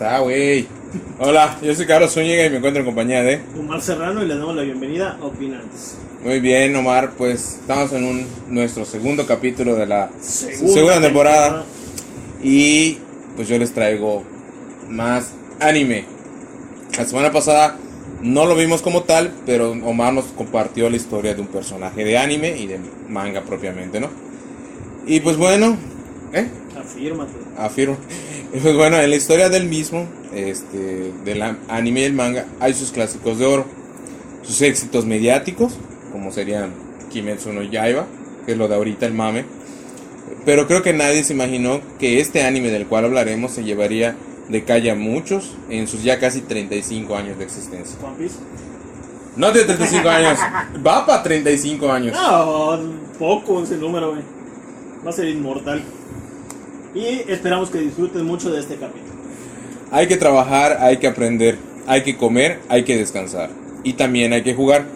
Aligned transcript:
está, 0.00 0.20
güey. 0.20 0.66
Hola, 1.18 1.58
yo 1.60 1.74
soy 1.74 1.84
Carlos 1.84 2.14
Zúñiga 2.14 2.46
y 2.46 2.48
me 2.48 2.56
encuentro 2.56 2.80
en 2.80 2.86
compañía 2.86 3.22
de... 3.22 3.42
Omar 3.58 3.82
Serrano 3.82 4.22
y 4.22 4.26
le 4.26 4.34
damos 4.34 4.56
la 4.56 4.62
bienvenida 4.62 5.18
a 5.20 5.26
Opinantes. 5.26 5.98
Muy 6.24 6.40
bien, 6.40 6.74
Omar, 6.74 7.10
pues 7.18 7.58
estamos 7.60 7.92
en 7.92 8.04
un, 8.04 8.26
nuestro 8.48 8.86
segundo 8.86 9.26
capítulo 9.26 9.76
de 9.76 9.84
la 9.84 10.08
segunda, 10.18 11.02
temporada. 11.02 11.66
Y 12.42 12.96
pues 13.36 13.46
yo 13.46 13.58
les 13.58 13.74
traigo 13.74 14.24
más 14.88 15.32
anime. 15.60 16.06
La 16.96 17.04
semana 17.04 17.30
pasada 17.30 17.76
no 18.22 18.46
lo 18.46 18.56
vimos 18.56 18.80
como 18.80 19.02
tal, 19.02 19.34
pero 19.44 19.72
Omar 19.72 20.14
nos 20.14 20.24
compartió 20.28 20.88
la 20.88 20.96
historia 20.96 21.34
de 21.34 21.42
un 21.42 21.48
personaje 21.48 22.06
de 22.06 22.16
anime 22.16 22.56
y 22.56 22.66
de 22.66 22.80
manga 23.06 23.42
propiamente, 23.42 24.00
¿no? 24.00 24.08
Y 25.06 25.20
pues 25.20 25.36
bueno, 25.36 25.76
¿eh? 26.32 26.48
Afírmate. 26.74 27.32
Afirmo. 27.58 27.98
Pues 28.50 28.74
bueno, 28.74 28.96
en 28.98 29.08
la 29.08 29.16
historia 29.16 29.48
del 29.48 29.66
mismo, 29.66 30.08
este, 30.34 31.12
del 31.24 31.42
anime 31.68 32.00
y 32.00 32.04
el 32.04 32.14
manga, 32.14 32.46
hay 32.58 32.74
sus 32.74 32.90
clásicos 32.90 33.38
de 33.38 33.46
oro. 33.46 33.64
Sus 34.42 34.60
éxitos 34.62 35.06
mediáticos, 35.06 35.74
como 36.10 36.32
serían 36.32 36.72
Kimetsu 37.10 37.52
no 37.52 37.62
Yaiba, 37.62 38.06
que 38.44 38.52
es 38.52 38.58
lo 38.58 38.66
de 38.66 38.74
ahorita 38.74 39.06
el 39.06 39.14
mame. 39.14 39.44
Pero 40.44 40.66
creo 40.66 40.82
que 40.82 40.92
nadie 40.92 41.22
se 41.22 41.32
imaginó 41.32 41.80
que 42.00 42.20
este 42.20 42.42
anime 42.42 42.70
del 42.70 42.86
cual 42.86 43.04
hablaremos 43.04 43.52
se 43.52 43.62
llevaría 43.62 44.16
de 44.48 44.64
calle 44.64 44.90
a 44.90 44.94
muchos 44.96 45.54
en 45.68 45.86
sus 45.86 46.02
ya 46.02 46.18
casi 46.18 46.40
35 46.40 47.14
años 47.14 47.38
de 47.38 47.44
existencia. 47.44 47.96
One 48.02 48.16
Piece. 48.18 48.36
No 49.36 49.52
de 49.52 49.62
35 49.62 50.08
años, 50.08 50.38
va 50.84 51.06
para 51.06 51.22
35 51.22 51.92
años. 51.92 52.16
No, 52.16 52.80
poco 53.16 53.62
ese 53.62 53.76
número, 53.76 54.10
güey. 54.10 54.22
Va 55.06 55.10
a 55.10 55.12
ser 55.12 55.28
inmortal. 55.28 55.84
Y 56.94 57.30
esperamos 57.30 57.70
que 57.70 57.78
disfruten 57.78 58.24
mucho 58.24 58.50
de 58.50 58.60
este 58.60 58.76
capítulo. 58.76 59.12
Hay 59.92 60.08
que 60.08 60.16
trabajar, 60.16 60.78
hay 60.80 60.98
que 60.98 61.06
aprender, 61.06 61.58
hay 61.86 62.02
que 62.02 62.16
comer, 62.16 62.60
hay 62.68 62.84
que 62.84 62.96
descansar. 62.96 63.50
Y 63.84 63.94
también 63.94 64.32
hay 64.32 64.42
que 64.42 64.54
jugar. 64.54 64.86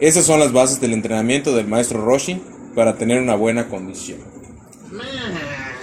Esas 0.00 0.24
son 0.24 0.40
las 0.40 0.52
bases 0.52 0.80
del 0.80 0.92
entrenamiento 0.92 1.54
del 1.54 1.66
maestro 1.66 2.04
Roshi 2.04 2.40
para 2.74 2.96
tener 2.96 3.20
una 3.20 3.34
buena 3.34 3.68
condición. 3.68 4.18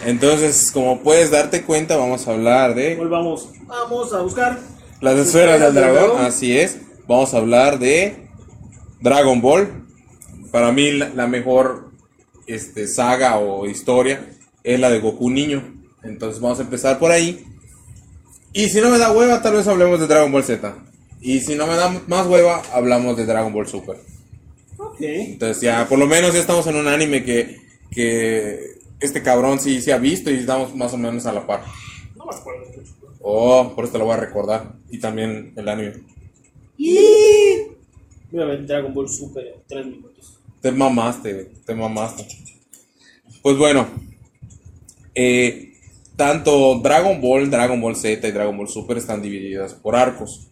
Entonces, 0.06 0.72
como 0.72 1.02
puedes 1.02 1.32
darte 1.32 1.62
cuenta, 1.64 1.96
vamos 1.96 2.28
a 2.28 2.32
hablar 2.32 2.74
de 2.74 2.96
Volvamos. 2.96 3.50
Vamos 3.68 4.14
a 4.14 4.22
buscar. 4.22 4.60
las 5.00 5.18
esferas 5.18 5.60
del 5.60 5.74
dragón. 5.74 6.26
Así 6.26 6.58
es. 6.58 6.80
Vamos 7.08 7.34
a 7.34 7.38
hablar 7.38 7.78
de 7.78 8.28
Dragon 9.00 9.42
Ball. 9.42 9.70
Para 10.52 10.72
mí, 10.72 10.92
la 10.92 11.10
la 11.10 11.28
mejor 11.28 11.92
este, 12.48 12.88
saga 12.88 13.38
o 13.38 13.68
historia 13.68 14.26
es 14.64 14.80
la 14.80 14.90
de 14.90 15.00
Goku 15.00 15.30
niño. 15.30 15.82
Entonces, 16.04 16.42
vamos 16.42 16.60
a 16.60 16.64
empezar 16.64 17.00
por 17.00 17.12
ahí. 17.12 17.46
Y 18.54 18.70
si 18.70 18.82
no 18.82 18.90
me 18.90 18.98
da 18.98 19.12
hueva, 19.12 19.42
tal 19.42 19.54
vez 19.54 19.68
hablemos 19.68 20.00
de 20.00 20.08
Dragon 20.08 20.32
Ball 20.32 20.44
Z. 20.44 20.76
Y 21.22 21.40
si 21.40 21.56
no 21.56 21.68
me 21.68 21.76
da 21.76 22.02
más 22.08 22.28
hueva, 22.28 22.62
hablamos 22.74 23.16
de 23.16 23.26
Dragon 23.26 23.54
Ball 23.54 23.68
Super. 23.68 23.98
Ok. 24.78 25.02
Entonces 25.02 25.62
ya, 25.62 25.88
por 25.88 26.00
lo 26.00 26.08
menos 26.08 26.34
ya 26.34 26.40
estamos 26.40 26.66
en 26.68 26.76
un 26.76 26.88
anime 26.88 27.24
que, 27.24 27.62
que 27.92 28.60
este 29.00 29.22
cabrón 29.22 29.60
sí 29.60 29.82
se 29.82 29.94
ha 29.94 30.00
visto 30.00 30.32
y 30.32 30.36
estamos 30.36 30.76
más 30.76 30.94
o 30.94 30.98
menos 30.98 31.26
a 31.28 31.34
la 31.34 31.46
par. 31.46 31.64
No 32.16 32.26
me 32.26 32.36
acuerdo 32.36 32.66
mucho. 32.76 32.92
Oh, 33.22 33.72
por 33.76 33.86
eso 33.86 33.94
te 33.94 34.00
lo 34.00 34.06
voy 34.06 34.16
a 34.16 34.18
recordar. 34.18 34.74
Y 34.90 35.00
también 35.00 35.54
el 35.56 35.70
anime. 35.70 35.94
Voy 38.32 38.42
a 38.42 38.46
ver 38.46 38.66
Dragon 38.66 38.94
Ball 38.94 39.08
Super 39.08 39.46
en 39.46 39.62
3 39.68 39.86
minutos. 39.86 40.40
Te 40.62 40.72
mamaste, 40.72 41.52
te 41.66 41.76
mamaste. 41.76 42.28
Pues 43.42 43.58
bueno, 43.58 43.88
eh, 45.16 45.74
tanto 46.16 46.80
Dragon 46.80 47.20
Ball, 47.22 47.50
Dragon 47.50 47.80
Ball 47.82 47.96
Z 47.96 48.28
y 48.28 48.32
Dragon 48.32 48.56
Ball 48.58 48.68
Super 48.68 48.98
están 48.98 49.22
divididas 49.22 49.74
por 49.74 49.96
arcos. 49.96 50.48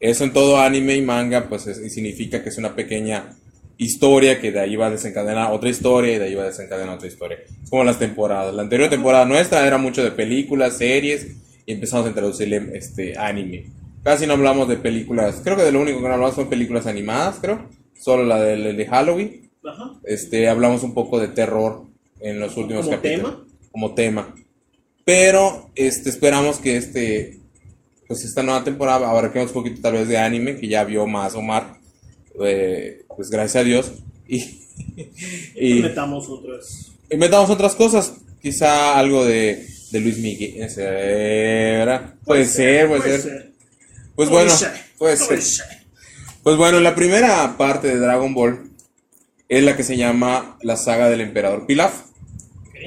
Eso 0.00 0.24
en 0.24 0.32
todo 0.32 0.58
anime 0.58 0.94
y 0.96 1.02
manga, 1.02 1.48
pues 1.48 1.66
es- 1.66 1.92
significa 1.92 2.42
que 2.42 2.50
es 2.50 2.58
una 2.58 2.74
pequeña 2.74 3.34
historia 3.78 4.40
que 4.40 4.52
de 4.52 4.60
ahí 4.60 4.76
va 4.76 4.86
a 4.86 4.90
desencadenar 4.90 5.52
otra 5.52 5.68
historia 5.68 6.14
y 6.14 6.18
de 6.18 6.24
ahí 6.26 6.34
va 6.34 6.44
a 6.44 6.46
desencadenar 6.46 6.94
otra 6.96 7.08
historia. 7.08 7.38
Es 7.62 7.70
como 7.70 7.84
las 7.84 7.98
temporadas. 7.98 8.54
La 8.54 8.62
anterior 8.62 8.88
temporada 8.90 9.24
nuestra 9.24 9.66
era 9.66 9.78
mucho 9.78 10.02
de 10.04 10.10
películas, 10.10 10.76
series 10.78 11.26
y 11.66 11.72
empezamos 11.72 12.06
a 12.06 12.10
introducirle 12.10 12.70
este 12.74 13.18
anime. 13.18 13.66
Casi 14.02 14.26
no 14.26 14.34
hablamos 14.34 14.68
de 14.68 14.76
películas. 14.76 15.40
Creo 15.42 15.56
que 15.56 15.62
de 15.64 15.72
lo 15.72 15.80
único 15.80 15.98
que 16.00 16.08
no 16.08 16.14
hablamos 16.14 16.36
son 16.36 16.48
películas 16.48 16.86
animadas, 16.86 17.36
creo. 17.40 17.68
Solo 17.98 18.24
la 18.24 18.40
de, 18.40 18.72
de 18.74 18.86
Halloween. 18.86 19.50
Ajá. 19.64 19.92
Este, 20.04 20.48
hablamos 20.48 20.82
un 20.84 20.94
poco 20.94 21.18
de 21.18 21.28
terror 21.28 21.82
en 22.20 22.38
los 22.38 22.56
últimos 22.56 22.84
¿Como 22.86 22.96
capítulos. 22.96 23.30
tema? 23.32 23.45
Como 23.76 23.92
tema. 23.92 24.34
Pero 25.04 25.70
este, 25.74 26.08
esperamos 26.08 26.56
que 26.60 26.78
este, 26.78 27.40
pues 28.08 28.24
esta 28.24 28.42
nueva 28.42 28.64
temporada 28.64 29.10
abarquemos 29.10 29.48
un 29.48 29.52
poquito 29.52 29.82
tal 29.82 29.92
vez 29.92 30.08
de 30.08 30.16
anime, 30.16 30.56
que 30.56 30.66
ya 30.66 30.82
vio 30.82 31.06
más 31.06 31.34
Omar. 31.34 31.76
Eh, 32.42 33.04
pues 33.14 33.28
gracias 33.28 33.56
a 33.56 33.64
Dios. 33.64 33.92
Y, 34.26 34.38
Y 35.54 35.78
y, 35.78 35.82
metamos 35.82 36.26
otras. 36.26 36.90
y 37.10 37.18
metamos 37.18 37.50
otras 37.50 37.74
cosas. 37.74 38.14
Quizá 38.40 38.98
algo 38.98 39.26
de, 39.26 39.66
de 39.90 40.00
Luis 40.00 40.16
Miguel. 40.20 40.70
¿verdad? 40.74 42.14
Puede, 42.24 42.46
ser, 42.46 42.88
puede, 42.88 43.20
ser. 43.20 43.52
Pues 44.14 44.30
Puede 44.30 44.30
bueno, 44.30 44.56
ser, 44.56 44.72
puede 44.96 45.18
puede 45.18 45.42
ser. 45.42 45.66
Pues 46.42 46.56
bueno, 46.56 46.80
la 46.80 46.94
primera 46.94 47.58
parte 47.58 47.88
de 47.88 47.98
Dragon 47.98 48.32
Ball 48.32 48.70
es 49.50 49.62
la 49.62 49.76
que 49.76 49.84
se 49.84 49.98
llama 49.98 50.56
la 50.62 50.78
saga 50.78 51.10
del 51.10 51.20
emperador 51.20 51.66
Pilaf. 51.66 52.06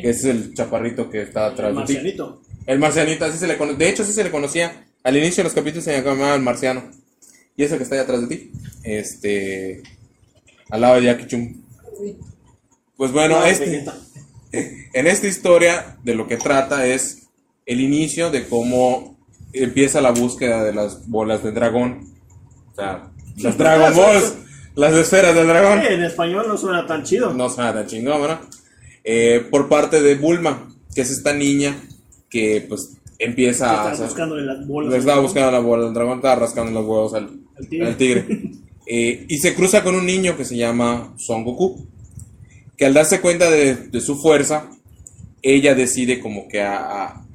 Que 0.01 0.09
Ese 0.09 0.29
es 0.29 0.35
el 0.35 0.53
chaparrito 0.53 1.09
que 1.09 1.21
está 1.21 1.47
atrás 1.47 1.75
de 1.75 1.83
ti. 1.83 1.93
Marcianito. 1.93 2.41
El 2.65 2.79
marcianito, 2.79 3.25
así 3.25 3.37
se 3.37 3.47
le 3.47 3.57
conoce. 3.57 3.77
De 3.77 3.89
hecho, 3.89 4.03
así 4.03 4.13
se 4.13 4.23
le 4.23 4.31
conocía. 4.31 4.85
Al 5.03 5.17
inicio 5.17 5.37
de 5.37 5.45
los 5.45 5.53
capítulos 5.53 5.83
se 5.83 6.01
llamaba 6.01 6.35
el 6.35 6.41
marciano. 6.41 6.83
Y 7.55 7.63
ese 7.63 7.77
que 7.77 7.83
está 7.83 7.95
ahí 7.95 8.01
atrás 8.01 8.21
de 8.21 8.35
ti. 8.35 8.51
Este. 8.83 9.83
Al 10.69 10.81
lado 10.81 10.95
de 10.95 11.03
Jackie. 11.03 11.55
Pues 12.95 13.11
bueno, 13.11 13.39
No, 13.39 13.45
este. 13.45 13.85
En 14.51 15.05
esta 15.05 15.27
historia 15.27 15.97
de 16.03 16.16
lo 16.16 16.27
que 16.27 16.37
trata 16.37 16.87
es 16.87 17.27
el 17.67 17.81
inicio 17.81 18.31
de 18.31 18.47
cómo 18.47 19.16
empieza 19.53 20.01
la 20.01 20.11
búsqueda 20.11 20.63
de 20.63 20.73
las 20.73 21.07
bolas 21.07 21.43
de 21.43 21.51
dragón. 21.51 22.11
O 22.71 22.75
sea, 22.75 23.11
las 23.37 23.57
Dragon 23.57 23.95
Balls, 23.95 24.35
las 24.75 24.93
esferas 24.93 25.35
del 25.35 25.47
dragón. 25.47 25.81
En 25.81 26.03
español 26.03 26.45
no 26.47 26.57
suena 26.57 26.87
tan 26.87 27.03
chido. 27.03 27.31
No 27.33 27.49
suena 27.49 27.73
tan 27.73 27.85
chingón, 27.85 28.21
¿verdad? 28.21 28.41
Eh, 29.03 29.45
por 29.49 29.69
parte 29.69 30.01
de 30.01 30.15
Bulma, 30.15 30.69
que 30.93 31.01
es 31.01 31.09
esta 31.11 31.33
niña 31.33 31.75
que 32.29 32.65
pues 32.67 32.97
empieza 33.17 33.87
a... 33.89 33.91
Estás 33.93 34.09
buscándole 34.09 34.43
las 34.45 34.65
bolas. 34.67 34.91
Le 34.93 34.99
estaba 34.99 35.21
buscando 35.21 35.51
la 35.51 35.59
bola 35.59 35.85
del 35.85 35.93
dragón, 35.93 36.17
estaba 36.19 36.35
rascando 36.35 36.71
los 36.71 36.85
huevos 36.87 37.13
al, 37.13 37.29
Al 37.57 37.67
tigre. 37.67 37.87
al 37.87 37.97
tigre. 37.97 38.25
Eh, 38.91 39.27
y 39.29 39.37
se 39.37 39.53
cruza 39.53 39.83
con 39.83 39.93
un 39.93 40.03
niño 40.07 40.35
que 40.35 40.43
se 40.45 40.57
llama 40.57 41.13
Son 41.15 41.43
Goku. 41.43 41.85
Que 42.75 42.87
al 42.87 42.95
darse 42.95 43.21
cuenta 43.21 43.51
de, 43.51 43.75
de 43.75 44.01
su 44.01 44.15
fuerza, 44.19 44.71
ella 45.43 45.75
decide 45.75 46.19
como 46.19 46.47
que 46.47 46.59
a, 46.63 47.03
a- 47.03 47.25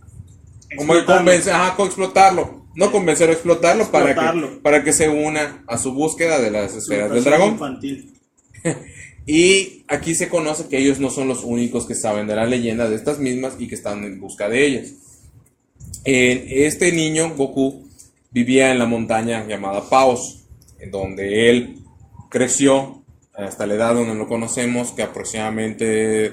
como 0.76 0.94
que 0.94 0.98
Explotarlo. 0.98 1.16
convencer, 1.16 1.52
ajá, 1.52 1.76
co- 1.76 1.86
explotarlo. 1.86 2.66
No 2.75 2.91
convencer, 2.91 3.31
explotarlo, 3.31 3.88
Para, 3.88 4.06
que, 4.06 4.10
Explotarlo. 4.10 4.62
para 4.62 4.82
que 4.82 4.92
se 4.92 5.08
una 5.08 5.62
a 5.69 5.78
su 5.78 5.92
búsqueda 5.92 6.41
de 6.41 6.50
las 6.50 6.75
esferas 6.75 7.12
del 7.12 7.22
dragón. 7.22 7.50
Infantil. 7.50 8.12
Y 9.27 9.85
aquí 9.89 10.15
se 10.15 10.29
conoce 10.29 10.69
que 10.69 10.79
ellos 10.79 11.01
no 11.01 11.11
son 11.11 11.29
los 11.29 11.45
únicos 11.45 11.87
que 11.87 11.95
saben 11.95 12.27
de 12.27 12.37
la 12.37 12.47
leyenda 12.47 12.89
de 12.89 12.97
estas 12.97 13.19
mismas 13.19 13.55
y 13.59 13.69
que 13.69 13.75
están 13.75 14.05
en 14.05 14.21
busca 14.21 14.49
de 14.49 14.67
ellas. 14.67 14.93
Este 16.05 16.93
niño, 16.93 17.35
Goku, 17.35 17.89
vivía 18.31 18.71
en 18.73 18.79
la 18.79 18.87
montaña 18.87 19.47
llamada 19.47 19.89
Paos, 19.89 20.44
en 20.79 20.91
donde 20.91 21.49
él 21.49 21.79
creció 22.29 23.03
hasta 23.32 23.67
la 23.67 23.75
edad 23.75 23.94
donde 23.94 24.15
lo 24.15 24.29
conocemos, 24.29 24.93
que 24.93 25.03
aproximadamente 25.03 26.32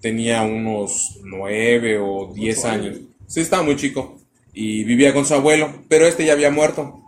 tenía 0.00 0.42
unos 0.42 1.20
9 1.22 1.98
o 2.00 2.32
10 2.34 2.58
Ocho 2.58 2.68
años. 2.68 2.86
años. 2.86 3.00
Sí, 3.28 3.40
estaba 3.40 3.62
muy 3.62 3.76
chico. 3.76 4.18
Y 4.52 4.82
vivía 4.84 5.14
con 5.14 5.24
su 5.24 5.34
abuelo, 5.34 5.72
pero 5.88 6.06
este 6.06 6.26
ya 6.26 6.32
había 6.32 6.50
muerto. 6.50 7.00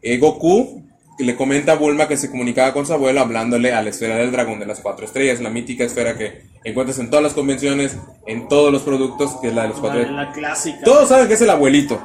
Eh, 0.00 0.16
Goku 0.18 0.82
le 1.18 1.36
comenta 1.36 1.72
a 1.72 1.76
Bulma 1.76 2.08
que 2.08 2.16
se 2.16 2.30
comunicaba 2.30 2.72
con 2.72 2.86
su 2.86 2.92
abuelo 2.92 3.20
hablándole 3.20 3.72
a 3.72 3.82
la 3.82 3.90
esfera 3.90 4.16
del 4.16 4.32
dragón 4.32 4.58
de 4.60 4.66
las 4.66 4.80
cuatro 4.80 5.04
estrellas, 5.04 5.40
la 5.40 5.50
mítica 5.50 5.84
esfera 5.84 6.16
que 6.16 6.42
encuentras 6.64 6.98
en 6.98 7.10
todas 7.10 7.22
las 7.22 7.34
convenciones, 7.34 7.96
en 8.26 8.48
todos 8.48 8.72
los 8.72 8.82
productos, 8.82 9.32
que 9.40 9.48
es 9.48 9.54
la 9.54 9.62
de 9.62 9.68
los 9.68 9.80
cuatro 9.80 10.00
La, 10.00 10.24
la 10.26 10.32
clásica. 10.32 10.80
Todos 10.84 11.08
saben 11.08 11.28
que 11.28 11.34
es 11.34 11.40
el 11.42 11.50
abuelito. 11.50 12.00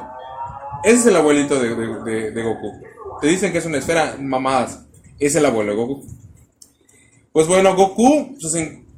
Ese 0.83 0.95
es 0.98 1.06
el 1.07 1.15
abuelito 1.15 1.59
de, 1.59 1.75
de- 1.75 2.04
de- 2.12 2.31
de 2.31 2.44
Goku. 2.44 2.71
Te 3.21 3.27
dicen 3.27 3.51
que 3.51 3.57
es 3.57 3.65
una 3.65 3.77
esfera, 3.80 4.15
mamadas. 4.19 4.86
Es 5.19 5.33
el 5.36 5.45
abuelo 5.45 5.71
de 5.71 5.77
Goku. 5.77 6.06
Pues 7.31 7.48
bueno, 7.48 7.75
Goku 7.75 8.36
pues, 8.39 8.53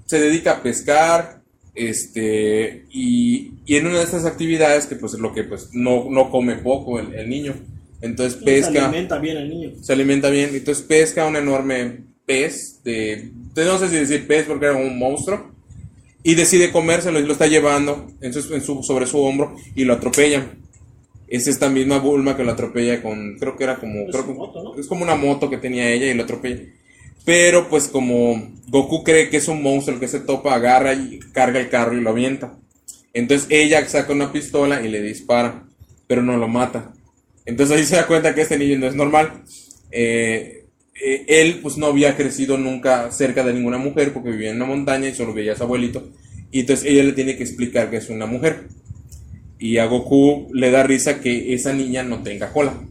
se 0.05 0.19
dedica 0.19 0.53
a 0.53 0.63
pescar, 0.63 1.39
este, 1.75 2.85
y, 2.89 3.53
y 3.65 3.75
en 3.77 3.88
una 3.88 3.97
de 4.00 4.03
estas 4.03 4.25
actividades 4.25 4.85
que 4.85 4.95
pues 4.95 5.13
es 5.13 5.19
lo 5.19 5.33
que 5.33 5.44
pues 5.44 5.69
no, 5.73 6.05
no 6.09 6.29
come 6.29 6.55
poco 6.55 7.00
el, 7.00 7.13
el 7.13 7.29
niño. 7.29 7.53
Entonces 8.01 8.40
Se 8.40 8.46
pesca 8.46 8.86
alimenta 8.86 9.18
bien 9.19 9.38
el 9.38 9.50
niño. 9.50 9.72
se 9.81 9.94
alimenta 9.94 10.30
bien. 10.30 10.51
Entonces 10.54 10.84
pesca 10.86 11.25
un 11.25 11.36
enorme 11.36 12.00
pez 12.25 12.81
de, 12.84 13.31
no 13.56 13.78
sé 13.80 13.90
si 13.90 13.96
decir 13.96 14.28
pez 14.28 14.46
porque 14.46 14.66
era 14.68 14.75
un 14.75 14.98
monstruo 14.98 15.51
y 16.24 16.36
decide 16.36 16.72
comérselo 16.72 17.19
y 17.19 17.25
lo 17.25 17.34
está 17.34 17.48
llevando 17.48 18.07
en 18.22 18.34
su- 18.34 18.54
en 18.54 18.62
su- 18.62 18.84
sobre 18.84 19.06
su 19.07 19.19
hombro 19.19 19.56
y 19.75 19.84
lo 19.86 19.94
atropellan. 19.94 20.60
es 21.31 21.46
esta 21.48 21.69
misma 21.69 22.00
Bulma 22.00 22.36
que 22.36 22.44
lo 22.44 22.51
atropella 22.54 23.04
con, 23.04 23.38
creo 23.38 23.56
que 23.56 23.63
era 23.63 23.75
como, 23.75 24.00
Es 24.00 24.10
creo 24.16 24.25
moto, 24.34 24.63
¿no? 24.63 24.75
es 24.75 24.88
como 24.88 25.04
una 25.04 25.13
moto 25.16 25.48
que 25.48 25.57
tenía 25.60 25.88
ella 25.92 26.07
y 26.07 26.16
lo 26.16 26.24
atropella. 26.24 26.63
Pero 27.24 27.69
pues 27.69 27.88
como 27.88 28.50
Goku 28.68 29.04
cree 29.04 29.30
que 29.30 29.38
es 29.38 29.48
un 29.48 29.62
monstruo 29.62 29.94
el 29.94 30.00
que 30.00 30.07
se 30.07 30.22
topa, 30.22 30.56
agarra 30.56 30.94
y 30.96 31.19
carga 31.31 31.60
el 31.60 31.69
carro 31.69 31.96
y 31.96 32.01
lo 32.01 32.10
avienta. 32.10 32.57
Entonces 33.13 33.46
ella 33.51 33.88
saca 33.88 34.12
una 34.12 34.31
pistola 34.31 34.81
y 34.84 34.88
le 34.90 35.04
dispara, 35.04 35.66
pero 36.07 36.24
no 36.24 36.36
lo 36.36 36.48
mata. 36.48 36.94
Entonces 37.50 37.78
ahí 37.78 37.84
se 37.84 37.96
da 37.96 38.06
cuenta 38.06 38.36
que 38.36 38.42
este 38.42 38.57
niño 38.60 38.78
no 38.78 38.88
es 38.88 38.96
normal. 38.96 39.44
Eh, 39.92 40.66
eh, 41.04 41.25
él 41.28 41.60
pues 41.63 41.78
no 41.78 41.88
había 41.88 42.16
crecido 42.16 42.57
nunca 42.57 43.12
cerca 43.12 43.44
de 43.44 43.54
ninguna 43.54 43.80
mujer 43.80 44.13
porque 44.13 44.30
vivía 44.30 44.51
en 44.51 44.57
una 44.57 44.66
montaña 44.66 45.10
y 45.10 45.16
solo 45.16 45.34
veía 45.34 45.54
a 45.54 45.56
su 45.56 45.63
abuelito. 45.63 46.10
Y 46.51 46.62
entonces 46.62 46.86
ella 46.86 47.04
le 47.04 47.13
tiene 47.13 47.36
que 47.38 47.44
explicar 47.44 47.90
que 47.90 47.98
es 47.98 48.10
una 48.10 48.28
mujer. 48.28 48.68
Y 49.57 49.78
a 49.78 49.86
Goku 49.86 50.50
le 50.54 50.69
da 50.69 50.84
risa 50.84 51.19
que 51.22 51.54
esa 51.54 51.74
niña 51.74 52.04
no 52.04 52.22
tenga 52.24 52.54
cola 52.54 52.81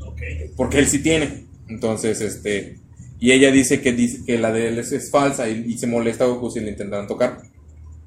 Ok. 0.00 0.20
porque 0.56 0.78
él 0.78 0.86
sí 0.86 1.00
tiene. 1.00 1.44
Entonces, 1.68 2.20
este, 2.22 2.78
y 3.20 3.32
ella 3.32 3.50
dice 3.52 3.82
que, 3.82 3.92
dice 3.92 4.24
que 4.24 4.38
la 4.38 4.50
de 4.50 4.68
él 4.68 4.78
es, 4.78 4.92
es 4.92 5.10
falsa 5.10 5.48
y, 5.48 5.64
y 5.68 5.78
se 5.78 5.86
molesta 5.86 6.24
a 6.24 6.28
Goku 6.28 6.50
si 6.50 6.60
le 6.60 6.70
intentan 6.70 7.06
tocar. 7.06 7.42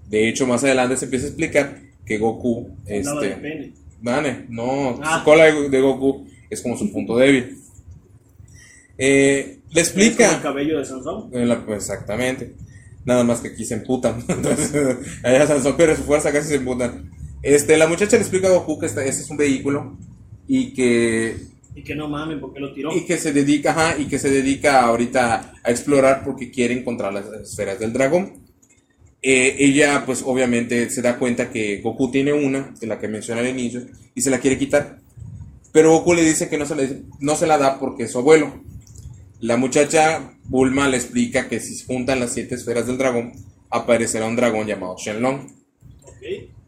De 0.09 0.27
hecho, 0.27 0.47
más 0.47 0.63
adelante 0.63 0.97
se 0.97 1.05
empieza 1.05 1.25
a 1.25 1.29
explicar 1.29 1.79
que 2.03 2.17
Goku, 2.17 2.69
de 2.85 2.99
este, 2.99 3.29
pene. 3.35 3.73
Dane, 4.01 4.45
no, 4.49 4.99
Ah. 5.03 5.19
su 5.19 5.25
cola 5.25 5.45
de, 5.45 5.69
de 5.69 5.81
Goku 5.81 6.27
es 6.49 6.61
como 6.61 6.77
su 6.77 6.91
punto 6.91 7.17
débil. 7.17 7.57
Eh, 8.97 9.59
le 9.71 9.81
Es 9.81 9.89
como 9.89 10.01
el 10.01 10.07
explica, 10.07 10.41
cabello 10.41 10.79
de 10.79 10.85
Sansón. 10.85 11.29
eh, 11.33 11.45
la- 11.45 11.65
pues, 11.65 11.83
exactamente, 11.83 12.55
nada 13.05 13.23
más 13.23 13.41
que 13.41 13.49
aquí 13.49 13.65
se 13.65 13.75
emputan. 13.75 14.23
Entonces, 14.27 14.97
allá 15.23 15.45
Sansón 15.47 15.75
pierde 15.77 15.95
su 15.95 16.03
fuerza, 16.03 16.31
casi 16.31 16.49
se 16.49 16.55
emputan. 16.55 17.11
Este, 17.43 17.77
la 17.77 17.87
muchacha 17.87 18.15
le 18.17 18.21
explica 18.23 18.47
a 18.47 18.51
Goku 18.51 18.79
que 18.79 18.87
esta- 18.87 19.03
ese 19.05 19.21
es 19.21 19.29
un 19.29 19.37
vehículo 19.37 19.97
y 20.47 20.73
que 20.73 21.37
Y 21.75 21.83
que 21.83 21.95
no 21.95 22.07
mamen 22.09 22.39
porque 22.39 22.59
lo 22.59 22.73
tiró. 22.73 22.95
y 22.95 23.05
que 23.05 23.17
se 23.17 23.31
dedica, 23.33 23.71
ajá, 23.71 23.97
y 23.99 24.05
que 24.07 24.17
se 24.17 24.29
dedica 24.29 24.81
ahorita 24.81 25.53
a 25.63 25.71
explorar 25.71 26.23
porque 26.25 26.49
quiere 26.49 26.73
encontrar 26.73 27.13
las 27.13 27.25
esferas 27.43 27.79
del 27.79 27.93
dragón. 27.93 28.46
Eh, 29.29 29.57
ella, 29.59 30.03
pues 30.05 30.23
obviamente 30.25 30.89
se 30.89 31.01
da 31.01 31.17
cuenta 31.19 31.49
que 31.49 31.81
Goku 31.81 32.09
tiene 32.11 32.31
una, 32.31 32.73
de 32.79 32.87
la 32.87 32.97
que 32.97 33.09
mencioné 33.09 33.41
al 33.41 33.49
inicio, 33.49 33.81
y 34.15 34.21
se 34.21 34.29
la 34.29 34.39
quiere 34.39 34.57
quitar. 34.57 34.99
Pero 35.73 35.91
Goku 35.91 36.13
le 36.13 36.23
dice 36.23 36.47
que 36.47 36.57
no 36.57 36.65
se, 36.65 36.75
le- 36.75 37.01
no 37.19 37.35
se 37.35 37.45
la 37.45 37.57
da 37.57 37.77
porque 37.77 38.03
es 38.03 38.11
su 38.13 38.19
abuelo. 38.19 38.63
La 39.41 39.57
muchacha 39.57 40.33
Bulma 40.45 40.87
le 40.87 40.95
explica 40.95 41.49
que 41.49 41.59
si 41.59 41.77
juntan 41.85 42.21
las 42.21 42.33
siete 42.33 42.55
esferas 42.55 42.87
del 42.87 42.97
dragón, 42.97 43.33
aparecerá 43.69 44.27
un 44.27 44.37
dragón 44.37 44.65
llamado 44.65 44.95
Shenlong, 44.97 45.49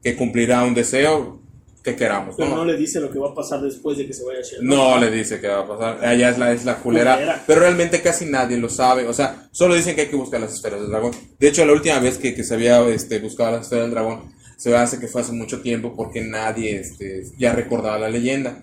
que 0.04 0.16
cumplirá 0.18 0.66
un 0.66 0.74
deseo 0.74 1.39
que 1.84 1.96
queramos. 1.96 2.36
Pero 2.38 2.50
¿no? 2.50 2.58
no 2.58 2.66
le 2.66 2.76
dice 2.76 3.00
lo 3.00 3.10
que 3.10 3.20
va 3.20 3.30
a 3.30 3.34
pasar 3.34 3.62
después 3.62 3.98
de 3.98 4.06
que 4.06 4.14
se 4.14 4.26
vaya 4.26 4.40
a 4.40 4.42
Shenlong. 4.42 4.78
No 4.78 4.98
le 4.98 5.12
dice 5.12 5.40
qué 5.40 5.48
va 5.48 5.62
a 5.62 5.68
pasar. 5.68 6.14
Ella 6.14 6.30
es 6.30 6.38
la, 6.38 6.52
es 6.52 6.66
la 6.66 6.78
culera. 6.78 7.16
Culera. 7.16 7.44
Pero 7.48 7.62
realmente 7.62 8.02
casi 8.02 8.26
nadie 8.26 8.58
lo 8.58 8.70
sabe. 8.70 9.08
O 9.08 9.14
sea, 9.14 9.48
solo 9.52 9.76
dicen 9.76 9.96
que 9.96 10.02
hay 10.02 10.08
que 10.08 10.16
buscar 10.16 10.42
las 10.42 10.54
esferas 10.54 10.82
del 10.82 10.90
dragón. 10.90 11.14
De 11.40 11.48
hecho, 11.48 11.66
la 11.66 11.74
última 11.74 12.00
vez 12.00 12.18
que, 12.18 12.36
que 12.36 12.44
se 12.44 12.54
había 12.54 12.86
este, 12.90 13.20
buscado 13.20 13.52
las 13.52 13.62
esferas 13.64 13.86
del 13.86 13.92
dragón, 13.92 14.34
se 14.58 14.76
hace 14.76 15.00
que 15.00 15.08
fue 15.08 15.22
hace 15.22 15.32
mucho 15.32 15.62
tiempo 15.62 15.94
porque 15.96 16.22
nadie 16.22 16.82
este, 16.82 17.24
ya 17.38 17.54
recordaba 17.54 17.98
la 17.98 18.10
leyenda. 18.10 18.62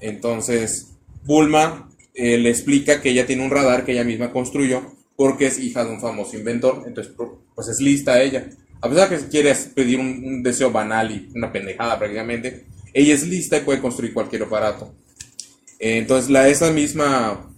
Entonces, 0.00 0.86
Bulma 1.24 1.90
eh, 2.14 2.38
le 2.38 2.48
explica 2.48 3.02
que 3.02 3.10
ella 3.10 3.26
tiene 3.26 3.44
un 3.44 3.50
radar 3.50 3.84
que 3.84 3.92
ella 3.92 4.04
misma 4.04 4.32
construyó 4.32 4.82
porque 5.16 5.48
es 5.48 5.58
hija 5.58 5.84
de 5.84 5.90
un 5.90 6.00
famoso 6.00 6.36
inventor. 6.36 6.84
Entonces, 6.86 7.12
pues 7.54 7.68
es 7.68 7.80
lista 7.80 8.22
ella. 8.22 8.48
A 8.80 8.88
pesar 8.88 9.08
que 9.08 9.16
quiere 9.28 9.54
pedir 9.74 9.98
un, 9.98 10.22
un 10.24 10.42
deseo 10.42 10.70
banal 10.70 11.10
y 11.10 11.30
una 11.34 11.52
pendejada 11.52 11.98
prácticamente, 11.98 12.66
ella 12.92 13.14
es 13.14 13.26
lista 13.26 13.56
y 13.56 13.60
puede 13.60 13.80
construir 13.80 14.14
cualquier 14.14 14.42
aparato. 14.44 14.94
Eh, 15.78 15.98
entonces, 15.98 16.30
la, 16.30 16.48
esa 16.48 16.72
misma, 16.72 17.50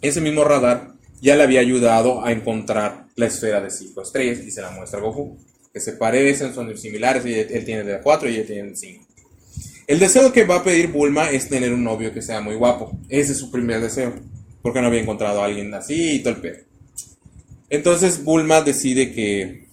ese 0.00 0.20
mismo 0.20 0.44
radar 0.44 0.92
ya 1.20 1.36
le 1.36 1.42
había 1.42 1.60
ayudado 1.60 2.24
a 2.24 2.32
encontrar 2.32 3.06
la 3.16 3.26
esfera 3.26 3.60
de 3.60 3.70
cinco 3.70 4.02
estrellas 4.02 4.38
y 4.40 4.50
se 4.50 4.62
la 4.62 4.70
muestra 4.70 4.98
a 4.98 5.02
Goku. 5.02 5.38
Que 5.72 5.80
se 5.80 5.92
parecen, 5.92 6.52
son 6.52 6.76
similares, 6.76 7.24
y 7.24 7.32
él 7.32 7.64
tiene 7.64 7.84
de 7.84 8.00
4 8.00 8.28
y 8.28 8.34
ella 8.34 8.46
tiene 8.46 8.70
de 8.70 8.76
5. 8.76 9.06
El 9.86 10.00
deseo 10.00 10.32
que 10.32 10.44
va 10.44 10.56
a 10.56 10.64
pedir 10.64 10.88
Bulma 10.88 11.30
es 11.30 11.48
tener 11.48 11.72
un 11.72 11.84
novio 11.84 12.12
que 12.12 12.22
sea 12.22 12.40
muy 12.40 12.56
guapo. 12.56 12.98
Ese 13.08 13.32
es 13.32 13.38
su 13.38 13.52
primer 13.52 13.80
deseo. 13.80 14.14
Porque 14.62 14.80
no 14.80 14.88
había 14.88 15.00
encontrado 15.00 15.40
a 15.40 15.44
alguien 15.44 15.72
así 15.72 16.16
y 16.16 16.18
todo 16.20 16.34
el 16.34 16.40
pedo. 16.40 16.58
Entonces 17.68 18.24
Bulma 18.24 18.62
decide 18.62 19.12
que, 19.12 19.68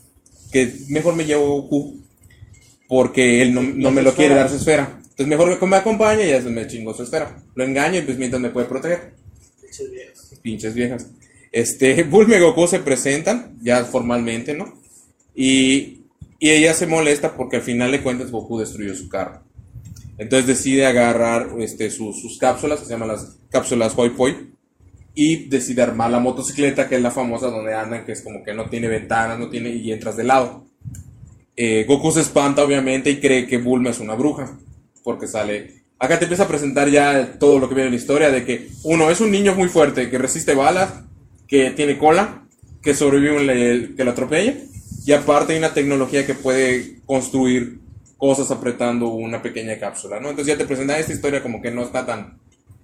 que 0.52 0.74
mejor 0.90 1.16
me 1.16 1.26
llevo 1.26 1.62
Goku. 1.62 2.02
Porque 2.88 3.42
él 3.42 3.54
no, 3.54 3.62
no 3.62 3.92
me 3.92 4.02
lo 4.02 4.14
quiere 4.14 4.36
dar 4.36 4.50
su 4.50 4.56
esfera. 4.56 5.00
Entonces 5.02 5.28
mejor 5.28 5.60
que 5.60 5.66
me 5.66 5.76
acompañe 5.76 6.26
y 6.26 6.30
ya 6.30 6.42
se 6.42 6.50
me 6.50 6.68
chingó 6.68 6.94
su 6.94 7.04
esfera. 7.04 7.44
Lo 7.56 7.64
engaño 7.64 8.00
y 8.00 8.04
pues 8.04 8.18
mientras 8.18 8.42
me 8.42 8.50
puede 8.50 8.68
proteger. 8.68 9.14
Pinches 9.62 9.92
viejos. 9.92 10.40
Pinches 10.42 10.74
viejas. 10.74 11.08
Este, 11.52 12.04
Bulma 12.10 12.38
y 12.38 12.40
Goku 12.40 12.68
se 12.68 12.80
presentan 12.80 13.58
ya 13.62 13.84
formalmente, 13.84 14.54
¿no? 14.54 14.80
Y, 15.36 16.04
y 16.40 16.50
ella 16.50 16.74
se 16.74 16.88
molesta 16.88 17.36
porque 17.36 17.58
al 17.58 17.62
final 17.64 17.92
de 17.92 18.02
cuentas 18.02 18.32
Goku 18.32 18.60
destruyó 18.60 18.96
su 18.96 19.10
carro. 19.10 19.42
Entonces 20.18 20.48
decide 20.48 20.86
agarrar 20.86 21.50
este, 21.60 21.90
sus, 21.90 22.22
sus 22.22 22.38
cápsulas, 22.38 22.80
que 22.80 22.86
se 22.86 22.92
llaman 22.92 23.10
las 23.10 23.38
cápsulas 23.50 23.94
Hoi 23.96 24.12
Poi, 24.12 24.52
y 25.20 25.48
decide 25.50 25.82
armar 25.82 26.12
la 26.12 26.20
motocicleta, 26.20 26.88
que 26.88 26.96
es 26.98 27.02
la 27.02 27.10
famosa 27.10 27.48
donde 27.48 27.74
andan, 27.74 28.06
que 28.06 28.12
es 28.12 28.22
como 28.22 28.44
que 28.44 28.54
no 28.54 28.70
tiene 28.70 28.88
ventanas, 28.88 29.40
no 29.40 29.50
tiene, 29.50 29.70
y 29.72 29.92
entras 29.92 30.16
de 30.16 30.24
lado. 30.24 30.66
Eh, 31.56 31.86
Goku 31.88 32.12
se 32.12 32.22
espanta, 32.22 32.64
obviamente, 32.64 33.10
y 33.10 33.20
cree 33.20 33.48
que 33.48 33.58
Bulma 33.58 33.90
es 33.90 34.00
una 34.00 34.14
bruja, 34.14 34.60
porque 35.04 35.28
sale. 35.28 35.82
Acá 35.98 36.20
te 36.20 36.26
empieza 36.26 36.44
a 36.44 36.48
presentar 36.48 36.88
ya 36.90 37.40
todo 37.40 37.58
lo 37.58 37.68
que 37.68 37.74
viene 37.74 37.88
en 37.88 37.96
la 37.96 38.00
historia: 38.00 38.30
de 38.30 38.46
que 38.46 38.68
uno 38.84 39.10
es 39.10 39.20
un 39.20 39.32
niño 39.32 39.56
muy 39.56 39.70
fuerte, 39.70 40.12
que 40.12 40.20
resiste 40.20 40.54
balas, 40.54 40.94
que 41.48 41.72
tiene 41.72 41.98
cola, 41.98 42.44
que 42.84 42.94
sobrevive 42.94 43.38
un 43.38 43.48
le- 43.48 43.96
que 43.96 44.04
lo 44.04 44.12
atropella, 44.12 44.54
y 45.04 45.12
aparte 45.14 45.54
hay 45.54 45.58
una 45.60 45.74
tecnología 45.74 46.28
que 46.28 46.36
puede 46.36 47.00
construir 47.08 47.80
cosas 48.18 48.52
apretando 48.52 49.08
una 49.08 49.42
pequeña 49.42 49.80
cápsula, 49.80 50.20
¿no? 50.20 50.30
Entonces 50.30 50.54
ya 50.54 50.60
te 50.60 50.66
presenta 50.68 51.00
esta 51.00 51.14
historia 51.14 51.42
como 51.42 51.60
que 51.60 51.72
no 51.72 51.82
está 51.82 52.06
tan 52.06 52.38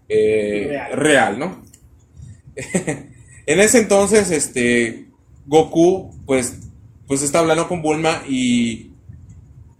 eh, 0.10 0.66
Real. 0.70 0.92
real, 0.98 1.40
¿no? 1.40 1.73
en 3.46 3.60
ese 3.60 3.80
entonces, 3.80 4.32
este, 4.32 5.08
Goku, 5.46 6.12
pues, 6.26 6.58
pues 7.08 7.22
está 7.22 7.40
hablando 7.40 7.68
con 7.68 7.82
Bulma 7.82 8.24
y, 8.28 8.92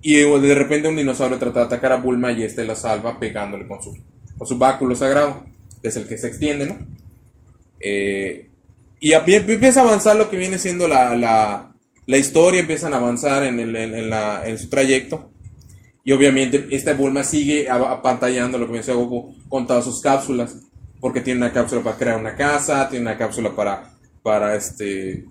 y 0.02 0.14
de 0.16 0.56
repente 0.56 0.88
un 0.90 0.96
dinosaurio 0.98 1.38
trata 1.40 1.62
de 1.62 1.66
atacar 1.68 1.92
a 1.94 1.98
Bulma 1.98 2.32
y 2.32 2.44
este 2.44 2.66
la 2.66 2.76
salva 2.76 3.20
pegándole 3.20 3.68
con 3.68 3.82
su, 3.82 3.98
con 4.38 4.48
su 4.48 4.58
báculo 4.58 4.96
sagrado, 4.96 5.46
que 5.82 5.88
es 5.90 5.96
el 5.98 6.08
que 6.08 6.18
se 6.18 6.28
extiende, 6.28 6.66
¿no? 6.66 6.78
Eh, 7.80 8.50
y 9.00 9.14
empieza 9.14 9.82
a 9.82 9.84
avanzar 9.84 10.16
lo 10.16 10.30
que 10.30 10.38
viene 10.38 10.58
siendo 10.58 10.88
la, 10.88 11.16
la, 11.18 11.74
la 12.06 12.18
historia, 12.18 12.62
empiezan 12.62 12.94
a 12.94 12.98
avanzar 12.98 13.44
en, 13.44 13.60
el- 13.60 13.76
en- 13.76 14.10
la- 14.10 14.48
en 14.48 14.58
su 14.58 14.70
trayecto. 14.70 15.30
Y 16.06 16.12
obviamente 16.12 16.68
esta 16.72 16.94
Bulma 16.94 17.24
sigue 17.24 17.70
apantallando 17.70 18.58
lo 18.58 18.66
que 18.66 18.72
me 18.74 18.78
decía 18.80 18.94
Goku 18.94 19.36
con 19.50 19.68
todas 19.68 19.86
sus 19.86 20.02
cápsulas. 20.02 20.56
Porque 21.04 21.20
tiene 21.20 21.42
una 21.42 21.52
cápsula 21.52 21.84
para 21.84 21.98
crear 21.98 22.18
una 22.18 22.34
casa, 22.34 22.88
tiene 22.88 23.08
una 23.08 23.18
cápsula 23.18 23.54
para, 23.54 23.94
para 24.22 24.56
este 24.56 25.26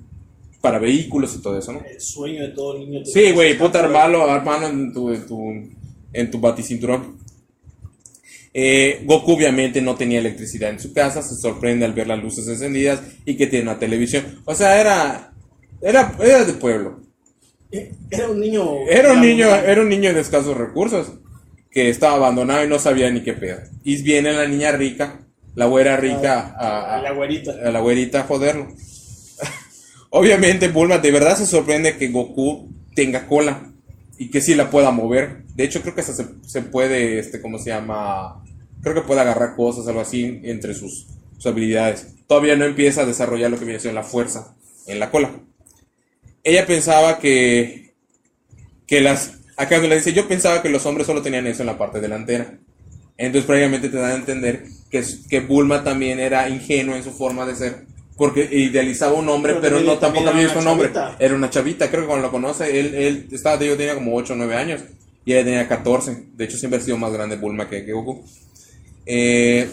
para 0.61 0.79
vehículos 0.79 1.35
y 1.35 1.41
todo 1.41 1.59
eso, 1.59 1.73
¿no? 1.73 1.83
El 1.83 1.99
sueño 1.99 2.43
de 2.43 2.51
todo 2.51 2.79
niño. 2.79 3.01
Sí, 3.07 3.33
güey, 3.33 3.57
puta 3.57 3.79
armarlo, 3.79 4.31
armarlo 4.31 4.69
en 4.69 4.93
tu, 4.93 5.11
en 5.11 5.27
tu, 5.27 5.41
en 6.13 6.31
tu 6.31 6.39
baticinturón. 6.41 7.17
Eh, 8.53 9.01
Goku 9.07 9.33
obviamente 9.33 9.81
no 9.81 9.95
tenía 9.95 10.19
electricidad 10.19 10.69
en 10.69 10.79
su 10.79 10.93
casa, 10.93 11.23
se 11.23 11.37
sorprende 11.37 11.87
al 11.87 11.95
ver 11.95 12.07
las 12.07 12.23
luces 12.23 12.47
encendidas 12.47 13.01
y 13.25 13.39
que 13.39 13.47
tiene 13.47 13.71
una 13.71 13.79
televisión. 13.79 14.43
O 14.45 14.55
sea, 14.55 14.79
era, 14.79 15.33
era, 15.81 16.15
era 16.21 16.45
de 16.45 16.53
pueblo. 16.53 17.01
Era 18.11 18.29
un 18.29 18.41
niño. 18.41 18.87
Era 18.91 19.15
un 19.15 19.23
niño, 19.23 19.47
era 19.47 19.81
un 19.81 19.89
niño 19.89 20.13
de 20.13 20.21
escasos 20.21 20.55
recursos 20.55 21.13
que 21.71 21.89
estaba 21.89 22.17
abandonado 22.17 22.63
y 22.63 22.69
no 22.69 22.79
sabía 22.79 23.11
ni 23.11 23.23
qué 23.23 23.33
pedo. 23.33 23.61
Y 23.83 24.03
viene 24.03 24.35
la 24.35 24.47
niña 24.47 24.73
rica, 24.73 25.22
la 25.55 25.67
güera 25.67 25.97
rica, 25.97 26.55
a, 26.59 26.97
a- 26.97 27.03
La 27.03 27.13
güerita. 27.13 27.53
a 27.65 27.71
la 27.71 27.81
güerita 27.81 28.21
a 28.21 28.25
joderlo. 28.25 28.69
Obviamente 30.11 30.69
Bulma 30.69 30.99
de 30.99 31.11
verdad 31.11 31.37
se 31.37 31.47
sorprende 31.47 31.97
que 31.97 32.09
Goku 32.09 32.71
tenga 32.95 33.27
cola 33.27 33.71
y 34.19 34.31
que 34.31 34.41
sí 34.41 34.55
la 34.55 34.71
pueda 34.71 34.91
mover. 34.91 35.45
De 35.55 35.65
hecho 35.65 35.81
creo 35.83 35.95
que 35.95 36.03
se, 36.03 36.13
se 36.47 36.63
puede, 36.63 37.19
este, 37.19 37.41
¿cómo 37.41 37.59
se 37.59 37.71
llama? 37.71 38.43
Creo 38.83 38.95
que 38.95 39.01
puede 39.03 39.21
agarrar 39.21 39.55
cosas, 39.57 39.87
algo 39.87 40.01
así, 40.01 40.41
entre 40.45 40.75
sus, 40.75 41.07
sus 41.37 41.47
habilidades. 41.47 42.09
Todavía 42.27 42.57
no 42.57 42.65
empieza 42.65 43.03
a 43.03 43.07
desarrollar 43.07 43.51
lo 43.51 43.59
que 43.59 43.65
viene 43.65 43.81
siendo 43.81 44.01
la 44.01 44.07
fuerza 44.07 44.55
en 44.87 44.99
la 44.99 45.11
cola. 45.11 45.31
Ella 46.45 46.67
pensaba 46.67 47.19
que, 47.19 47.95
que 48.87 49.01
las... 49.01 49.35
Acá 49.57 49.79
le 49.79 49.95
dice, 49.95 50.13
yo 50.13 50.27
pensaba 50.27 50.63
que 50.63 50.69
los 50.71 50.85
hombres 50.87 51.07
solo 51.07 51.23
tenían 51.23 51.47
eso 51.47 51.63
en 51.63 51.67
la 51.69 51.79
parte 51.79 52.01
delantera. 52.01 52.59
Entonces 53.27 53.47
prácticamente 53.47 53.89
te 53.89 53.97
dan 53.97 54.11
a 54.11 54.15
entender 54.17 54.65
que, 54.91 55.05
que 55.29 55.41
Bulma 55.41 55.85
también 55.85 56.19
era 56.19 56.49
ingenuo 56.49 56.97
en 56.97 57.05
su 57.05 57.13
forma 57.13 57.47
de 57.47 57.55
ser. 57.55 57.87
Porque 58.17 58.49
idealizaba 58.51 59.15
un 59.15 59.29
hombre, 59.29 59.55
Pero 59.55 59.77
pero, 59.77 59.81
no 59.81 59.99
tampoco 59.99 60.29
había 60.29 60.43
visto 60.43 60.59
un 60.59 60.67
hombre. 60.67 60.91
Era 61.19 61.35
una 61.35 61.49
chavita, 61.49 61.89
creo 61.89 62.03
que 62.03 62.09
cuando 62.09 62.27
lo 62.27 62.33
conoce, 62.33 62.79
él, 62.79 62.95
él 62.95 63.29
estaba, 63.31 63.59
te 63.59 63.65
digo, 63.65 63.77
tenía 63.77 63.95
como 63.95 64.15
8 64.17 64.33
o 64.33 64.37
9 64.37 64.57
años. 64.57 64.81
y 65.25 65.33
ella 65.33 65.45
tenía 65.45 65.69
14. 65.69 66.25
De 66.35 66.45
hecho, 66.45 66.59
siempre 66.59 66.81
ha 66.81 66.83
sido 66.83 66.99
más 66.99 67.13
grande 67.13 67.37
Bulma 67.37 67.69
que, 67.69 67.85
que 67.85 67.93
Goku. 67.93 68.25
Eh, 69.07 69.69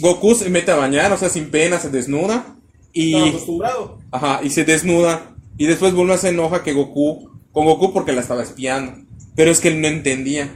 Goku 0.00 0.34
se 0.34 0.50
mete 0.50 0.72
a 0.72 0.76
bañar, 0.76 1.12
o 1.12 1.16
sea, 1.16 1.28
sin 1.28 1.50
pena, 1.50 1.78
se 1.78 1.88
desnuda. 1.88 2.56
Y, 2.92 3.14
Estaba 3.14 3.28
acostumbrado. 3.30 3.98
ajá, 4.10 4.40
y 4.42 4.50
se 4.50 4.64
desnuda. 4.64 5.34
Y 5.56 5.66
después 5.66 5.94
Bulma 5.94 6.18
se 6.18 6.30
enoja 6.30 6.62
que 6.62 6.72
Goku, 6.72 7.30
con 7.52 7.64
Goku 7.64 7.92
porque 7.92 8.12
la 8.12 8.20
estaba 8.20 8.42
espiando. 8.42 8.94
Pero 9.34 9.50
es 9.50 9.60
que 9.60 9.68
él 9.68 9.80
no 9.80 9.88
entendía. 9.88 10.50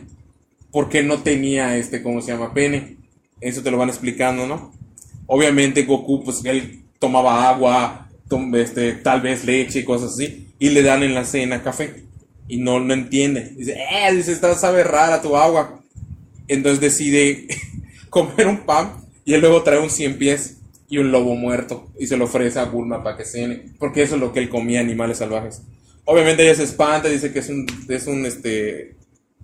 Porque 0.76 1.02
no 1.02 1.23
tenía 1.23 1.75
este, 1.78 2.02
¿cómo 2.02 2.21
se 2.21 2.33
llama? 2.33 2.52
Pene. 2.52 2.99
Eso 3.40 3.62
te 3.62 3.71
lo 3.71 3.78
van 3.78 3.88
explicando, 3.88 4.47
¿no? 4.47 4.75
Obviamente 5.26 5.85
Goku, 5.85 6.23
pues 6.23 6.45
él 6.45 6.83
tomaba 6.99 7.49
agua, 7.49 8.11
tom- 8.28 8.54
este, 8.56 8.92
tal 8.92 9.23
vez 9.23 9.47
leche 9.47 9.78
y 9.78 9.85
cosas 9.85 10.12
así. 10.12 10.49
Y 10.59 10.68
le 10.68 10.83
dan 10.83 11.02
en 11.02 11.14
la 11.14 11.25
cena 11.25 11.62
café. 11.62 12.04
Y 12.47 12.59
no, 12.59 12.78
no 12.78 12.92
entiende. 12.92 13.54
Dice, 13.56 13.73
eh, 13.73 14.14
dice, 14.14 14.33
está, 14.33 14.54
sabe 14.54 14.85
rara 14.85 15.23
tu 15.23 15.35
agua. 15.35 15.80
Entonces 16.47 16.78
decide 16.78 17.47
comer 18.11 18.47
un 18.47 18.66
pan 18.66 19.02
y 19.25 19.33
él 19.33 19.40
luego 19.40 19.62
trae 19.62 19.78
un 19.80 19.88
cien 19.88 20.18
pies 20.18 20.59
y 20.90 20.99
un 20.99 21.11
lobo 21.11 21.37
muerto 21.37 21.88
y 21.99 22.06
se 22.06 22.18
lo 22.18 22.26
ofrece 22.26 22.59
a 22.59 22.64
Bulma 22.66 23.02
para 23.02 23.16
que 23.16 23.25
cene, 23.25 23.62
porque 23.78 24.02
eso 24.02 24.16
es 24.16 24.21
lo 24.21 24.30
que 24.35 24.40
él 24.40 24.50
comía, 24.50 24.80
animales 24.80 25.16
salvajes. 25.16 25.62
Obviamente 26.04 26.42
ella 26.45 26.54
se 26.54 26.64
espanta, 26.64 27.09
dice 27.09 27.33
que 27.33 27.38
es 27.38 27.49
un, 27.49 27.64
es 27.88 28.06
un, 28.06 28.26
este, 28.26 28.95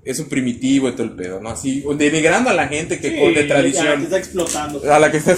es 0.05 0.19
un 0.19 0.29
primitivo 0.29 0.89
y 0.89 0.93
todo 0.93 1.05
el 1.05 1.13
pedo, 1.15 1.41
¿no? 1.41 1.51
Así, 1.51 1.85
denigrando 1.97 2.51
a 2.51 2.55
la 2.55 2.69
gente 2.69 2.99
que 2.99 3.11
Sí, 3.11 3.19
con 3.19 3.35
de 3.35 3.47
ya, 3.49 3.63
que 3.63 3.73
tradición, 3.73 4.03
está 4.03 4.19
explotando. 4.19 4.93
a 4.93 4.99
la 4.99 5.11
que 5.11 5.19
está... 5.19 5.37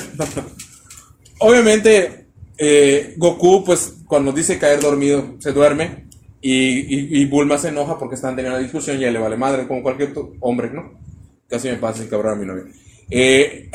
Obviamente, 1.39 2.27
eh, 2.57 3.15
Goku, 3.17 3.65
pues, 3.65 3.95
cuando 4.07 4.33
dice 4.33 4.59
caer 4.59 4.81
dormido, 4.81 5.37
se 5.39 5.53
duerme. 5.53 6.05
Y, 6.41 6.51
y, 6.53 7.23
y 7.23 7.27
Bulma 7.27 7.57
se 7.59 7.69
enoja 7.69 7.99
porque 7.99 8.17
están 8.17 8.37
teniendo 8.37 8.59
una 8.59 8.63
discusión 8.65 9.01
y 9.01 9.05
a 9.05 9.09
él 9.09 9.15
le 9.15 9.21
vale 9.21 9.37
madre, 9.37 9.67
como 9.67 9.83
cualquier 9.83 10.13
hombre, 10.41 10.71
¿no? 10.71 10.93
Casi 11.49 11.69
me 11.69 11.77
pasa 11.77 12.01
sin 12.01 12.09
cabrón 12.11 12.33
a 12.35 12.37
mi 12.37 12.47
novia. 12.47 12.65
Eh, 13.11 13.71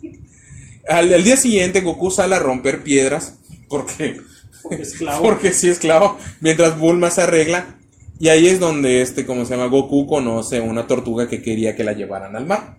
al, 0.88 1.12
al 1.12 1.24
día 1.24 1.36
siguiente, 1.36 1.80
Goku 1.80 2.10
sale 2.10 2.34
a 2.34 2.38
romper 2.38 2.82
piedras 2.82 3.38
porque, 3.68 4.20
Porque 4.62 4.82
esclavo. 4.82 5.22
porque 5.24 5.52
sí, 5.52 5.68
esclavo, 5.68 6.18
mientras 6.40 6.78
Bulma 6.78 7.10
se 7.10 7.22
arregla. 7.22 7.78
Y 8.22 8.28
ahí 8.28 8.46
es 8.46 8.60
donde, 8.60 9.02
este, 9.02 9.26
como 9.26 9.44
se 9.44 9.56
llama, 9.56 9.66
Goku 9.66 10.06
conoce 10.06 10.60
una 10.60 10.86
tortuga 10.86 11.28
que 11.28 11.42
quería 11.42 11.74
que 11.74 11.82
la 11.82 11.92
llevaran 11.92 12.36
al 12.36 12.46
mar. 12.46 12.76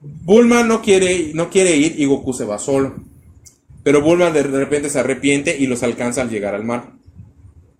Bulma 0.00 0.62
no 0.62 0.80
quiere, 0.80 1.32
no 1.34 1.50
quiere 1.50 1.76
ir 1.76 2.00
y 2.00 2.06
Goku 2.06 2.32
se 2.32 2.46
va 2.46 2.58
solo. 2.58 2.94
Pero 3.82 4.00
Bulma 4.00 4.30
de 4.30 4.42
repente 4.44 4.88
se 4.88 4.98
arrepiente 4.98 5.54
y 5.54 5.66
los 5.66 5.82
alcanza 5.82 6.22
al 6.22 6.30
llegar 6.30 6.54
al 6.54 6.64
mar. 6.64 6.92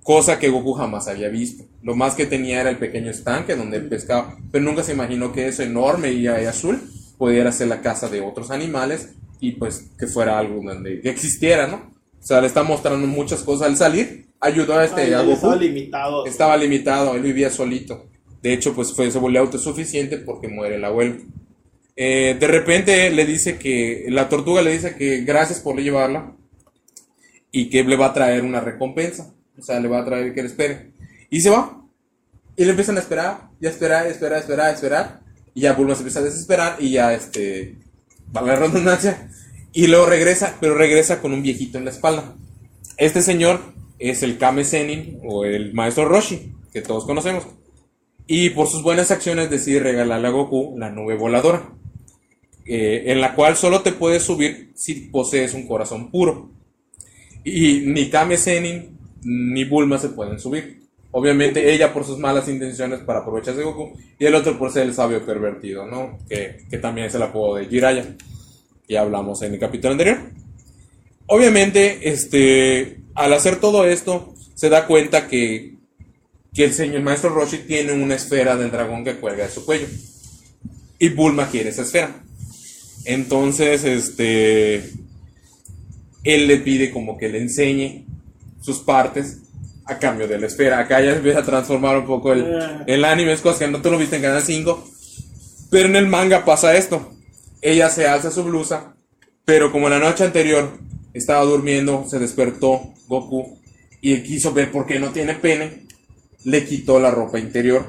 Cosa 0.02 0.38
que 0.38 0.50
Goku 0.50 0.74
jamás 0.74 1.08
había 1.08 1.30
visto. 1.30 1.64
Lo 1.82 1.96
más 1.96 2.14
que 2.14 2.26
tenía 2.26 2.60
era 2.60 2.68
el 2.68 2.76
pequeño 2.76 3.10
estanque 3.10 3.56
donde 3.56 3.80
pescaba. 3.80 4.36
Pero 4.52 4.66
nunca 4.66 4.82
se 4.82 4.92
imaginó 4.92 5.32
que 5.32 5.48
eso 5.48 5.62
enorme 5.62 6.12
y 6.12 6.26
azul 6.26 6.78
pudiera 7.16 7.52
ser 7.52 7.68
la 7.68 7.80
casa 7.80 8.10
de 8.10 8.20
otros 8.20 8.50
animales 8.50 9.14
y 9.40 9.52
pues 9.52 9.86
que 9.98 10.06
fuera 10.06 10.38
algo 10.38 10.60
donde 10.62 11.00
existiera, 11.04 11.68
¿no? 11.68 11.93
O 12.24 12.26
sea, 12.26 12.40
le 12.40 12.46
está 12.46 12.62
mostrando 12.62 13.06
muchas 13.06 13.42
cosas 13.42 13.68
al 13.68 13.76
salir. 13.76 14.28
Ayudó 14.40 14.78
a 14.78 14.86
este 14.86 15.02
Ay, 15.02 15.12
a 15.12 15.20
Goku. 15.20 15.32
estaba 15.34 15.56
limitado. 15.56 16.26
Estaba 16.26 16.56
limitado, 16.56 17.14
él 17.16 17.22
vivía 17.22 17.50
solito. 17.50 18.06
De 18.40 18.54
hecho, 18.54 18.74
pues 18.74 18.94
fue, 18.94 19.10
se 19.10 19.18
volvió 19.18 19.40
autosuficiente 19.40 20.16
porque 20.16 20.48
muere 20.48 20.76
el 20.76 20.84
abuelo. 20.86 21.16
Eh, 21.94 22.34
de 22.40 22.46
repente 22.46 23.10
le 23.10 23.26
dice 23.26 23.58
que, 23.58 24.06
la 24.08 24.30
tortuga 24.30 24.62
le 24.62 24.72
dice 24.72 24.96
que 24.96 25.20
gracias 25.20 25.60
por 25.60 25.78
llevarla 25.78 26.32
y 27.52 27.68
que 27.68 27.84
le 27.84 27.96
va 27.96 28.06
a 28.06 28.14
traer 28.14 28.42
una 28.42 28.60
recompensa. 28.60 29.34
O 29.58 29.62
sea, 29.62 29.78
le 29.78 29.88
va 29.88 30.00
a 30.00 30.04
traer 30.06 30.32
que 30.32 30.40
le 30.40 30.48
espere. 30.48 30.92
Y 31.28 31.42
se 31.42 31.50
va. 31.50 31.84
Y 32.56 32.64
le 32.64 32.70
empiezan 32.70 32.96
a 32.96 33.00
esperar, 33.00 33.50
y 33.60 33.66
a 33.66 33.68
esperar, 33.68 34.06
y 34.06 34.08
a 34.08 34.12
esperar, 34.12 34.38
a 34.38 34.40
esperar, 34.40 34.66
a 34.66 34.72
esperar. 34.72 35.20
Y 35.52 35.60
ya 35.60 35.74
Bulma 35.74 35.94
se 35.94 36.00
empieza 36.00 36.20
a 36.20 36.22
desesperar 36.22 36.76
y 36.78 36.92
ya, 36.92 37.12
este, 37.12 37.76
va 38.34 38.40
la 38.40 38.56
redundancia. 38.56 39.28
Y 39.74 39.88
luego 39.88 40.06
regresa, 40.06 40.56
pero 40.60 40.76
regresa 40.76 41.20
con 41.20 41.32
un 41.32 41.42
viejito 41.42 41.78
en 41.78 41.84
la 41.84 41.90
espalda. 41.90 42.36
Este 42.96 43.22
señor 43.22 43.58
es 43.98 44.22
el 44.22 44.38
Kame 44.38 44.64
Sennin 44.64 45.18
o 45.24 45.44
el 45.44 45.74
maestro 45.74 46.04
Roshi, 46.04 46.54
que 46.72 46.80
todos 46.80 47.04
conocemos. 47.04 47.44
Y 48.28 48.50
por 48.50 48.68
sus 48.68 48.84
buenas 48.84 49.10
acciones 49.10 49.50
decide 49.50 49.80
regalarle 49.80 50.28
a 50.28 50.30
Goku 50.30 50.76
la 50.78 50.90
nube 50.90 51.16
voladora, 51.16 51.72
eh, 52.64 53.02
en 53.06 53.20
la 53.20 53.34
cual 53.34 53.56
solo 53.56 53.82
te 53.82 53.90
puedes 53.90 54.22
subir 54.22 54.70
si 54.76 54.94
posees 54.94 55.54
un 55.54 55.66
corazón 55.66 56.08
puro. 56.08 56.52
Y 57.42 57.80
ni 57.80 58.08
Kame 58.10 58.36
Sennin 58.36 58.96
ni 59.24 59.64
Bulma 59.64 59.98
se 59.98 60.10
pueden 60.10 60.38
subir. 60.38 60.84
Obviamente 61.10 61.74
ella 61.74 61.92
por 61.92 62.04
sus 62.04 62.18
malas 62.18 62.48
intenciones 62.48 63.00
para 63.00 63.20
aprovecharse 63.20 63.58
de 63.58 63.66
Goku 63.66 63.92
y 64.20 64.24
el 64.24 64.36
otro 64.36 64.56
por 64.56 64.70
ser 64.70 64.84
el 64.84 64.94
sabio 64.94 65.26
pervertido, 65.26 65.84
¿no? 65.84 66.18
Que, 66.28 66.58
que 66.70 66.78
también 66.78 67.08
es 67.08 67.14
el 67.16 67.22
apodo 67.22 67.56
de 67.56 67.66
Jiraiya. 67.66 68.16
Ya 68.88 69.00
hablamos 69.00 69.42
en 69.42 69.54
el 69.54 69.60
capítulo 69.60 69.92
anterior. 69.92 70.18
Obviamente, 71.26 72.10
este, 72.10 73.00
al 73.14 73.32
hacer 73.32 73.56
todo 73.56 73.86
esto, 73.86 74.34
se 74.54 74.68
da 74.68 74.86
cuenta 74.86 75.26
que, 75.26 75.76
que 76.52 76.64
el 76.64 76.74
señor 76.74 77.02
maestro 77.02 77.30
Roshi 77.30 77.58
tiene 77.58 77.92
una 77.92 78.14
esfera 78.14 78.56
del 78.56 78.70
dragón 78.70 79.04
que 79.04 79.16
cuelga 79.16 79.44
de 79.44 79.50
su 79.50 79.64
cuello. 79.64 79.86
Y 80.98 81.08
Bulma 81.08 81.48
quiere 81.48 81.70
esa 81.70 81.82
esfera. 81.82 82.22
Entonces, 83.06 83.84
este, 83.84 84.76
él 86.24 86.46
le 86.46 86.58
pide 86.58 86.90
como 86.90 87.16
que 87.16 87.28
le 87.28 87.38
enseñe 87.38 88.04
sus 88.60 88.80
partes 88.80 89.38
a 89.86 89.98
cambio 89.98 90.28
de 90.28 90.38
la 90.38 90.46
esfera. 90.46 90.78
Acá 90.78 91.00
ya 91.00 91.16
empieza 91.16 91.40
a 91.40 91.44
transformar 91.44 91.98
un 91.98 92.06
poco 92.06 92.32
el, 92.32 92.82
el 92.86 93.04
anime, 93.04 93.32
es 93.32 93.40
cosa 93.40 93.60
que 93.60 93.70
no 93.70 93.80
tú 93.82 93.90
lo 93.90 93.98
viste 93.98 94.16
en 94.16 94.22
Canal 94.22 94.42
5. 94.42 94.90
Pero 95.70 95.88
en 95.88 95.96
el 95.96 96.06
manga 96.06 96.44
pasa 96.44 96.76
esto. 96.76 97.14
Ella 97.64 97.88
se 97.88 98.06
alza 98.06 98.30
su 98.30 98.44
blusa, 98.44 98.94
pero 99.46 99.72
como 99.72 99.88
la 99.88 99.98
noche 99.98 100.22
anterior 100.22 100.68
estaba 101.14 101.42
durmiendo, 101.46 102.04
se 102.06 102.18
despertó 102.18 102.92
Goku 103.08 103.58
y 104.02 104.22
quiso 104.22 104.52
ver 104.52 104.70
por 104.70 104.86
qué 104.86 104.98
no 104.98 105.12
tiene 105.12 105.32
pene, 105.32 105.86
le 106.44 106.66
quitó 106.66 107.00
la 107.00 107.10
ropa 107.10 107.38
interior. 107.38 107.86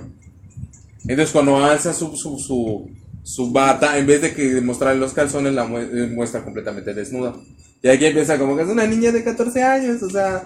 Entonces 1.02 1.34
cuando 1.34 1.58
alza 1.58 1.94
su, 1.94 2.16
su, 2.16 2.40
su, 2.40 2.90
su 3.22 3.52
bata, 3.52 3.98
en 3.98 4.08
vez 4.08 4.22
de 4.22 4.34
que 4.34 4.62
mostrarle 4.62 5.02
los 5.02 5.12
calzones, 5.12 5.54
la 5.54 5.66
eh, 5.66 6.08
muestra 6.10 6.42
completamente 6.42 6.94
desnuda. 6.94 7.36
Y 7.84 7.90
aquí 7.90 8.06
empieza 8.06 8.40
como 8.40 8.56
que 8.56 8.64
es 8.64 8.70
una 8.70 8.88
niña 8.88 9.12
de 9.12 9.26
14 9.26 9.62
años, 9.62 10.02
o 10.02 10.10
sea... 10.10 10.46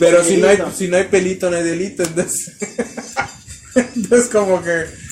Pero 0.00 0.24
si 0.24 0.38
no, 0.38 0.48
hay, 0.48 0.56
si 0.74 0.88
no 0.88 0.96
hay 0.96 1.04
pelito, 1.04 1.50
no 1.50 1.58
hay 1.58 1.62
delito, 1.62 2.04
entonces... 2.04 2.56
entonces 3.94 4.30
como 4.30 4.62
que... 4.62 5.05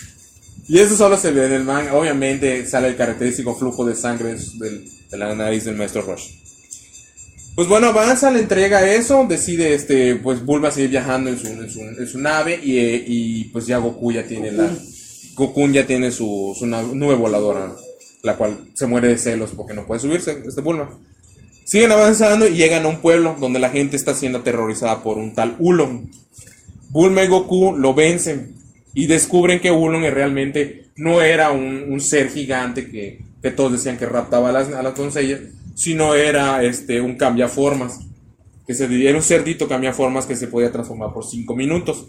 Y 0.67 0.79
eso 0.79 0.97
solo 0.97 1.17
se 1.17 1.31
ve 1.31 1.47
en 1.47 1.53
el 1.53 1.65
manga. 1.65 1.95
Obviamente 1.95 2.67
sale 2.67 2.89
el 2.89 2.97
característico 2.97 3.55
flujo 3.55 3.85
de 3.85 3.95
sangre 3.95 4.35
de 4.35 5.17
la 5.19 5.35
nariz 5.35 5.65
del 5.65 5.77
maestro 5.77 6.03
Rush. 6.03 6.45
Pues 7.55 7.69
bueno, 7.69 7.89
avanza, 7.89 8.33
le 8.33 8.41
entrega 8.41 8.91
eso, 8.91 9.27
decide, 9.29 9.75
este, 9.75 10.17
pues 10.17 10.45
Bulma 10.45 10.73
seguir 10.73 10.91
viajando 10.91 11.31
en 11.31 12.09
su, 12.09 12.19
nave 12.19 12.59
y, 12.61 12.79
eh, 12.79 13.05
y, 13.07 13.45
pues 13.45 13.67
ya 13.67 13.79
Goku 13.79 14.11
ya 14.11 14.27
tiene 14.27 14.51
la... 14.51 14.69
Goku 15.37 15.69
ya 15.69 15.87
tiene 15.87 16.11
su, 16.11 16.55
su 16.59 16.67
nube 16.67 17.15
voladora, 17.15 17.73
la 18.23 18.37
cual 18.37 18.71
se 18.75 18.87
muere 18.87 19.09
de 19.09 19.19
celos 19.19 19.53
porque 19.57 19.73
no 19.73 19.87
puede 19.87 20.01
subirse, 20.01 20.43
este 20.45 20.63
Bulma. 20.63 20.91
Siguen 21.65 21.93
avanzando 21.93 22.49
y 22.49 22.57
llegan 22.57 22.85
a 22.87 22.89
un 22.89 23.01
pueblo 23.01 23.37
donde 23.39 23.61
la 23.61 23.71
gente 23.71 23.97
está 23.97 24.15
siendo 24.15 24.39
aterrorizada 24.39 25.05
por 25.05 25.19
un 25.19 25.33
tal 25.33 25.55
Ulon. 25.61 26.11
Bulma 26.91 27.23
y 27.23 27.29
Goku 27.29 27.77
lo 27.77 27.95
vencen 27.95 28.55
y 28.95 29.07
descubren 29.07 29.61
que 29.61 29.73
Ulon 29.73 30.03
realmente 30.03 30.91
no 30.97 31.21
era 31.21 31.51
un, 31.51 31.87
un 31.89 32.01
ser 32.01 32.31
gigante 32.31 32.89
que, 32.89 33.25
que 33.43 33.51
todos 33.51 33.73
decían 33.73 33.99
que 33.99 34.07
raptaba 34.07 34.51
a 34.51 34.53
las, 34.53 34.73
a 34.73 34.83
las 34.83 34.97
doncellas, 34.97 35.41
sino 35.75 36.15
era 36.15 36.63
este, 36.63 37.01
un 37.01 37.17
cambiaformas. 37.17 37.99
Que 38.67 38.75
se, 38.75 38.85
era 39.07 39.17
un 39.17 39.23
cerdito 39.23 39.69
cambiaformas 39.69 40.27
que 40.27 40.37
se 40.37 40.47
podía 40.47 40.73
transformar 40.73 41.13
por 41.13 41.27
5 41.27 41.55
minutos. 41.57 42.07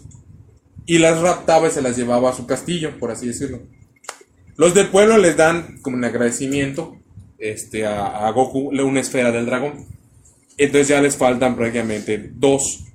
Y 0.86 0.98
las 0.98 1.20
raptaba 1.20 1.66
y 1.66 1.72
se 1.72 1.82
las 1.82 1.96
llevaba 1.96 2.30
a 2.30 2.32
su 2.32 2.46
castillo, 2.46 2.98
por 2.98 3.10
así 3.10 3.26
decirlo. 3.26 3.60
Los 4.56 4.72
del 4.72 4.88
pueblo 4.88 5.18
les 5.18 5.36
dan 5.36 5.78
como 5.82 5.96
un 5.96 6.04
agradecimiento 6.04 6.96
este, 7.38 7.84
a, 7.84 8.26
a 8.26 8.30
Goku 8.30 8.70
una 8.70 9.00
esfera 9.00 9.32
del 9.32 9.46
dragón. 9.46 9.86
Entonces 10.56 10.88
ya 10.88 11.02
les 11.02 11.16
faltan 11.16 11.56
prácticamente 11.56 12.30
dos 12.32 12.85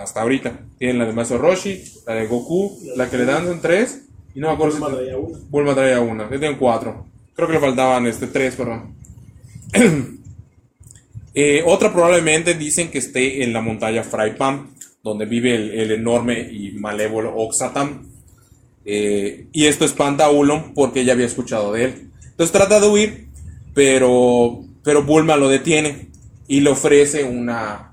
hasta 0.00 0.22
ahorita. 0.22 0.60
Tienen 0.78 0.98
la 0.98 1.06
de 1.06 1.12
Maso 1.12 1.38
Roshi, 1.38 1.82
la 2.06 2.14
de 2.14 2.26
Goku, 2.26 2.78
la 2.96 3.10
que 3.10 3.18
le 3.18 3.24
dan 3.24 3.46
son 3.46 3.60
tres. 3.60 4.04
Y 4.34 4.40
no 4.40 4.48
me 4.48 4.54
acuerdo 4.54 4.78
Bulma 4.78 4.90
si 4.90 4.96
traía 4.96 5.16
una. 5.18 5.38
Bulma 5.50 5.74
traía 5.74 6.00
una. 6.00 6.24
Ya 6.24 6.38
tienen 6.38 6.58
cuatro. 6.58 7.06
Creo 7.34 7.48
que 7.48 7.54
le 7.54 7.60
faltaban 7.60 8.06
este, 8.06 8.26
tres, 8.26 8.56
perdón. 8.56 8.94
Eh, 11.34 11.62
otra 11.64 11.90
probablemente 11.90 12.52
dicen 12.52 12.90
que 12.90 12.98
esté 12.98 13.42
en 13.42 13.54
la 13.54 13.62
montaña 13.62 14.04
Fraipan, 14.04 14.68
donde 15.02 15.24
vive 15.24 15.54
el, 15.54 15.70
el 15.70 15.92
enorme 15.92 16.38
y 16.40 16.72
malévolo 16.72 17.34
Oxatam. 17.34 18.06
Eh, 18.84 19.46
y 19.52 19.64
esto 19.64 19.84
espanta 19.84 20.26
a 20.26 20.30
Ulon 20.30 20.74
porque 20.74 21.00
ella 21.00 21.14
había 21.14 21.24
escuchado 21.24 21.72
de 21.72 21.84
él. 21.84 22.10
Entonces 22.22 22.52
trata 22.52 22.80
de 22.80 22.86
huir, 22.86 23.28
pero, 23.74 24.60
pero 24.82 25.04
Bulma 25.04 25.36
lo 25.36 25.48
detiene 25.48 26.08
y 26.48 26.60
le 26.60 26.70
ofrece 26.70 27.24
una, 27.24 27.91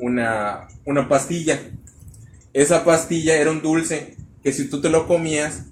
una, 0.00 0.68
una 0.84 1.08
pastilla. 1.08 1.58
Esa 2.52 2.84
pastilla 2.84 3.36
era 3.36 3.50
un 3.50 3.62
dulce 3.62 4.16
que 4.42 4.52
si 4.52 4.68
tú 4.68 4.80
te 4.80 4.90
lo 4.90 5.06
comías 5.06 5.64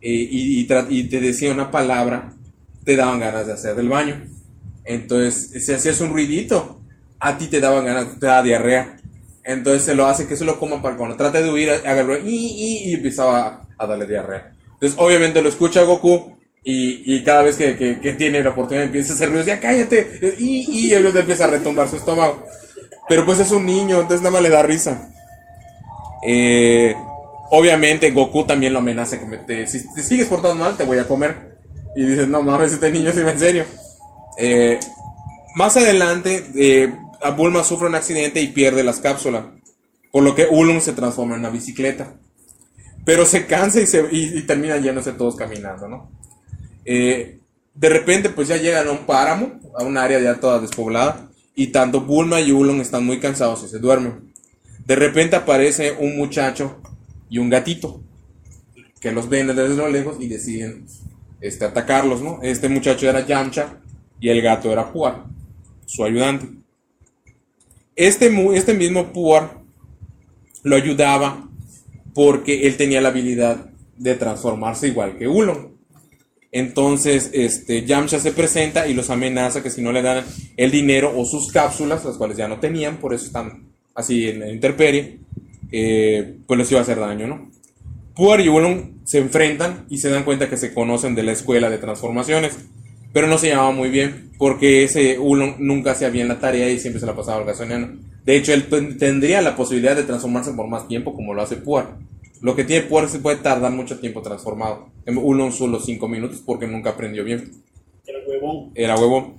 eh, 0.00 0.10
y, 0.30 0.60
y 0.60 0.68
y 0.90 1.04
te 1.04 1.20
decía 1.20 1.52
una 1.52 1.70
palabra, 1.70 2.32
te 2.84 2.96
daban 2.96 3.20
ganas 3.20 3.46
de 3.46 3.52
hacer 3.54 3.74
del 3.76 3.88
baño. 3.88 4.22
Entonces, 4.84 5.64
si 5.64 5.72
hacías 5.72 6.00
un 6.00 6.10
ruidito, 6.12 6.80
a 7.18 7.36
ti 7.38 7.46
te 7.48 7.60
daban 7.60 7.84
ganas, 7.84 8.18
te 8.18 8.26
daba 8.26 8.42
diarrea. 8.42 8.96
Entonces 9.44 9.82
se 9.84 9.94
lo 9.94 10.06
hace 10.06 10.26
que 10.26 10.36
se 10.36 10.44
lo 10.44 10.58
coma 10.58 10.82
para 10.82 10.96
cuando 10.96 11.16
trate 11.16 11.42
de 11.42 11.50
huir, 11.50 11.70
el 11.84 12.06
ruido, 12.06 12.26
y, 12.26 12.34
y, 12.36 12.90
y 12.90 12.94
empezaba 12.94 13.46
a, 13.46 13.66
a 13.78 13.86
darle 13.86 14.06
diarrea. 14.06 14.52
Entonces, 14.74 14.98
obviamente 14.98 15.42
lo 15.42 15.48
escucha 15.48 15.82
Goku 15.82 16.36
y, 16.62 17.14
y 17.14 17.24
cada 17.24 17.42
vez 17.42 17.56
que, 17.56 17.76
que- 17.76 18.00
que 18.00 18.12
tiene 18.14 18.42
la 18.42 18.50
oportunidad 18.50 18.84
empieza 18.86 19.12
a 19.12 19.16
hacer 19.16 19.28
ruidos, 19.30 19.46
ya 19.46 19.60
cállate, 19.60 20.36
y, 20.38 20.88
y 20.88 20.92
él 20.92 21.06
empieza 21.14 21.44
a 21.44 21.48
retumbar 21.48 21.88
su 21.88 21.96
estómago. 21.96 22.44
Pero 23.10 23.26
pues 23.26 23.40
es 23.40 23.50
un 23.50 23.66
niño, 23.66 23.96
entonces 23.96 24.20
nada 24.20 24.34
más 24.34 24.42
le 24.42 24.50
da 24.50 24.62
risa. 24.62 25.10
Eh, 26.24 26.94
obviamente 27.50 28.12
Goku 28.12 28.44
también 28.46 28.72
lo 28.72 28.78
amenaza 28.78 29.18
que 29.18 29.36
te- 29.38 29.66
si 29.66 29.92
te 29.92 30.04
sigues 30.04 30.28
portando 30.28 30.62
mal 30.64 30.76
te 30.76 30.84
voy 30.84 30.98
a 30.98 31.08
comer. 31.08 31.58
Y 31.96 32.06
dices, 32.06 32.28
no 32.28 32.40
mames, 32.40 32.72
este 32.72 32.88
niño 32.92 33.10
sí 33.12 33.24
va 33.24 33.32
en 33.32 33.40
serio. 33.40 33.64
Eh, 34.38 34.78
más 35.56 35.76
adelante, 35.76 36.46
eh, 36.54 36.94
a 37.20 37.30
Bulma 37.32 37.64
sufre 37.64 37.88
un 37.88 37.96
accidente 37.96 38.40
y 38.40 38.46
pierde 38.52 38.84
las 38.84 39.00
cápsulas. 39.00 39.42
Por 40.12 40.22
lo 40.22 40.36
que 40.36 40.46
Ulum 40.48 40.80
se 40.80 40.92
transforma 40.92 41.34
en 41.34 41.40
una 41.40 41.50
bicicleta. 41.50 42.14
Pero 43.04 43.26
se 43.26 43.46
cansa 43.46 43.80
y, 43.80 43.88
se, 43.88 44.06
y, 44.12 44.38
y 44.38 44.82
yéndose 44.82 45.14
todos 45.14 45.34
caminando, 45.34 45.88
¿no? 45.88 46.12
Eh, 46.84 47.40
de 47.74 47.88
repente, 47.88 48.30
pues 48.30 48.46
ya 48.46 48.56
llegan 48.56 48.86
a 48.86 48.92
un 48.92 48.98
páramo, 49.04 49.58
a 49.76 49.82
un 49.82 49.96
área 49.98 50.20
ya 50.20 50.38
toda 50.38 50.60
despoblada. 50.60 51.29
Y 51.60 51.66
tanto 51.66 52.00
Bulma 52.00 52.40
y 52.40 52.52
Ulum 52.52 52.80
están 52.80 53.04
muy 53.04 53.20
cansados 53.20 53.62
y 53.66 53.68
se 53.68 53.80
duermen. 53.80 54.32
De 54.86 54.96
repente 54.96 55.36
aparece 55.36 55.92
un 55.92 56.16
muchacho 56.16 56.80
y 57.28 57.36
un 57.36 57.50
gatito 57.50 58.00
que 58.98 59.12
los 59.12 59.28
ven 59.28 59.48
desde 59.48 59.76
lo 59.76 59.86
lejos 59.90 60.16
y 60.20 60.28
deciden 60.28 60.86
este, 61.42 61.66
atacarlos, 61.66 62.22
¿no? 62.22 62.38
Este 62.42 62.70
muchacho 62.70 63.06
era 63.10 63.26
Yamcha 63.26 63.78
y 64.18 64.30
el 64.30 64.40
gato 64.40 64.72
era 64.72 64.90
Puar, 64.90 65.26
su 65.84 66.02
ayudante. 66.02 66.48
Este, 67.94 68.34
este 68.54 68.72
mismo 68.72 69.12
Puar 69.12 69.58
lo 70.62 70.76
ayudaba 70.76 71.46
porque 72.14 72.66
él 72.68 72.78
tenía 72.78 73.02
la 73.02 73.10
habilidad 73.10 73.66
de 73.98 74.14
transformarse 74.14 74.88
igual 74.88 75.18
que 75.18 75.28
Ulon. 75.28 75.69
Entonces, 76.52 77.30
este, 77.32 77.84
Yamcha 77.84 78.18
se 78.18 78.32
presenta 78.32 78.88
y 78.88 78.94
los 78.94 79.10
amenaza 79.10 79.62
que 79.62 79.70
si 79.70 79.82
no 79.82 79.92
le 79.92 80.02
dan 80.02 80.24
el 80.56 80.70
dinero 80.70 81.12
o 81.16 81.24
sus 81.24 81.52
cápsulas, 81.52 82.04
las 82.04 82.16
cuales 82.16 82.36
ya 82.36 82.48
no 82.48 82.58
tenían, 82.58 82.96
por 82.96 83.14
eso 83.14 83.26
están 83.26 83.68
así 83.94 84.28
en 84.28 84.40
la 84.40 84.50
intemperie, 84.50 85.18
eh, 85.70 86.36
pues 86.46 86.58
les 86.58 86.70
iba 86.72 86.80
a 86.80 86.82
hacer 86.82 86.98
daño, 86.98 87.26
¿no? 87.28 87.50
Puar 88.16 88.40
y 88.40 88.48
Ulon 88.48 89.00
se 89.04 89.18
enfrentan 89.18 89.86
y 89.88 89.98
se 89.98 90.10
dan 90.10 90.24
cuenta 90.24 90.50
que 90.50 90.56
se 90.56 90.74
conocen 90.74 91.14
de 91.14 91.22
la 91.22 91.32
escuela 91.32 91.70
de 91.70 91.78
transformaciones, 91.78 92.56
pero 93.12 93.28
no 93.28 93.38
se 93.38 93.48
llevaban 93.48 93.76
muy 93.76 93.88
bien 93.88 94.30
porque 94.36 94.82
ese 94.84 95.18
Ulon 95.18 95.56
nunca 95.58 95.92
hacía 95.92 96.10
bien 96.10 96.28
la 96.28 96.40
tarea 96.40 96.68
y 96.68 96.80
siempre 96.80 96.98
se 97.00 97.06
la 97.06 97.14
pasaba 97.14 97.38
al 97.38 97.44
gasoniano. 97.46 97.96
De 98.24 98.36
hecho, 98.36 98.52
él 98.52 98.64
ten- 98.68 98.98
tendría 98.98 99.40
la 99.40 99.56
posibilidad 99.56 99.94
de 99.96 100.02
transformarse 100.02 100.52
por 100.52 100.66
más 100.68 100.88
tiempo 100.88 101.14
como 101.14 101.32
lo 101.32 101.42
hace 101.42 101.56
Puar. 101.56 101.96
Lo 102.40 102.56
que 102.56 102.64
tiene 102.64 102.86
Puar 102.86 103.08
se 103.08 103.18
puede 103.18 103.36
tardar 103.36 103.72
mucho 103.72 103.98
tiempo 103.98 104.22
transformado. 104.22 104.88
En 105.06 105.18
Ulon 105.18 105.52
solo 105.52 105.78
5 105.78 106.08
minutos 106.08 106.42
porque 106.44 106.66
nunca 106.66 106.90
aprendió 106.90 107.24
bien. 107.24 107.52
Era 108.06 108.18
huevón. 108.26 108.70
Era 108.74 108.96
huevo. 108.96 109.34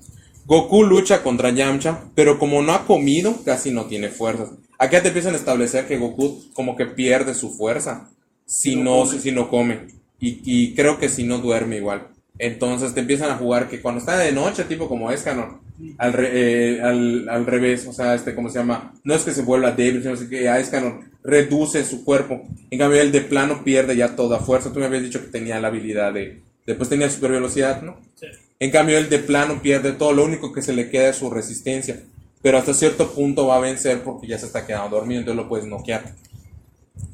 Goku 0.45 0.83
lucha 0.83 1.23
contra 1.23 1.51
Yamcha, 1.51 2.05
pero 2.15 2.37
como 2.39 2.61
no 2.61 2.73
ha 2.73 2.85
comido, 2.85 3.35
casi 3.43 3.71
no 3.71 3.85
tiene 3.85 4.09
fuerzas. 4.09 4.51
Acá 4.77 5.01
te 5.01 5.09
empiezan 5.09 5.33
a 5.33 5.37
establecer 5.37 5.87
que 5.87 5.97
Goku 5.97 6.43
como 6.53 6.75
que 6.75 6.85
pierde 6.85 7.33
su 7.33 7.51
fuerza 7.51 8.09
si 8.45 8.75
no 8.75 8.83
no, 8.83 9.05
come. 9.05 9.19
si 9.19 9.31
no 9.31 9.49
come. 9.49 9.87
Y, 10.19 10.41
y 10.43 10.75
creo 10.75 10.99
que 10.99 11.09
si 11.09 11.23
no 11.23 11.39
duerme 11.39 11.77
igual. 11.77 12.09
Entonces 12.43 12.95
te 12.95 13.01
empiezan 13.01 13.29
a 13.29 13.37
jugar 13.37 13.69
que 13.69 13.81
cuando 13.81 13.99
está 13.99 14.17
de 14.17 14.31
noche, 14.31 14.63
tipo 14.63 14.89
como 14.89 15.11
Escanor, 15.11 15.59
al, 15.99 16.11
re- 16.11 16.31
eh, 16.33 16.81
al, 16.81 17.29
al 17.29 17.45
revés, 17.45 17.85
o 17.85 17.93
sea, 17.93 18.15
este, 18.15 18.33
¿cómo 18.33 18.49
se 18.49 18.57
llama? 18.57 18.95
No 19.03 19.13
es 19.13 19.21
que 19.21 19.31
se 19.31 19.43
vuelva 19.43 19.71
débil, 19.71 20.01
sino 20.01 20.27
que 20.27 20.49
a 20.49 20.59
Escanor 20.59 21.01
reduce 21.23 21.83
su 21.85 22.03
cuerpo. 22.03 22.41
En 22.71 22.79
cambio, 22.79 22.99
él 22.99 23.11
de 23.11 23.21
plano 23.21 23.63
pierde 23.63 23.95
ya 23.95 24.15
toda 24.15 24.39
fuerza. 24.39 24.73
Tú 24.73 24.79
me 24.79 24.87
habías 24.87 25.03
dicho 25.03 25.21
que 25.21 25.27
tenía 25.27 25.59
la 25.59 25.67
habilidad 25.67 26.13
de. 26.13 26.41
Después 26.65 26.89
tenía 26.89 27.11
super 27.11 27.31
velocidad, 27.31 27.83
¿no? 27.83 27.97
Sí. 28.15 28.25
En 28.59 28.71
cambio, 28.71 28.97
él 28.97 29.07
de 29.07 29.19
plano 29.19 29.61
pierde 29.61 29.91
todo, 29.91 30.11
lo 30.13 30.25
único 30.25 30.51
que 30.51 30.63
se 30.63 30.73
le 30.73 30.89
queda 30.89 31.09
es 31.09 31.17
su 31.17 31.29
resistencia. 31.29 32.01
Pero 32.41 32.57
hasta 32.57 32.73
cierto 32.73 33.11
punto 33.11 33.45
va 33.45 33.57
a 33.57 33.59
vencer 33.59 34.01
porque 34.01 34.25
ya 34.25 34.39
se 34.39 34.47
está 34.47 34.65
quedando 34.65 34.95
dormido, 34.97 35.19
entonces 35.19 35.43
lo 35.43 35.47
puedes 35.47 35.67
noquear. 35.67 36.15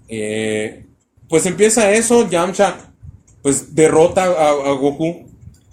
Eh, 0.07 0.85
pues 1.27 1.45
empieza 1.45 1.91
eso, 1.91 2.29
Yamcha 2.29 2.93
pues 3.41 3.75
derrota 3.75 4.23
a, 4.25 4.49
a 4.49 4.71
Goku 4.73 5.25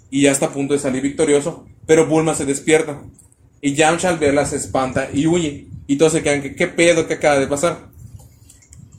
y 0.09 0.21
ya 0.23 0.31
está 0.31 0.47
a 0.47 0.53
punto 0.53 0.73
de 0.73 0.79
salir 0.79 1.01
victorioso, 1.01 1.65
pero 1.85 2.05
Bulma 2.07 2.35
se 2.35 2.45
despierta. 2.45 3.01
Y 3.61 3.73
Yamcha 3.73 4.09
al 4.09 4.17
verla 4.19 4.45
se 4.45 4.57
espanta 4.57 5.09
y 5.13 5.25
huye. 5.27 5.67
Y 5.87 5.97
todos 5.97 6.13
se 6.13 6.23
quedan, 6.23 6.41
que 6.41 6.55
qué 6.55 6.67
pedo 6.67 7.07
que 7.07 7.15
acaba 7.15 7.39
de 7.39 7.47
pasar? 7.47 7.89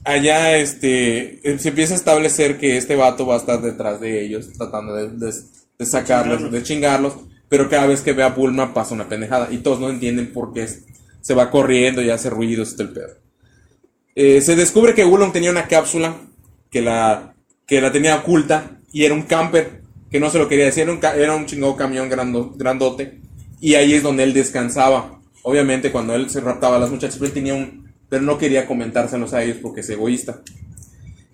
Allá 0.05 0.57
este, 0.59 1.41
eh, 1.49 1.59
se 1.59 1.71
empieza 1.71 1.95
a 1.95 1.97
establecer 1.97 2.59
que 2.59 2.77
este 2.77 2.95
vato 2.95 3.27
va 3.27 3.35
a 3.35 3.39
estar 3.39 3.61
detrás 3.61 4.01
de 4.01 4.25
ellos, 4.25 4.53
tratando 4.57 4.95
de, 4.95 5.09
de- 5.11 5.35
de 5.79 5.85
sacarlos, 5.85 6.37
Chingarlos. 6.39 6.53
de 6.53 6.63
chingarlos, 6.63 7.13
pero 7.49 7.69
cada 7.69 7.87
vez 7.87 8.01
que 8.01 8.13
ve 8.15 8.23
a 8.23 8.31
Bulma 8.31 8.73
pasa 8.73 8.95
una 8.95 9.09
pendejada 9.09 9.49
y 9.51 9.59
todos 9.59 9.79
no 9.81 9.91
entienden 9.91 10.33
por 10.33 10.53
qué 10.55 10.63
es- 10.63 10.85
se 11.21 11.35
va 11.35 11.51
corriendo 11.51 12.01
y 12.03 12.09
hace 12.11 12.31
ruidos 12.31 12.71
y 12.73 12.77
todo 12.77 12.83
el 12.89 12.95
pedo. 12.95 13.09
Eh, 14.15 14.41
se 14.41 14.57
descubre 14.57 14.95
que 14.95 15.05
Ulon 15.05 15.33
tenía 15.33 15.51
una 15.51 15.67
cápsula 15.69 16.17
que 16.71 16.81
la, 16.81 17.35
que 17.67 17.81
la 17.81 17.93
tenía 17.93 18.17
oculta 18.17 18.79
y 18.93 19.05
era 19.05 19.15
un 19.15 19.23
camper 19.23 19.83
que 20.11 20.21
no 20.21 20.31
se 20.31 20.39
lo 20.39 20.49
quería 20.49 20.67
decir, 20.67 20.85
era 20.85 20.93
un, 20.93 21.01
era 21.05 21.35
un 21.35 21.47
chingado 21.47 21.77
camión 21.77 22.09
grando- 22.09 22.53
grandote 22.57 23.21
y 23.61 23.75
ahí 23.75 23.95
es 23.95 24.03
donde 24.03 24.23
él 24.23 24.33
descansaba. 24.33 25.21
Obviamente 25.43 25.91
cuando 25.93 26.15
él 26.15 26.31
se 26.31 26.41
raptaba 26.41 26.77
a 26.77 26.81
las 26.81 26.91
muchachas, 26.91 27.17
pero 27.17 27.27
él 27.29 27.33
tenía 27.35 27.55
un, 27.55 27.93
pero 28.09 28.23
no 28.23 28.39
quería 28.39 28.67
comentárselos 28.67 29.33
a 29.35 29.43
ellos 29.43 29.59
porque 29.63 29.81
es 29.81 29.91
egoísta. 29.91 30.41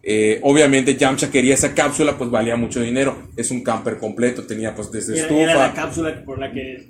Eh, 0.05 0.41
obviamente 0.43 0.97
Yamcha 0.97 1.31
quería 1.31 1.55
esa 1.55 1.75
cápsula, 1.75 2.19
pues 2.19 2.29
valía 2.31 2.57
mucho 2.57 2.81
dinero. 2.81 3.29
Es 3.37 3.51
un 3.53 3.63
camper 3.63 3.99
completo, 3.99 4.45
tenía 4.45 4.75
pues 4.75 4.91
desde 4.91 5.13
Era, 5.15 5.23
estufa. 5.23 5.41
era 5.43 5.55
la 5.55 5.75
cápsula 5.75 6.25
por 6.25 6.39
la 6.39 6.51
que. 6.51 6.89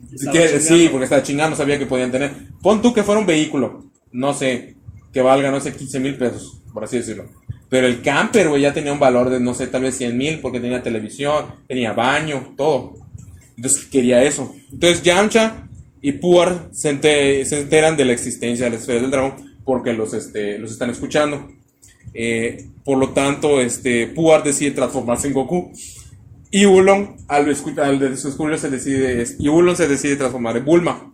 Sí, 0.61 0.89
porque 0.91 1.05
estaba 1.05 1.23
chingando, 1.23 1.55
sabía 1.57 1.79
que 1.79 1.87
podían 1.87 2.11
tener. 2.11 2.31
Pon 2.63 2.81
tú 2.81 2.95
que 2.95 3.03
fuera 3.03 3.21
un 3.21 3.27
vehículo, 3.27 3.85
no 4.13 4.33
sé, 4.33 4.77
que 5.13 5.21
valga, 5.21 5.51
no 5.51 5.61
sé, 5.61 5.75
15 5.75 6.01
mil 6.01 6.17
pesos, 6.17 6.63
por 6.73 6.85
así 6.85 6.97
decirlo. 6.99 7.27
Pero 7.73 7.87
el 7.87 8.03
camper, 8.03 8.51
güey, 8.51 8.61
ya 8.61 8.75
tenía 8.75 8.93
un 8.93 8.99
valor 8.99 9.31
de, 9.31 9.41
no 9.41 9.55
sé, 9.55 9.67
tal 9.67 9.81
vez 9.81 9.97
100 9.97 10.15
mil, 10.19 10.41
porque 10.41 10.61
tenía 10.61 10.83
televisión, 10.83 11.47
tenía 11.67 11.95
baño, 11.95 12.53
todo. 12.55 12.93
Entonces 13.57 13.87
quería 13.87 14.23
eso. 14.23 14.55
Entonces 14.71 15.03
Yamcha 15.03 15.69
y 16.03 16.13
Puar 16.13 16.69
se, 16.73 16.91
ente- 16.91 17.43
se 17.47 17.63
enteran 17.63 17.97
de 17.97 18.05
la 18.05 18.13
existencia 18.13 18.67
de 18.67 18.73
la 18.73 18.77
esfera 18.77 19.01
del 19.01 19.11
dragón 19.11 19.57
porque 19.65 19.95
los, 19.95 20.13
este, 20.13 20.59
los 20.59 20.71
están 20.71 20.91
escuchando. 20.91 21.49
Eh, 22.13 22.67
por 22.85 22.99
lo 22.99 23.09
tanto, 23.15 23.63
este, 23.63 24.07
Puar 24.09 24.43
decide 24.45 24.73
transformarse 24.73 25.29
en 25.29 25.33
Goku. 25.33 25.73
Y 26.51 26.67
Ulon, 26.67 27.17
al, 27.29 27.47
al 27.79 27.99
descubrirlo, 27.99 28.59
se 28.59 28.69
decide, 28.69 29.25
y 29.39 29.49
Ulon 29.49 29.77
se 29.77 29.89
decide 29.89 30.17
transformar 30.17 30.59
en 30.59 30.67
Bulma. 30.67 31.11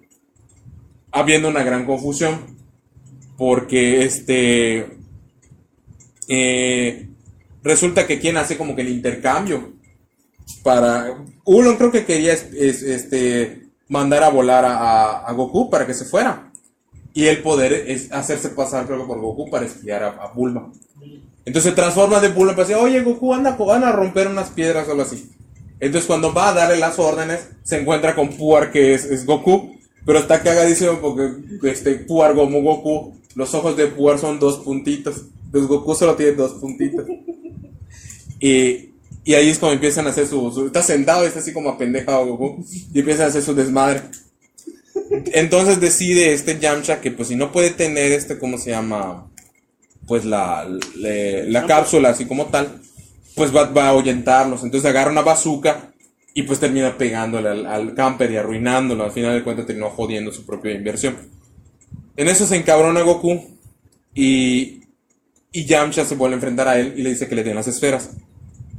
Habiendo 1.13 1.49
una 1.51 1.63
gran 1.63 1.87
confusión. 1.87 2.59
Porque 3.37 4.03
este. 4.03 4.98
Eh, 6.29 7.09
resulta 7.63 8.07
que 8.07 8.19
quien 8.21 8.37
hace 8.37 8.57
como 8.57 8.77
que 8.77 8.83
el 8.83 8.89
intercambio. 8.91 9.73
Para. 10.63 11.15
Ulon 11.45 11.77
creo 11.77 11.91
que 11.93 12.05
quería 12.05 12.33
es- 12.33 12.49
es- 12.55 12.83
este, 12.83 13.63
mandar 13.89 14.23
a 14.23 14.29
volar 14.31 14.65
a, 14.65 15.27
a- 15.27 15.33
Goku 15.33 15.71
para 15.71 15.87
que 15.87 15.95
se 15.95 16.05
fuera. 16.05 16.51
Y 17.15 17.27
el 17.27 17.43
poder 17.43 17.73
es 17.73 18.13
hacerse 18.13 18.51
pasar, 18.51 18.87
creo 18.87 19.01
que 19.01 19.07
por 19.07 19.21
Goku, 19.21 19.51
para 19.51 19.67
espiar 19.67 20.03
a, 20.05 20.09
a 20.09 20.33
Bulma. 20.33 20.73
Entonces 21.45 21.75
transforma 21.75 22.21
de 22.21 22.29
Bulma 22.29 22.53
para 22.55 22.69
decir, 22.69 22.81
oye 22.83 23.01
Goku, 23.03 23.33
anda, 23.35 23.53
van 23.57 23.83
a 23.85 23.93
romper 23.93 24.29
unas 24.29 24.51
piedras 24.51 24.87
o 24.89 24.91
algo 24.93 25.03
así. 25.03 25.31
Entonces 25.81 26.07
cuando 26.07 26.33
va 26.35 26.51
a 26.51 26.55
darle 26.55 26.77
las 26.77 26.99
órdenes, 26.99 27.49
se 27.63 27.81
encuentra 27.81 28.15
con 28.15 28.29
Puar, 28.31 28.71
que 28.71 28.95
es, 28.95 29.05
es 29.05 29.25
Goku, 29.25 29.77
pero 30.05 30.19
está 30.19 30.43
cagadísimo 30.43 30.99
porque 31.01 31.31
este 31.71 31.95
Puar 31.97 32.35
como 32.35 32.61
Goku, 32.63 33.17
los 33.35 33.55
ojos 33.55 33.77
de 33.77 33.87
Puar 33.87 34.19
son 34.19 34.39
dos 34.39 34.59
puntitos. 34.59 35.25
Entonces 35.49 35.69
Goku 35.69 35.95
solo 35.95 36.15
tiene 36.15 36.33
dos 36.33 36.53
puntitos. 36.61 37.07
Y, 38.41 38.91
y 39.25 39.35
ahí 39.35 39.49
es 39.49 39.59
como 39.59 39.73
empiezan 39.73 40.07
a 40.07 40.11
hacer 40.11 40.27
su, 40.27 40.51
su- 40.53 40.67
Está 40.67 40.83
sentado 40.83 41.25
y 41.25 41.27
está 41.29 41.41
así 41.41 41.53
como 41.53 41.71
apendejado 41.71 42.27
Goku. 42.27 42.65
Y 42.93 42.99
empiezan 43.01 43.27
a 43.27 43.29
hacer 43.29 43.43
su 43.43 43.55
desmadre. 43.55 44.03
Entonces 45.33 45.81
decide 45.81 46.33
este 46.35 46.59
Yamcha 46.59 47.01
que 47.01 47.11
pues 47.11 47.29
si 47.29 47.37
no 47.37 47.51
puede 47.51 47.71
tener 47.71 48.13
este, 48.13 48.39
¿cómo 48.39 48.59
se 48.59 48.71
llama? 48.71 49.31
Pues 50.07 50.25
la, 50.25 50.67
la 50.97 51.67
cápsula 51.67 52.11
así 52.11 52.27
como 52.27 52.47
tal, 52.47 52.81
pues 53.35 53.55
va, 53.55 53.65
va 53.71 53.87
a 53.87 53.89
ahuyentarlos. 53.91 54.63
Entonces 54.63 54.89
agarra 54.89 55.11
una 55.11 55.23
bazooka 55.23 55.93
y 56.35 56.43
pues 56.43 56.61
termina 56.61 56.97
pegándole 56.97 57.49
al, 57.49 57.67
al 57.67 57.95
camper 57.95 58.31
y 58.31 58.37
arruinándolo. 58.37 59.05
Al 59.05 59.13
final 59.13 59.35
de 59.35 59.43
cuentas 59.45 59.67
terminó 59.67 59.91
jodiendo 59.91 60.31
su 60.31 60.45
propia 60.45 60.73
inversión. 60.75 61.17
En 62.17 62.29
eso 62.29 62.47
se 62.47 62.57
encabrona 62.57 63.01
Goku 63.03 63.59
y 64.15 64.81
Y 65.53 65.65
Yamcha 65.65 66.05
se 66.05 66.15
vuelve 66.15 66.35
a 66.35 66.39
enfrentar 66.39 66.69
a 66.69 66.79
él 66.79 66.95
y 66.97 67.03
le 67.03 67.11
dice 67.11 67.29
que 67.29 67.35
le 67.35 67.45
den 67.45 67.55
las 67.57 67.69
esferas. 67.69 68.11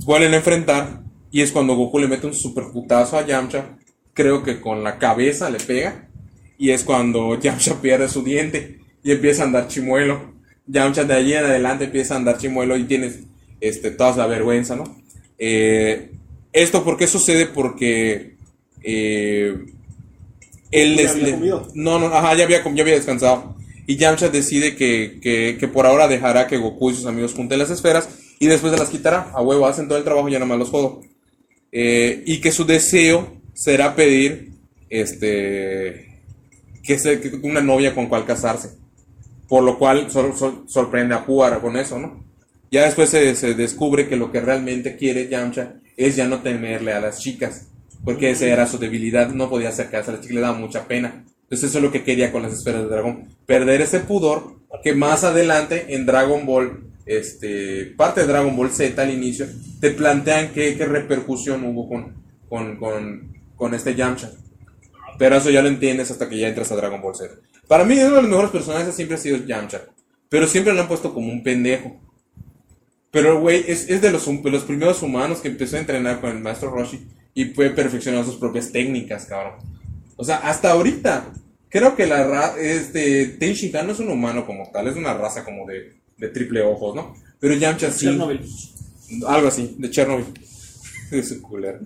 Vuelven 0.05 0.33
a 0.33 0.37
enfrentar 0.37 1.01
y 1.31 1.41
es 1.41 1.51
cuando 1.51 1.75
Goku 1.75 1.99
le 1.99 2.07
mete 2.07 2.27
un 2.27 2.33
super 2.33 2.65
putazo 2.71 3.17
a 3.17 3.25
Yamcha. 3.25 3.77
Creo 4.13 4.43
que 4.43 4.59
con 4.61 4.83
la 4.83 4.97
cabeza 4.97 5.49
le 5.49 5.59
pega. 5.59 6.07
Y 6.57 6.71
es 6.71 6.83
cuando 6.83 7.39
Yamcha 7.39 7.81
pierde 7.81 8.07
su 8.09 8.23
diente 8.23 8.79
y 9.03 9.11
empieza 9.11 9.43
a 9.43 9.45
andar 9.47 9.67
chimuelo. 9.67 10.33
Yamcha 10.67 11.03
de 11.03 11.13
allí 11.15 11.33
en 11.33 11.45
adelante 11.45 11.85
empieza 11.85 12.13
a 12.13 12.17
andar 12.17 12.37
chimuelo 12.37 12.77
y 12.77 12.83
tienes 12.83 13.19
este, 13.61 13.91
toda 13.91 14.15
la 14.15 14.27
vergüenza, 14.27 14.75
¿no? 14.75 14.83
Eh, 15.37 16.11
¿Esto 16.53 16.83
por 16.83 16.97
qué 16.97 17.07
sucede? 17.07 17.47
Porque 17.47 18.35
eh, 18.83 19.57
él 20.71 20.95
¿Ya 20.95 21.01
les- 21.01 21.11
había 21.11 21.23
le- 21.25 21.31
comido? 21.33 21.67
no, 21.73 21.97
no, 21.99 22.07
ajá, 22.07 22.35
ya 22.35 22.43
había, 22.43 22.63
ya 22.63 22.81
había 22.83 22.93
descansado. 22.95 23.55
Y 23.89 23.97
Yamcha 23.97 24.29
decide 24.29 24.75
que, 24.75 25.17
que, 25.59 25.67
por 25.67 25.87
ahora 25.87 26.07
dejará 26.07 26.45
que 26.45 26.57
Goku 26.57 26.91
y 26.91 26.93
sus 26.93 27.07
amigos 27.07 27.33
junten 27.33 27.57
las 27.57 27.71
esferas 27.71 28.07
y 28.37 28.45
después 28.45 28.71
se 28.71 28.77
las 28.77 28.89
quitará. 28.89 29.31
A 29.33 29.41
huevo, 29.41 29.65
hacen 29.65 29.87
todo 29.87 29.97
el 29.97 30.03
trabajo 30.03 30.29
y 30.29 30.31
ya 30.31 30.37
nada 30.37 30.47
más 30.49 30.59
los 30.59 30.69
jodo. 30.69 31.01
Eh, 31.71 32.21
y 32.27 32.39
que 32.39 32.51
su 32.51 32.67
deseo 32.67 33.41
será 33.55 33.95
pedir 33.95 34.51
este 34.91 36.21
que, 36.83 36.99
se, 36.99 37.19
una 37.41 37.61
novia 37.61 37.95
con 37.95 38.05
cual 38.05 38.27
casarse. 38.27 38.77
Por 39.47 39.63
lo 39.63 39.79
cual 39.79 40.11
sor- 40.11 40.37
sor- 40.37 40.65
sorprende 40.67 41.15
a 41.15 41.25
Puara 41.25 41.59
con 41.59 41.75
eso, 41.75 41.97
¿no? 41.97 42.23
Ya 42.69 42.85
después 42.85 43.09
se, 43.09 43.33
se 43.33 43.55
descubre 43.55 44.07
que 44.07 44.17
lo 44.17 44.31
que 44.31 44.39
realmente 44.39 44.97
quiere 44.97 45.29
Yamcha 45.29 45.77
es 45.97 46.15
ya 46.15 46.27
no 46.27 46.43
temerle 46.43 46.93
a 46.93 46.99
las 47.01 47.21
chicas. 47.21 47.69
Porque 48.05 48.29
esa 48.29 48.45
era 48.45 48.67
su 48.67 48.77
debilidad, 48.77 49.29
no 49.29 49.49
podía 49.49 49.69
acercarse 49.69 50.11
a 50.11 50.13
las 50.13 50.21
chicas, 50.21 50.35
le 50.35 50.41
daba 50.41 50.59
mucha 50.59 50.87
pena. 50.87 51.25
Entonces 51.49 51.71
eso 51.71 51.79
es 51.79 51.83
lo 51.83 51.91
que 51.91 52.03
quería 52.03 52.31
con 52.31 52.43
las 52.43 52.53
esferas 52.53 52.83
de 52.83 52.89
dragón. 52.89 53.27
Perder 53.47 53.81
ese 53.81 54.01
pudor 54.01 54.59
que 54.83 54.93
más 54.93 55.23
adelante 55.23 55.95
en 55.95 56.05
Dragon 56.05 56.45
Ball, 56.45 56.83
este, 57.07 57.87
parte 57.97 58.21
de 58.21 58.27
Dragon 58.27 58.55
Ball 58.55 58.69
Z 58.69 59.01
al 59.01 59.11
inicio, 59.11 59.47
te 59.81 59.89
plantean 59.89 60.51
qué, 60.53 60.77
qué 60.77 60.85
repercusión 60.85 61.63
hubo 61.65 61.89
con, 61.89 62.23
con, 62.47 62.77
con, 62.77 63.35
con 63.55 63.73
este 63.73 63.95
Yamcha. 63.95 64.31
Pero 65.17 65.37
eso 65.37 65.49
ya 65.49 65.63
lo 65.63 65.69
entiendes 65.69 66.11
hasta 66.11 66.29
que 66.29 66.37
ya 66.37 66.47
entras 66.47 66.71
a 66.71 66.75
Dragon 66.75 67.01
Ball 67.01 67.15
Z. 67.15 67.33
Para 67.67 67.83
mí 67.83 67.95
uno 67.95 68.15
de 68.15 68.21
los 68.21 68.29
mejores 68.29 68.51
personajes 68.51 68.93
siempre 68.93 69.15
ha 69.15 69.19
sido 69.19 69.37
Yamcha. 69.37 69.81
Pero 70.29 70.45
siempre 70.45 70.73
lo 70.73 70.81
han 70.81 70.87
puesto 70.87 71.15
como 71.15 71.31
un 71.31 71.41
pendejo. 71.41 71.99
Pero 73.09 73.39
güey 73.39 73.65
es, 73.67 73.89
es 73.89 74.03
de 74.03 74.11
los, 74.11 74.27
de 74.27 74.51
los 74.51 74.63
primeros 74.65 75.01
humanos 75.01 75.39
que 75.39 75.47
empezó 75.47 75.77
a 75.77 75.79
entrenar 75.79 76.21
con 76.21 76.29
el 76.29 76.43
maestro 76.43 76.69
Roshi 76.69 77.07
y 77.33 77.45
fue 77.45 77.71
perfeccionando 77.71 78.29
sus 78.29 78.39
propias 78.39 78.71
técnicas, 78.71 79.25
cabrón. 79.25 79.78
O 80.19 80.23
sea, 80.25 80.35
hasta 80.39 80.71
ahorita, 80.71 81.31
creo 81.69 81.95
que 81.95 82.05
la 82.05 82.27
ra 82.27 82.55
este, 82.59 83.25
Tenshin 83.25 83.73
Han 83.77 83.87
no 83.87 83.93
es 83.93 83.99
un 83.99 84.09
humano 84.09 84.45
como 84.45 84.69
tal, 84.69 84.89
es 84.89 84.97
una 84.97 85.13
raza 85.13 85.45
como 85.45 85.65
de, 85.65 85.93
de 86.17 86.27
triple 86.27 86.61
ojos, 86.61 86.93
¿no? 86.93 87.15
Pero 87.39 87.53
Yamcha 87.53 87.89
sí. 87.89 88.07
Chernobyl. 88.07 88.41
Algo 89.25 89.47
así, 89.47 89.75
de 89.77 89.89
Chernobyl. 89.89 90.25
Ese 91.11 91.41
culero. 91.41 91.79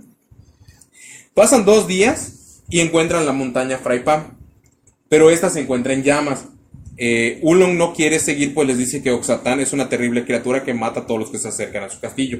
Pasan 1.36 1.64
dos 1.64 1.88
días 1.88 2.64
y 2.70 2.80
encuentran 2.80 3.28
la 3.28 3.34
montaña 3.34 3.78
Fraipan. 3.78 4.36
Pero 5.10 5.30
esta 5.30 5.52
se 5.52 5.60
encuentra 5.60 5.94
en 5.94 6.02
llamas. 6.02 6.46
Eh, 6.98 7.38
Ulon 7.44 7.78
no 7.78 7.94
quiere 7.94 8.18
seguir, 8.18 8.56
pues 8.56 8.68
les 8.68 8.80
dice 8.80 9.04
que 9.04 9.12
Oxatán 9.12 9.60
es 9.60 9.74
una 9.74 9.90
terrible 9.90 10.26
criatura 10.26 10.64
que 10.64 10.74
mata 10.74 11.02
a 11.02 11.06
todos 11.06 11.20
los 11.20 11.30
que 11.30 11.38
se 11.38 11.50
acercan 11.50 11.84
a 11.84 11.90
su 11.90 12.00
castillo. 12.00 12.40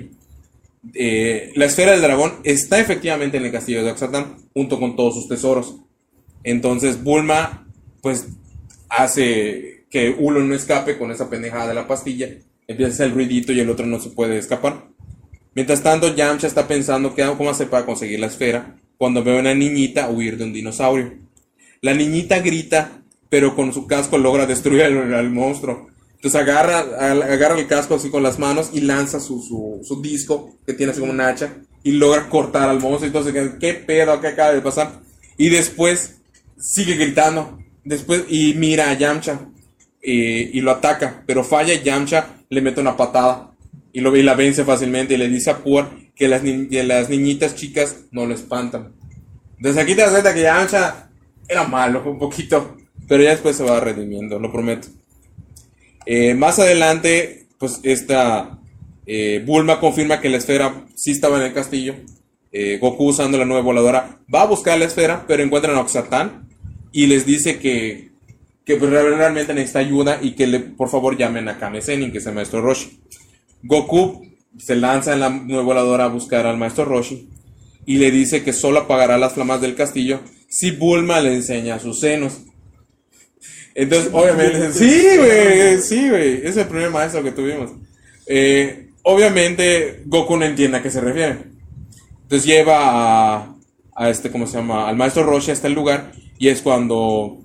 Eh, 0.94 1.54
la 1.56 1.66
esfera 1.66 1.92
del 1.92 2.02
dragón 2.02 2.34
está 2.44 2.80
efectivamente 2.80 3.38
en 3.38 3.46
el 3.46 3.52
castillo 3.52 3.84
de 3.84 3.92
Oxatán, 3.92 4.38
junto 4.54 4.80
con 4.80 4.96
todos 4.96 5.14
sus 5.14 5.28
tesoros. 5.28 5.76
Entonces 6.44 7.04
Bulma, 7.04 7.68
pues, 8.02 8.28
hace 8.90 9.86
que 9.90 10.10
Ulon 10.10 10.50
no 10.50 10.56
escape 10.56 10.98
con 10.98 11.12
esa 11.12 11.30
pendejada 11.30 11.68
de 11.68 11.74
la 11.76 11.88
pastilla. 11.88 12.30
Empieza 12.68 13.06
el 13.06 13.12
ruidito 13.12 13.52
y 13.52 13.60
el 13.60 13.70
otro 13.70 13.86
no 13.86 14.00
se 14.00 14.10
puede 14.10 14.38
escapar. 14.38 14.88
Mientras 15.56 15.84
tanto, 15.84 16.16
Yamcha 16.16 16.48
está 16.48 16.68
pensando 16.68 17.14
que, 17.14 17.24
cómo 17.38 17.50
hacer 17.50 17.70
para 17.70 17.86
conseguir 17.86 18.20
la 18.20 18.28
esfera 18.28 18.76
cuando 18.98 19.24
ve 19.24 19.38
a 19.38 19.40
una 19.40 19.54
niñita 19.54 20.10
huir 20.10 20.38
de 20.38 20.46
un 20.46 20.54
dinosaurio. 20.54 21.14
La 21.82 21.94
niñita 21.94 22.40
grita, 22.40 23.04
pero 23.30 23.56
con 23.56 23.74
su 23.74 23.86
casco 23.86 24.18
logra 24.18 24.46
destruir 24.46 24.82
al, 24.82 25.30
monstruo. 25.30 25.90
Entonces 26.16 26.42
agarra, 26.42 26.80
agarra 26.80 27.60
el 27.60 27.68
casco 27.68 27.96
así 27.96 28.10
con 28.10 28.24
las 28.24 28.40
manos 28.40 28.72
y 28.74 28.82
lanza 28.82 29.20
su, 29.20 29.82
su, 29.84 30.02
disco, 30.02 30.56
que 30.66 30.74
tiene 30.74 30.92
así 30.92 31.02
como 31.02 31.12
un 31.12 31.22
hacha, 31.22 31.54
y 31.84 31.92
logra 31.92 32.30
cortar 32.30 32.70
al 32.70 32.80
monstruo. 32.80 33.08
Entonces, 33.08 33.34
¿qué, 33.34 33.60
qué 33.60 33.74
pedo 33.74 34.20
que 34.22 34.28
acaba 34.28 34.54
de 34.54 34.62
pasar? 34.62 35.02
Y 35.38 35.50
después 35.50 36.22
sigue 36.64 36.96
gritando. 36.96 37.60
Después, 37.84 38.24
y 38.30 38.54
mira 38.56 38.90
a 38.90 38.94
Yamcha 38.98 39.42
y 40.02 40.60
lo 40.62 40.72
ataca, 40.72 41.24
pero 41.26 41.44
falla 41.44 41.74
y 41.74 41.82
Yamcha 41.84 42.28
le 42.50 42.62
mete 42.62 42.82
una 42.82 42.96
patada 42.98 43.52
y 43.92 44.00
lo 44.02 44.16
y 44.16 44.24
la 44.24 44.34
vence 44.36 44.64
fácilmente 44.66 45.14
y 45.14 45.18
le 45.18 45.30
dice 45.30 45.50
a 45.52 45.58
Puar 45.58 45.90
que 46.16 46.28
las, 46.28 46.44
ni- 46.44 46.68
que 46.68 46.84
las 46.84 47.10
niñitas 47.10 47.56
chicas 47.56 48.06
no 48.12 48.26
lo 48.26 48.34
espantan. 48.34 48.94
Desde 49.60 49.82
aquí 49.82 49.96
te 49.96 50.02
das 50.02 50.12
cuenta 50.12 50.34
que 50.34 50.42
Yamcha 50.42 51.10
era 51.48 51.66
malo 51.68 52.04
un 52.10 52.18
poquito, 52.20 52.78
pero 53.08 53.24
ya 53.24 53.32
después 53.32 53.56
se 53.56 53.64
va 53.64 53.80
redimiendo, 53.80 54.40
lo 54.40 54.52
prometo. 54.52 54.88
Eh, 56.06 56.34
más 56.34 56.60
adelante, 56.60 57.48
pues 57.58 57.80
esta 57.84 58.60
eh, 59.06 59.42
Bulma 59.46 59.80
confirma 59.80 60.20
que 60.22 60.30
la 60.30 60.38
esfera 60.38 60.86
sí 60.96 61.12
estaba 61.12 61.38
en 61.38 61.44
el 61.44 61.54
castillo. 61.54 61.96
Eh, 62.52 62.78
Goku 62.80 63.08
usando 63.08 63.38
la 63.38 63.46
nueva 63.46 63.64
voladora 63.64 64.20
va 64.34 64.44
a 64.44 64.48
buscar 64.48 64.78
la 64.78 64.86
esfera, 64.86 65.26
pero 65.28 65.44
encuentran 65.44 65.76
a 65.76 65.82
Oxatán 65.82 66.50
y 66.94 67.08
les 67.08 67.26
dice 67.26 67.58
que, 67.60 68.12
que 68.66 68.78
pues, 68.78 68.90
realmente 68.90 69.54
necesita 69.54 69.80
ayuda 69.80 70.20
y 70.22 70.36
que 70.36 70.48
le, 70.48 70.60
por 70.60 70.90
favor 70.90 71.18
llamen 71.18 71.50
a 71.50 71.58
Kame 71.58 71.82
Sennin, 71.82 72.12
que 72.12 72.20
es 72.20 72.26
el 72.28 72.36
maestro 72.36 72.62
Roshi. 72.62 73.00
Goku 73.64 74.26
se 74.58 74.76
lanza 74.76 75.14
en 75.14 75.20
la 75.20 75.30
nueva 75.30 75.64
voladora 75.64 76.06
a 76.06 76.10
buscar 76.10 76.46
al 76.46 76.58
maestro 76.58 76.86
Roshi 76.86 77.28
y 77.86 77.98
le 77.98 78.12
dice 78.12 78.44
que 78.44 78.54
solo 78.54 78.82
apagará 78.82 79.18
las 79.18 79.34
flamas 79.34 79.60
del 79.60 79.76
castillo 79.76 80.22
si 80.48 80.72
Bulma 80.72 81.20
le 81.20 81.34
enseña 81.34 81.80
sus 81.80 82.00
senos. 82.00 82.42
Entonces, 83.74 84.12
obviamente, 84.14 84.72
sí, 84.72 85.18
güey, 85.18 85.82
sí, 85.82 86.10
güey, 86.10 86.46
es 86.46 86.56
el 86.58 86.68
primer 86.68 86.92
maestro 86.92 87.24
que 87.24 87.32
tuvimos. 87.32 87.72
Eh, 88.28 88.90
obviamente, 89.02 90.04
Goku 90.06 90.38
no 90.38 90.46
entiende 90.46 90.78
a 90.78 90.84
qué 90.84 90.92
se 90.92 91.02
refiere. 91.02 91.40
Entonces 92.22 92.46
lleva 92.46 93.36
a, 93.36 93.56
a 93.96 94.10
este, 94.12 94.30
¿cómo 94.30 94.46
se 94.46 94.58
llama? 94.58 94.88
Al 94.88 94.96
maestro 94.96 95.24
Roshi 95.24 95.50
hasta 95.50 95.66
el 95.66 95.74
lugar 95.74 96.12
y 96.44 96.50
es 96.50 96.62
cuando 96.62 97.38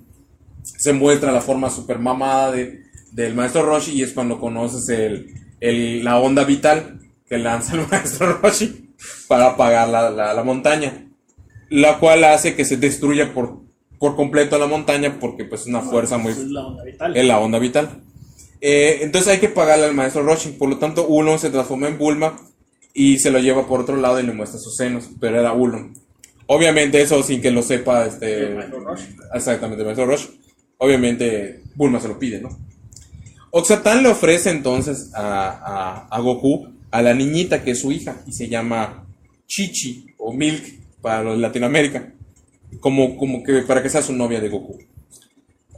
se 0.63 0.91
muestra 0.91 1.31
la 1.31 1.39
forma 1.39 1.69
super 1.69 1.99
mamada 1.99 2.51
de, 2.51 2.83
del 3.13 3.33
maestro 3.33 3.63
Roshi 3.63 3.91
y 3.93 4.03
es 4.03 4.11
cuando 4.11 4.39
conoces 4.41 4.89
el, 4.89 5.33
el- 5.61 6.03
la 6.03 6.19
onda 6.19 6.43
vital 6.43 6.99
que 7.25 7.37
lanza 7.37 7.75
el 7.75 7.87
maestro 7.91 8.33
Roshi 8.41 8.89
para 9.29 9.51
apagar 9.51 9.87
la, 9.87 10.09
la- 10.09 10.33
la 10.33 10.43
montaña, 10.43 11.07
la 11.69 11.97
cual 11.99 12.25
hace 12.25 12.55
que 12.55 12.65
se 12.65 12.75
destruya 12.75 13.33
por, 13.33 13.61
por 13.99 14.17
completo 14.17 14.57
la 14.57 14.67
montaña 14.67 15.17
porque 15.17 15.45
pues 15.45 15.61
es 15.61 15.67
una 15.67 15.79
fuerza 15.81 16.17
muy... 16.17 16.33
Es 16.33 16.39
la 16.47 16.65
onda 16.67 16.83
vital. 16.83 17.15
Es 17.17 17.25
la 17.25 17.39
onda 17.39 17.59
vital. 17.59 17.89
Eh, 18.59 18.99
entonces 19.03 19.31
hay 19.31 19.39
que 19.39 19.47
pagarle 19.47 19.85
al 19.85 19.93
maestro 19.95 20.23
Roshi. 20.23 20.49
Por 20.49 20.67
lo 20.67 20.77
tanto, 20.77 21.07
Ulon 21.07 21.39
se 21.39 21.49
transforma 21.51 21.87
en 21.87 21.97
Bulma 21.97 22.35
y 22.93 23.17
se 23.19 23.31
lo 23.31 23.39
lleva 23.39 23.65
por 23.65 23.79
otro 23.79 23.95
lado 23.95 24.19
y 24.19 24.23
le 24.23 24.33
muestra 24.33 24.59
sus 24.59 24.75
senos. 24.75 25.09
Pero 25.21 25.39
era 25.39 25.53
Ulon. 25.53 25.93
Obviamente, 26.51 26.99
eso 26.99 27.21
sin 27.21 27.41
que 27.41 27.51
lo 27.51 27.61
sepa 27.61 28.07
este. 28.07 28.47
El 28.47 28.55
maestro 28.55 28.79
Roshi. 28.79 29.15
Exactamente, 29.35 29.81
el 29.81 29.85
maestro 29.85 30.07
Roshi. 30.07 30.41
Obviamente, 30.77 31.61
Bulma 31.75 31.99
se 31.99 32.07
lo 32.07 32.17
pide, 32.17 32.41
¿no? 32.41 32.49
Oxatán 33.51 34.01
le 34.01 34.09
ofrece 34.09 34.49
entonces 34.49 35.11
a, 35.13 35.49
a, 35.49 36.07
a 36.07 36.19
Goku 36.19 36.73
a 36.89 37.03
la 37.03 37.13
niñita 37.13 37.63
que 37.63 37.71
es 37.71 37.81
su 37.81 37.91
hija 37.91 38.21
y 38.25 38.31
se 38.31 38.47
llama 38.47 39.05
Chichi 39.45 40.07
o 40.17 40.33
Milk 40.33 40.63
para 41.01 41.21
los 41.21 41.35
de 41.35 41.41
Latinoamérica. 41.41 42.13
Como, 42.79 43.15
como 43.15 43.43
que 43.43 43.61
para 43.61 43.83
que 43.83 43.89
sea 43.89 44.01
su 44.01 44.13
novia 44.13 44.41
de 44.41 44.49
Goku. 44.49 44.79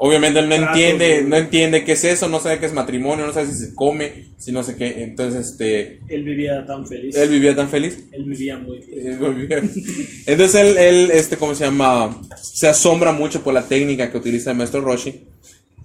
Obviamente 0.04 0.40
él 0.40 0.50
no 0.50 0.56
entiende, 0.56 1.08
de- 1.18 1.22
no 1.26 1.36
entiende 1.36 1.84
qué 1.84 1.92
es 1.92 2.04
eso, 2.04 2.28
no 2.28 2.40
sabe 2.40 2.58
qué 2.58 2.66
es 2.66 2.74
matrimonio, 2.74 3.28
no 3.28 3.34
sabe 3.34 3.52
si 3.52 3.54
se 3.68 3.76
come, 3.76 4.30
si 4.40 4.52
no 4.52 4.64
sé 4.64 4.76
qué. 4.76 5.04
Entonces, 5.04 5.52
este, 5.52 6.00
Él 6.08 6.24
vivía 6.24 6.66
tan 6.66 6.88
feliz. 6.88 7.16
él 7.16 7.30
vivía 7.30 7.56
tan 7.56 7.70
feliz. 7.70 8.00
Él 8.12 8.24
vivía 8.24 8.58
muy 8.58 8.80
bien. 9.46 9.72
Entonces 10.26 10.56
él, 10.56 10.78
él, 10.80 11.12
este, 11.14 11.38
¿cómo 11.38 11.54
se 11.54 11.66
llama? 11.66 12.20
Se 12.42 12.68
asombra 12.68 13.12
mucho 13.12 13.44
por 13.44 13.54
la 13.54 13.68
técnica 13.68 14.12
que 14.12 14.18
utiliza 14.18 14.50
el 14.50 14.58
maestro 14.58 14.82
Roshi 14.82 15.22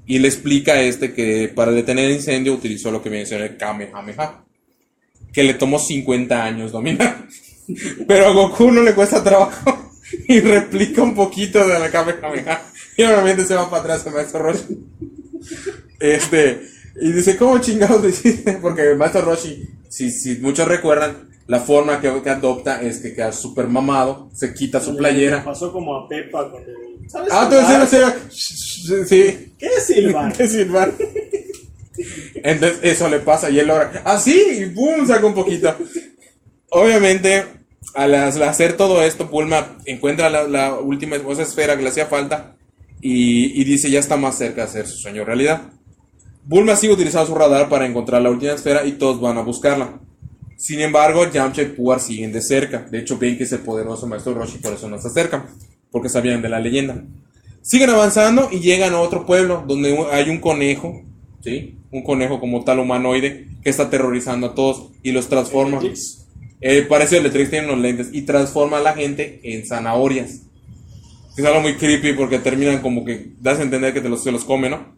y 0.07 0.18
le 0.18 0.29
explica 0.29 0.72
a 0.72 0.81
este 0.81 1.12
que 1.12 1.52
para 1.55 1.72
detener 1.72 2.07
el 2.07 2.12
incendio 2.16 2.55
utilizó 2.55 2.90
lo 2.90 3.02
que 3.02 3.11
viene 3.11 3.26
siendo 3.26 3.44
el 3.44 3.59
Kamehameha, 3.59 4.44
que 5.31 5.42
le 5.44 5.52
tomó 5.52 5.79
50 5.79 6.42
años 6.42 6.72
dominar. 6.72 7.26
Pero 8.09 8.29
a 8.29 8.31
Goku 8.33 8.70
no 8.70 8.83
le 8.83 8.94
cuesta 8.94 9.22
trabajo 9.22 9.92
y 10.29 10.40
replica 10.40 11.02
un 11.02 11.14
poquito 11.14 11.68
de 11.68 11.79
la 11.79 11.90
Kamehameha 11.90 12.62
y 12.96 13.02
obviamente 13.02 13.44
se 13.44 13.54
va 13.54 13.68
para 13.68 13.82
atrás 13.82 14.06
el 14.06 14.14
maestro 14.14 14.42
Roshi. 14.42 14.78
Este, 16.00 16.62
y 17.00 17.12
dice, 17.12 17.37
¿cómo 17.37 17.59
chingados 17.59 18.02
lo 18.02 18.09
hiciste? 18.09 18.54
Porque 18.54 18.90
el 18.90 18.96
maestro 18.96 19.22
Roshi, 19.22 19.68
si, 19.88 20.11
si 20.11 20.37
muchos 20.37 20.66
recuerdan, 20.66 21.28
la 21.46 21.61
forma 21.61 22.00
que, 22.00 22.22
que 22.22 22.30
adopta 22.30 22.82
es 22.82 22.98
que 22.98 23.14
queda 23.14 23.32
súper 23.32 23.68
mamado, 23.68 24.30
se 24.32 24.52
quita 24.52 24.80
su 24.80 24.96
playera. 24.96 25.44
Pasó 25.44 25.72
como 25.72 25.94
a 25.96 26.09
Pepa 26.09 26.50
cuando. 26.50 26.70
¿Sabes 27.06 27.32
Ah, 27.32 27.48
entonces, 27.50 28.04
sí, 29.09 29.52
¿Qué 29.59 29.66
es 29.66 29.87
silbar? 29.87 30.32
¿Qué 30.32 30.48
silbar? 30.48 30.92
Entonces 32.35 32.80
eso 32.82 33.09
le 33.09 33.20
pasa 33.20 33.48
y 33.48 33.61
él 33.61 33.68
logra, 33.68 34.02
ah 34.04 34.18
sí, 34.18 34.38
y 34.59 34.64
boom, 34.66 35.06
saca 35.06 35.24
un 35.24 35.35
poquito. 35.35 35.74
Obviamente, 36.70 37.44
al, 37.94 38.12
al 38.14 38.42
hacer 38.42 38.76
todo 38.76 39.02
esto, 39.02 39.26
Bulma 39.28 39.78
encuentra 39.85 40.28
la, 40.28 40.44
la 40.48 40.74
última 40.74 41.16
esa 41.16 41.42
esfera 41.42 41.76
que 41.76 41.82
le 41.85 41.90
hacía 41.90 42.06
falta 42.06 42.55
y, 43.06 43.60
y 43.60 43.64
dice 43.64 43.90
ya 43.90 44.00
está 44.00 44.16
más 44.16 44.36
cerca 44.36 44.62
de 44.62 44.68
hacer 44.68 44.86
su 44.86 44.96
sueño 44.96 45.24
realidad. 45.24 45.62
Bulma 46.44 46.76
sigue 46.76 46.92
utilizando 46.92 47.26
su 47.26 47.34
radar 47.34 47.68
para 47.68 47.86
encontrar 47.86 48.22
la 48.22 48.30
última 48.30 48.52
esfera 48.52 48.84
y 48.84 48.92
todos 48.92 49.20
van 49.20 49.38
a 49.38 49.42
buscarla. 49.42 50.00
Sin 50.56 50.80
embargo, 50.80 51.30
Yamcha 51.30 51.62
y 51.62 51.66
Puar 51.66 52.00
siguen 52.00 52.32
de 52.32 52.40
cerca. 52.40 52.86
De 52.90 52.98
hecho, 52.98 53.18
ven 53.18 53.36
que 53.36 53.44
es 53.44 53.52
el 53.52 53.60
poderoso 53.60 54.06
maestro 54.06 54.34
Roshi, 54.34 54.58
por 54.58 54.72
eso 54.72 54.88
no 54.88 54.98
se 55.00 55.08
acercan, 55.08 55.46
porque 55.90 56.08
sabían 56.08 56.42
de 56.42 56.48
la 56.48 56.60
leyenda. 56.60 57.04
Siguen 57.62 57.90
avanzando 57.90 58.48
y 58.50 58.60
llegan 58.60 58.94
a 58.94 59.00
otro 59.00 59.26
pueblo 59.26 59.64
donde 59.66 59.98
hay 60.12 60.30
un 60.30 60.38
conejo, 60.38 61.02
¿sí? 61.42 61.78
Un 61.90 62.02
conejo 62.02 62.40
como 62.40 62.64
tal 62.64 62.78
humanoide 62.78 63.48
que 63.62 63.70
está 63.70 63.84
aterrorizando 63.84 64.48
a 64.48 64.54
todos 64.54 64.90
y 65.02 65.12
los 65.12 65.28
transforma. 65.28 65.80
Eh, 66.60 66.86
parece 66.88 67.18
el 67.18 67.24
Letrix 67.24 67.50
tiene 67.50 67.66
unos 67.66 67.80
lentes 67.80 68.08
y 68.12 68.22
transforma 68.22 68.78
a 68.78 68.82
la 68.82 68.94
gente 68.94 69.40
en 69.42 69.66
zanahorias. 69.66 70.45
Es 71.37 71.44
algo 71.44 71.61
muy 71.61 71.75
creepy 71.77 72.14
porque 72.14 72.38
terminan 72.38 72.81
como 72.81 73.05
que 73.05 73.33
das 73.40 73.59
a 73.59 73.62
entender 73.62 73.92
que 73.92 74.01
te 74.01 74.09
los, 74.09 74.22
se 74.22 74.33
los 74.33 74.44
come, 74.44 74.70
¿no? 74.70 74.96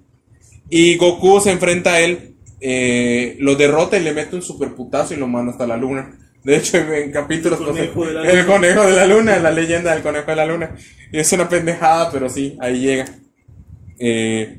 Y 0.70 0.96
Goku 0.96 1.40
se 1.40 1.51
enfrenta 1.51 1.94
a 1.94 2.01
él, 2.01 2.37
eh, 2.61 3.37
lo 3.40 3.57
derrota 3.57 3.96
y 3.98 4.03
le 4.03 4.12
mete 4.12 4.37
un 4.37 4.42
super 4.42 4.74
putazo 4.74 5.14
y 5.14 5.16
lo 5.16 5.27
manda 5.27 5.53
hasta 5.53 5.66
la 5.66 5.77
luna. 5.77 6.16
De 6.44 6.57
hecho, 6.57 6.79
en 6.79 7.11
capítulos 7.11 7.59
El 7.61 7.66
conejo 7.66 8.07
de 8.07 8.12
la 8.12 8.22
el 8.31 8.37
luna. 8.38 8.46
conejo 8.46 8.83
de 8.87 8.96
la 8.96 9.07
luna, 9.07 9.38
la 9.38 9.51
leyenda 9.51 9.92
del 9.92 10.03
conejo 10.03 10.31
de 10.31 10.37
la 10.37 10.46
luna. 10.46 10.77
Y 11.12 11.18
es 11.18 11.33
una 11.33 11.48
pendejada, 11.48 12.11
pero 12.12 12.29
sí, 12.29 12.57
ahí 12.61 12.81
llega. 12.81 13.07
Eh, 13.98 14.59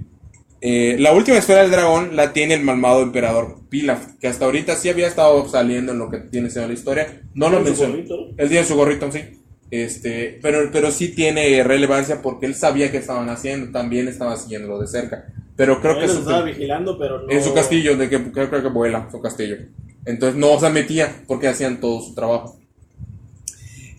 eh, 0.61 0.97
la 0.99 1.13
última 1.13 1.37
esfera 1.37 1.61
del 1.61 1.71
dragón 1.71 2.15
la 2.17 2.33
tiene 2.33 2.55
el 2.55 2.63
malvado 2.63 3.01
emperador 3.01 3.61
Pilaf, 3.69 4.15
que 4.19 4.27
hasta 4.27 4.43
ahorita 4.45 4.75
sí 4.75 4.89
había 4.89 5.07
estado 5.07 5.47
saliendo 5.47 5.93
en 5.93 5.99
lo 5.99 6.09
que 6.09 6.17
tiene 6.17 6.49
siendo 6.49 6.67
la 6.67 6.73
historia. 6.73 7.21
No 7.33 7.49
lo 7.49 7.61
mencionó. 7.61 7.95
¿no? 7.95 8.15
Él 8.37 8.49
tiene 8.49 8.65
su 8.65 8.75
gorrito, 8.75 9.09
sí. 9.11 9.21
Este, 9.71 10.39
pero, 10.41 10.69
pero 10.71 10.89
sí 10.91 11.09
tiene 11.09 11.63
relevancia 11.63 12.21
porque 12.21 12.45
él 12.47 12.55
sabía 12.55 12.91
qué 12.91 12.97
estaban 12.97 13.29
haciendo, 13.29 13.71
también 13.71 14.07
estaba 14.07 14.35
siguiéndolo 14.35 14.79
de 14.79 14.87
cerca. 14.87 15.27
Pero 15.55 15.79
creo 15.81 15.99
que 15.99 16.07
su- 16.07 16.19
estaba 16.19 16.41
vigilando, 16.43 16.97
pero 16.97 17.21
no. 17.21 17.29
en 17.29 17.43
su 17.43 17.53
castillo, 17.53 17.95
de 17.97 18.09
que 18.09 18.31
creo, 18.31 18.49
creo 18.49 18.61
que 18.63 18.69
vuela 18.69 19.07
su 19.11 19.21
castillo. 19.21 19.57
Entonces 20.05 20.39
no 20.39 20.59
se 20.59 20.69
metía 20.69 21.13
porque 21.27 21.47
hacían 21.49 21.79
todo 21.79 22.01
su 22.01 22.15
trabajo. 22.15 22.57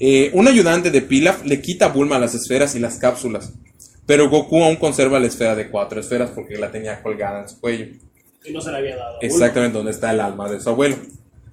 Eh, 0.01 0.31
un 0.33 0.49
ayudante 0.49 0.91
de 0.91 1.03
Pilaf 1.03 1.45
le 1.45 1.61
quita 1.61 1.87
a 1.87 1.89
Bulma 1.89 2.19
las 2.19 2.35
esferas 2.35 2.75
y 2.75 2.79
las 2.79 2.97
cápsulas. 2.97 3.53
Pero 4.07 4.29
Goku 4.31 4.65
aún 4.65 4.77
conserva 4.77 5.21
la 5.21 5.27
esfera 5.27 5.55
de 5.55 5.69
cuatro 5.69 6.01
esferas 6.01 6.31
porque 6.31 6.57
la 6.57 6.73
tenía 6.73 7.03
colgada 7.03 7.43
en 7.43 7.49
su 7.49 7.61
cuello. 7.61 7.87
Y 8.45 8.53
no 8.53 8.61
se 8.61 8.71
le 8.73 8.79
había 8.79 8.97
dado. 8.97 9.19
Exactamente 9.21 9.77
donde 9.77 9.93
está 9.93 10.11
el 10.11 10.21
alma 10.21 10.51
de 10.51 10.61
su 10.61 10.71
abuelo, 10.71 10.97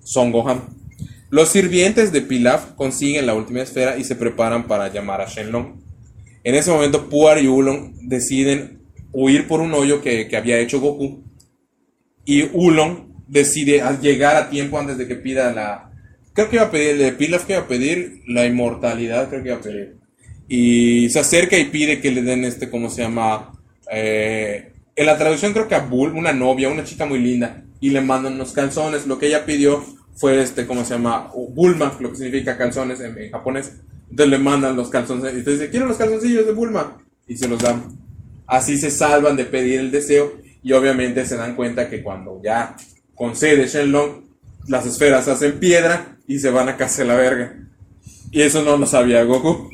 Son 0.04 0.32
Gohan. 0.32 0.64
Los 1.30 1.50
sirvientes 1.50 2.14
de 2.14 2.22
Pilaf 2.22 2.74
consiguen 2.76 3.26
la 3.26 3.34
última 3.34 3.62
esfera 3.62 3.98
y 3.98 4.06
se 4.06 4.16
preparan 4.16 4.66
para 4.66 4.92
llamar 4.92 5.20
a 5.20 5.28
Shenlong. 5.28 5.82
En 6.44 6.56
ese 6.56 6.72
momento, 6.72 7.10
Puar 7.10 7.44
y 7.44 7.48
Ulon 7.48 7.94
deciden 8.08 8.80
huir 9.12 9.48
por 9.48 9.60
un 9.60 9.74
hoyo 9.74 10.02
que, 10.02 10.30
había 10.38 10.60
hecho 10.60 10.80
Goku. 10.80 11.24
Y 12.24 12.44
Ulon 12.54 13.14
decide 13.28 13.82
al 13.82 14.00
llegar 14.00 14.38
a 14.38 14.50
tiempo 14.50 14.80
antes 14.80 14.98
de 14.98 15.06
que 15.06 15.16
pida 15.16 15.52
la. 15.52 15.92
Creo 16.32 16.50
que 16.50 16.56
iba 16.56 16.66
a 16.66 16.72
pedir, 16.72 16.98
de 16.98 17.12
Pilaf 17.12 17.46
que 17.46 17.54
iba 17.54 17.64
a 17.64 17.68
pedir 17.68 18.22
la 18.28 18.46
inmortalidad, 18.46 19.28
creo 19.28 19.44
que 19.44 19.50
iba 19.50 19.58
a 19.58 19.62
pedir. 19.62 19.98
Y 20.48 21.10
se 21.10 21.20
acerca 21.20 21.58
y 21.58 21.66
pide 21.66 22.00
que 22.00 22.12
le 22.12 22.22
den 22.22 22.46
este, 22.46 22.70
¿cómo 22.70 22.90
se 22.90 23.02
llama? 23.02 23.52
Eh, 23.92 24.72
en 24.96 25.06
la 25.06 25.18
traducción 25.18 25.52
creo 25.52 25.68
que 25.68 25.76
a 25.76 25.80
Bull, 25.80 26.14
una 26.16 26.32
novia, 26.32 26.70
una 26.70 26.86
chica 26.86 27.06
muy 27.06 27.20
linda, 27.20 27.66
y 27.82 27.90
le 27.90 28.00
mandan 28.00 28.36
unos 28.36 28.54
calzones. 28.54 29.08
Lo 29.08 29.20
que 29.20 29.28
ella 29.28 29.46
pidió 29.46 29.84
fue 30.18 30.42
este, 30.42 30.66
¿cómo 30.66 30.84
se 30.84 30.96
llama? 30.96 31.32
Bulma, 31.50 31.96
lo 32.00 32.10
que 32.10 32.18
significa 32.18 32.58
calzones 32.58 33.00
en, 33.00 33.32
japonés. 33.32 33.74
Entonces 34.10 34.32
le 34.32 34.40
mandan 34.40 34.76
los 34.76 34.90
calzones. 34.90 35.26
Y 35.26 35.38
entonces 35.38 35.60
dice, 35.60 35.72
quiero 35.72 35.86
los 35.86 35.98
calzoncillos 35.98 36.46
de 36.46 36.54
Bulma. 36.54 36.98
Y 37.28 37.38
se 37.38 37.48
los 37.48 37.60
dan. 37.60 37.98
Así 38.48 38.78
se 38.78 38.90
salvan 38.90 39.38
de 39.38 39.46
pedir 39.46 39.80
el 39.80 39.92
deseo. 39.92 40.34
Y 40.64 40.74
obviamente 40.74 41.24
se 41.26 41.38
dan 41.38 41.56
cuenta 41.56 41.88
que 41.88 42.02
cuando 42.02 42.42
ya 42.44 42.76
concede 43.14 43.68
Shenlong, 43.68 44.24
las 44.68 44.88
esferas 44.88 45.26
se 45.26 45.32
hacen 45.32 45.60
piedra 45.60 46.18
y 46.28 46.40
se 46.40 46.50
van 46.50 46.68
a 46.68 46.78
casa 46.78 47.04
la 47.04 47.16
verga. 47.16 47.56
Y 48.32 48.42
eso 48.42 48.64
no 48.64 48.76
lo 48.76 48.88
sabía 48.88 49.24
Goku. 49.24 49.70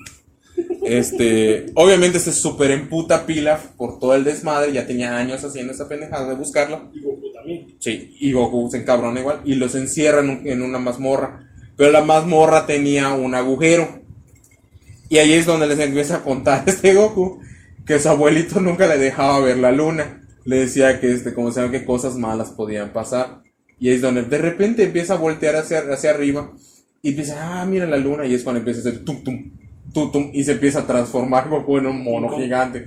Este, 0.83 1.67
obviamente 1.75 2.19
se 2.19 2.33
super 2.33 2.69
emputa 2.71 3.25
Pilaf 3.25 3.67
por 3.77 3.97
todo 3.97 4.13
el 4.13 4.25
desmadre, 4.25 4.73
ya 4.73 4.85
tenía 4.85 5.17
años 5.17 5.43
haciendo 5.43 5.71
esa 5.71 5.87
pendejada 5.87 6.27
de 6.27 6.35
buscarla. 6.35 6.89
Y. 6.93 7.12
Sí, 7.83 8.15
y 8.21 8.31
Goku 8.31 8.69
se 8.71 8.77
encabrona 8.77 9.19
igual 9.19 9.41
y 9.43 9.55
los 9.55 9.75
encierra 9.75 10.21
en, 10.21 10.29
un- 10.29 10.47
en 10.47 10.61
una 10.61 10.79
mazmorra. 10.79 11.49
Pero 11.75 11.91
la 11.91 12.01
mazmorra 12.01 12.65
tenía 12.65 13.11
un 13.11 13.35
agujero. 13.35 13.99
Y 15.09 15.17
ahí 15.17 15.33
es 15.33 15.45
donde 15.45 15.67
les 15.67 15.79
empieza 15.79 16.17
a 16.17 16.23
contar 16.23 16.63
este 16.67 16.93
Goku 16.93 17.41
que 17.85 17.99
su 17.99 18.07
abuelito 18.07 18.61
nunca 18.61 18.87
le 18.87 18.97
dejaba 18.97 19.39
ver 19.41 19.57
la 19.57 19.71
luna. 19.73 20.21
Le 20.45 20.59
decía 20.59 21.01
que, 21.01 21.11
este, 21.11 21.33
como 21.33 21.51
se 21.51 21.59
llama, 21.59 21.73
que 21.73 21.83
cosas 21.83 22.15
malas 22.15 22.51
podían 22.51 22.93
pasar. 22.93 23.41
Y 23.79 23.89
ahí 23.89 23.95
es 23.95 24.01
donde 24.01 24.23
de 24.23 24.37
repente 24.37 24.83
empieza 24.83 25.15
a 25.15 25.17
voltear 25.17 25.57
hacia, 25.57 25.79
hacia 25.91 26.11
arriba 26.11 26.51
y 27.01 27.09
empieza, 27.09 27.61
ah, 27.61 27.65
mira 27.65 27.85
la 27.85 27.97
luna. 27.97 28.25
Y 28.25 28.33
es 28.33 28.43
cuando 28.43 28.59
empieza 28.59 28.79
a 28.79 28.91
hacer 28.91 29.03
tum 29.03 29.21
tum, 29.25 29.51
tum 29.93 30.09
tum. 30.09 30.29
Y 30.33 30.45
se 30.45 30.53
empieza 30.53 30.79
a 30.79 30.87
transformar 30.87 31.49
Goku 31.49 31.77
en 31.79 31.87
un 31.87 32.01
mono 32.01 32.29
gigante. 32.37 32.85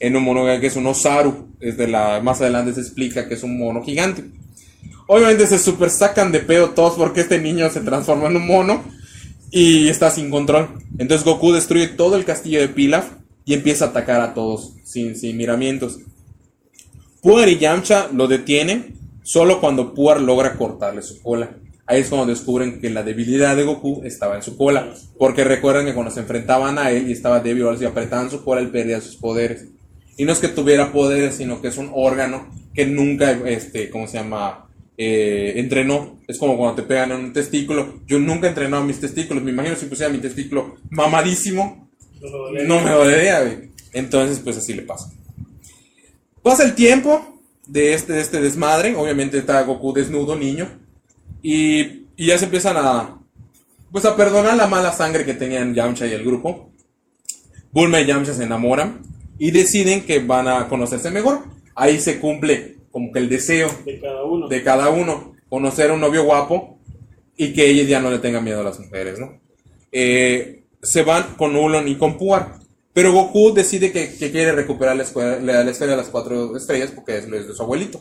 En 0.00 0.16
un 0.16 0.24
mono 0.24 0.44
que 0.60 0.66
es 0.66 0.76
un 0.76 0.86
Osaru. 0.86 1.54
Es 1.60 1.76
de 1.76 1.86
la, 1.86 2.20
más 2.20 2.40
adelante 2.40 2.74
se 2.74 2.80
explica 2.80 3.28
que 3.28 3.34
es 3.34 3.42
un 3.42 3.56
mono 3.56 3.84
gigante. 3.84 4.24
Obviamente 5.06 5.46
se 5.46 5.58
super 5.58 5.90
sacan 5.90 6.32
de 6.32 6.40
pedo 6.40 6.70
todos 6.70 6.94
porque 6.94 7.20
este 7.20 7.38
niño 7.38 7.70
se 7.70 7.80
transforma 7.80 8.28
en 8.28 8.36
un 8.36 8.46
mono 8.46 8.82
y 9.50 9.88
está 9.88 10.10
sin 10.10 10.30
control. 10.30 10.68
Entonces 10.98 11.24
Goku 11.24 11.52
destruye 11.52 11.88
todo 11.88 12.16
el 12.16 12.24
castillo 12.24 12.60
de 12.60 12.68
Pilaf 12.68 13.06
y 13.44 13.54
empieza 13.54 13.86
a 13.86 13.88
atacar 13.88 14.20
a 14.20 14.34
todos 14.34 14.74
sin, 14.84 15.16
sin 15.16 15.36
miramientos. 15.36 15.98
Puar 17.22 17.48
y 17.48 17.58
Yamcha 17.58 18.08
lo 18.12 18.28
detienen 18.28 18.94
solo 19.22 19.60
cuando 19.60 19.94
Puar 19.94 20.20
logra 20.20 20.56
cortarle 20.56 21.02
su 21.02 21.20
cola. 21.20 21.50
Ahí 21.86 22.02
es 22.02 22.08
cuando 22.08 22.26
descubren 22.26 22.80
que 22.80 22.88
la 22.88 23.02
debilidad 23.02 23.56
de 23.56 23.64
Goku 23.64 24.02
estaba 24.04 24.36
en 24.36 24.42
su 24.44 24.56
cola. 24.56 24.94
Porque 25.18 25.42
recuerdan 25.42 25.86
que 25.86 25.92
cuando 25.92 26.12
se 26.12 26.20
enfrentaban 26.20 26.78
a 26.78 26.92
él 26.92 27.08
y 27.08 27.12
estaba 27.12 27.40
débil, 27.40 27.64
o 27.64 27.76
si 27.76 27.84
apretaban 27.84 28.30
su 28.30 28.44
cola, 28.44 28.60
él 28.60 28.70
perdía 28.70 29.00
sus 29.00 29.16
poderes. 29.16 29.66
Y 30.20 30.24
no 30.26 30.32
es 30.32 30.38
que 30.38 30.48
tuviera 30.48 30.92
poderes, 30.92 31.36
sino 31.36 31.62
que 31.62 31.68
es 31.68 31.78
un 31.78 31.90
órgano 31.94 32.46
que 32.74 32.84
nunca, 32.84 33.30
este, 33.48 33.88
¿cómo 33.88 34.06
se 34.06 34.18
llama? 34.18 34.68
Eh, 34.98 35.54
entrenó. 35.56 36.18
Es 36.28 36.36
como 36.36 36.58
cuando 36.58 36.74
te 36.74 36.86
pegan 36.86 37.12
en 37.12 37.24
un 37.24 37.32
testículo. 37.32 38.00
Yo 38.06 38.18
nunca 38.18 38.46
he 38.46 38.50
entrenado 38.50 38.84
mis 38.84 39.00
testículos. 39.00 39.42
Me 39.42 39.50
imagino 39.50 39.76
si 39.76 39.86
pusiera 39.86 40.12
mi 40.12 40.18
testículo 40.18 40.76
mamadísimo, 40.90 41.88
No 42.20 42.28
me 42.28 42.30
dolía. 42.36 42.64
no 42.64 42.80
me 42.82 42.90
dolería, 42.90 43.40
güey. 43.40 43.70
Entonces, 43.94 44.40
pues 44.40 44.58
así 44.58 44.74
le 44.74 44.82
pasa. 44.82 45.10
Pasa 46.42 46.64
el 46.64 46.74
tiempo 46.74 47.40
de 47.66 47.94
este, 47.94 48.12
de 48.12 48.20
este 48.20 48.42
desmadre. 48.42 48.94
Obviamente 48.96 49.38
está 49.38 49.62
Goku 49.62 49.94
desnudo, 49.94 50.36
niño. 50.36 50.68
Y, 51.40 51.80
y 52.14 52.26
ya 52.26 52.36
se 52.36 52.44
empiezan 52.44 52.76
a. 52.76 53.18
Pues 53.90 54.04
a 54.04 54.14
perdonar 54.16 54.54
la 54.54 54.66
mala 54.66 54.92
sangre 54.92 55.24
que 55.24 55.32
tenían 55.32 55.72
Yamcha 55.74 56.06
y 56.06 56.12
el 56.12 56.24
grupo. 56.26 56.72
Bulma 57.72 58.02
y 58.02 58.04
Yamcha 58.04 58.34
se 58.34 58.44
enamoran. 58.44 59.08
Y 59.40 59.50
deciden 59.50 60.02
que 60.06 60.20
van 60.20 60.46
a 60.46 60.68
conocerse 60.68 61.10
mejor. 61.10 61.40
Ahí 61.74 61.98
se 61.98 62.20
cumple 62.20 62.76
como 62.92 63.10
que 63.10 63.18
el 63.18 63.28
deseo 63.28 63.68
De 63.84 63.98
cada 63.98 64.22
uno. 64.24 64.48
de 64.48 64.62
cada 64.62 64.90
uno, 64.90 65.34
conocer 65.48 65.90
a 65.90 65.94
un 65.94 66.00
novio 66.00 66.24
guapo 66.24 66.78
y 67.36 67.52
que 67.52 67.68
ella 67.70 67.84
ya 67.84 68.00
no 68.00 68.10
le 68.10 68.18
tenga 68.20 68.40
miedo 68.40 68.60
a 68.60 68.64
las 68.64 68.78
mujeres, 68.78 69.18
¿no? 69.18 69.40
Eh, 69.92 70.64
se 70.82 71.02
van 71.02 71.34
con 71.36 71.56
Ulon 71.56 71.88
y 71.88 71.96
con 71.96 72.18
Puar, 72.18 72.58
pero 72.92 73.12
Goku 73.12 73.54
decide 73.54 73.92
que, 73.92 74.14
que 74.14 74.30
quiere 74.30 74.52
recuperar 74.52 74.96
la, 74.96 75.04
escuela, 75.04 75.38
la, 75.40 75.64
la 75.64 75.70
esfera 75.70 75.92
de 75.92 75.96
las 75.96 76.08
cuatro 76.08 76.56
estrellas 76.56 76.90
porque 76.94 77.18
es, 77.18 77.24
es 77.24 77.48
de 77.48 77.54
su 77.54 77.62
abuelito. 77.62 78.00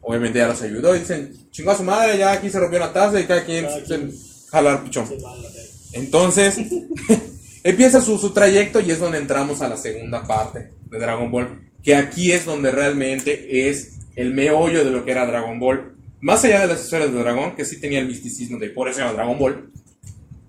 Obviamente 0.00 0.38
ya 0.38 0.48
los 0.48 0.60
ayudó 0.62 0.94
y 0.94 1.00
dicen, 1.00 1.32
chingó 1.50 1.70
a 1.70 1.76
su 1.76 1.82
madre, 1.84 2.18
ya 2.18 2.32
aquí 2.32 2.50
se 2.50 2.58
rompió 2.60 2.78
una 2.78 2.92
taza 2.92 3.20
y 3.20 3.24
cada 3.24 3.44
quien 3.44 3.64
Cada 3.64 3.78
se 3.78 3.84
quien. 3.84 4.12
jalar 4.50 4.84
pichón. 4.84 5.06
Se 5.06 5.18
la 5.18 5.32
verga. 5.34 5.48
Entonces, 5.92 6.56
empieza 7.62 8.00
su, 8.00 8.18
su 8.18 8.30
trayecto 8.32 8.80
y 8.80 8.90
es 8.90 8.98
donde 8.98 9.18
entramos 9.18 9.62
a 9.62 9.68
la 9.68 9.76
segunda 9.76 10.24
parte 10.24 10.72
de 10.90 10.98
Dragon 10.98 11.30
Ball. 11.30 11.70
Que 11.82 11.94
aquí 11.94 12.32
es 12.32 12.44
donde 12.44 12.70
realmente 12.70 13.68
es 13.68 13.98
el 14.16 14.34
meollo 14.34 14.84
de 14.84 14.90
lo 14.90 15.04
que 15.04 15.12
era 15.12 15.26
Dragon 15.26 15.58
Ball. 15.58 15.94
Más 16.20 16.44
allá 16.44 16.60
de 16.60 16.66
las 16.66 16.80
esferas 16.80 17.12
de 17.12 17.18
dragón, 17.18 17.54
que 17.54 17.64
sí 17.64 17.80
tenía 17.80 18.00
el 18.00 18.08
misticismo 18.08 18.58
de 18.58 18.70
por 18.70 18.88
eso 18.88 19.00
era 19.00 19.12
Dragon 19.12 19.38
Ball, 19.38 19.70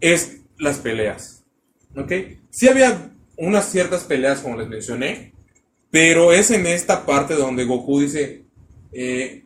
es 0.02 0.38
las 0.58 0.80
peleas. 0.80 1.44
¿Ok? 1.96 2.12
Sí 2.50 2.68
había 2.68 3.12
unas 3.38 3.70
ciertas 3.70 4.04
peleas, 4.04 4.40
como 4.40 4.58
les 4.58 4.68
mencioné, 4.68 5.34
pero 5.92 6.34
es 6.34 6.52
en 6.52 6.66
esta 6.66 7.06
parte 7.06 7.36
donde 7.36 7.66
Goku 7.66 8.02
dice: 8.02 8.44
eh, 8.92 9.44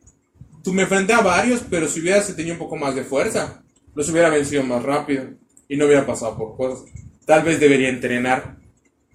Tú 0.64 0.72
me 0.74 0.84
enfrenté 0.84 1.14
a 1.14 1.22
varios, 1.22 1.62
pero 1.70 1.88
si 1.88 2.00
hubieras 2.00 2.34
tenido 2.34 2.54
un 2.54 2.60
poco 2.60 2.78
más 2.78 2.96
de 2.96 3.04
fuerza, 3.04 3.62
los 3.94 4.10
hubiera 4.10 4.30
vencido 4.30 4.64
más 4.64 4.82
rápido 4.82 5.26
y 5.68 5.76
no 5.76 5.86
hubiera 5.86 6.06
pasado 6.06 6.38
por 6.38 6.56
cosas. 6.56 6.86
Tal 7.26 7.44
vez 7.44 7.60
debería 7.60 7.90
entrenar, 7.90 8.58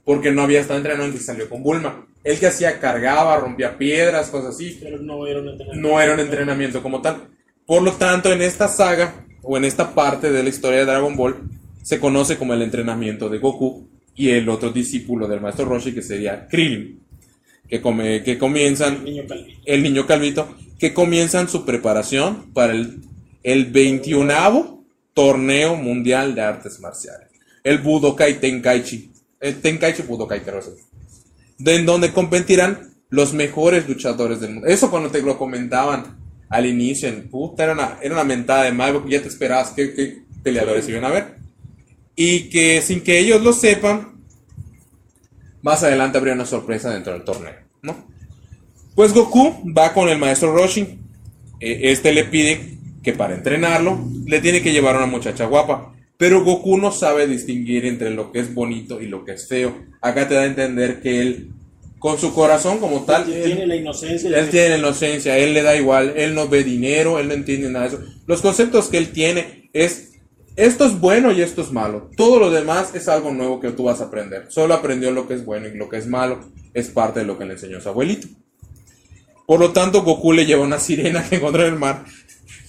porque 0.05 0.31
no 0.31 0.42
había 0.42 0.61
estado 0.61 0.79
entrenando 0.79 1.16
y 1.16 1.21
salió 1.21 1.49
con 1.49 1.62
Bulma. 1.62 2.07
El 2.25 2.38
que 2.38 2.47
hacía 2.47 2.81
cargaba, 2.81 3.38
rompía 3.38 3.79
piedras, 3.79 4.29
cosas 4.29 4.55
así. 4.55 4.79
Pero 4.83 4.99
no 4.99 5.27
era 5.27 5.40
un 5.40 5.49
entrenamiento. 5.49 5.88
No 5.88 6.01
era 6.01 6.14
un 6.14 6.21
entrenamiento 6.21 6.83
como 6.83 7.01
tal. 7.01 7.29
Por 7.66 7.83
lo 7.83 7.92
tanto, 7.92 8.33
en 8.33 8.42
esta 8.42 8.68
saga, 8.68 9.27
o 9.42 9.57
en 9.57 9.64
esta 9.64 9.94
parte 9.94 10.31
de 10.31 10.42
la 10.42 10.49
historia 10.49 10.81
de 10.81 10.85
Dragon 10.87 11.16
Ball, 11.16 11.37
se 11.83 11.99
conoce 11.99 12.37
como 12.37 12.55
el 12.55 12.62
entrenamiento 12.62 13.29
de 13.29 13.38
Goku 13.38 13.88
y 14.14 14.31
el 14.31 14.49
otro 14.49 14.71
discípulo 14.71 15.29
del 15.29 15.40
maestro 15.40 15.64
Roshi, 15.66 15.94
que 15.94 16.03
sería 16.03 16.49
Krillin, 16.49 17.01
que, 17.68 17.81
come, 17.81 18.23
que 18.23 18.37
comienzan, 18.37 19.05
Niño 19.05 19.25
calvito. 19.27 19.61
el 19.64 19.83
niño 19.83 20.07
calvito, 20.07 20.57
que 20.79 20.92
comienzan 20.92 21.49
su 21.49 21.64
preparación 21.64 22.53
para 22.53 22.73
el, 22.73 23.01
el 23.42 23.66
21 23.66 24.85
torneo 25.14 25.77
mundial 25.77 26.35
de 26.35 26.42
artes 26.42 26.79
marciales. 26.81 27.28
El 27.64 27.79
Budokai 27.79 28.40
Tenkaichi. 28.40 29.12
El 29.40 29.61
Tenkaichi 29.61 30.03
Budokai, 30.03 30.44
que. 30.44 30.77
De 31.59 31.77
en 31.77 31.87
donde 31.87 32.12
competirán 32.12 32.94
los 33.11 33.33
mejores 33.33 33.88
luchadores 33.88 34.40
del 34.40 34.53
mundo. 34.53 34.68
Eso 34.68 34.90
cuando 34.90 35.11
te 35.11 35.23
lo 35.23 35.38
comentaban 35.38 36.18
al 36.49 36.66
inicio, 36.66 37.09
en 37.09 37.29
puta, 37.29 37.64
era 37.64 37.73
una, 37.73 37.99
era 38.01 38.14
una 38.14 38.25
mentada 38.25 38.64
de 38.64 38.73
mal, 38.73 38.92
porque 38.92 39.11
ya 39.11 39.23
te 39.23 39.29
esperabas 39.29 39.71
qué 39.71 40.23
peleadores 40.42 40.88
iban 40.88 41.05
a 41.05 41.11
ver. 41.11 41.37
Y 42.16 42.49
que 42.49 42.83
sin 42.83 43.03
que 43.03 43.18
ellos 43.18 43.42
lo 43.42 43.53
sepan, 43.53 44.18
más 45.62 45.83
adelante 45.83 46.18
habría 46.18 46.35
una 46.35 46.47
sorpresa 46.47 46.90
dentro 46.90 47.12
del 47.12 47.25
torneo, 47.25 47.55
¿no? 47.83 48.07
Pues 48.94 49.12
Goku 49.12 49.73
va 49.77 49.92
con 49.92 50.09
el 50.09 50.18
maestro 50.18 50.53
Roshi. 50.53 50.99
Eh, 51.61 51.81
este 51.85 52.12
le 52.12 52.25
pide 52.25 52.79
que 53.03 53.12
para 53.12 53.35
entrenarlo 53.35 53.99
le 54.27 54.40
tiene 54.40 54.62
que 54.62 54.73
llevar 54.73 54.94
a 54.97 54.99
una 54.99 55.07
muchacha 55.07 55.47
guapa. 55.47 55.94
Pero 56.18 56.44
Goku 56.44 56.76
no 56.78 56.90
sabe 56.90 57.28
distinguir 57.28 57.87
entre 57.87 58.11
lo 58.11 58.33
que 58.33 58.40
es 58.40 58.52
bonito 58.52 59.00
y 59.00 59.07
lo 59.07 59.24
que 59.24 59.33
es 59.33 59.46
feo. 59.46 59.74
Acá 60.02 60.28
te 60.28 60.35
da 60.35 60.42
a 60.42 60.46
entender 60.46 61.00
que 61.00 61.22
él, 61.22 61.52
con 62.00 62.18
su 62.18 62.35
corazón 62.35 62.78
como 62.78 63.04
tal, 63.04 63.24
Tiene 63.24 63.62
él, 63.62 63.68
la 63.68 63.76
inocencia. 63.76 64.37
él 64.37 64.50
tiene 64.50 64.70
la 64.70 64.78
inocencia, 64.78 65.38
él 65.38 65.54
le 65.54 65.62
da 65.62 65.76
igual, 65.76 66.14
él 66.16 66.35
no 66.35 66.48
ve 66.48 66.64
dinero, 66.64 67.20
él 67.20 67.28
no 67.28 67.35
entiende 67.35 67.70
nada 67.70 67.88
de 67.88 67.96
eso. 67.96 68.04
Los 68.26 68.42
conceptos 68.42 68.88
que 68.88 68.98
él 68.98 69.12
tiene 69.12 69.70
es, 69.72 70.14
esto 70.57 70.87
es 70.87 70.98
bueno 70.98 71.31
y 71.31 71.40
esto 71.40 71.62
es 71.62 71.70
malo. 71.70 72.11
Todo 72.16 72.40
lo 72.40 72.50
demás 72.50 72.96
es 72.96 73.07
algo 73.07 73.31
nuevo 73.33 73.61
que 73.61 73.70
tú 73.70 73.85
vas 73.85 74.00
a 74.00 74.07
aprender. 74.07 74.46
Solo 74.48 74.74
aprendió 74.74 75.12
lo 75.12 75.28
que 75.28 75.35
es 75.35 75.44
bueno 75.44 75.68
y 75.68 75.76
lo 75.76 75.88
que 75.88 75.98
es 75.98 76.09
malo 76.09 76.40
es 76.74 76.88
parte 76.88 77.20
de 77.20 77.26
lo 77.26 77.38
que 77.38 77.44
le 77.44 77.52
enseñó 77.52 77.81
su 77.81 77.90
abuelito. 77.90 78.26
Por 79.46 79.61
lo 79.61 79.70
tanto, 79.70 80.02
Goku 80.02 80.33
le 80.33 80.46
lleva 80.46 80.64
una 80.64 80.81
sirena 80.81 81.22
que 81.28 81.37
encontró 81.37 81.62
en 81.64 81.74
el 81.74 81.78
mar, 81.78 82.04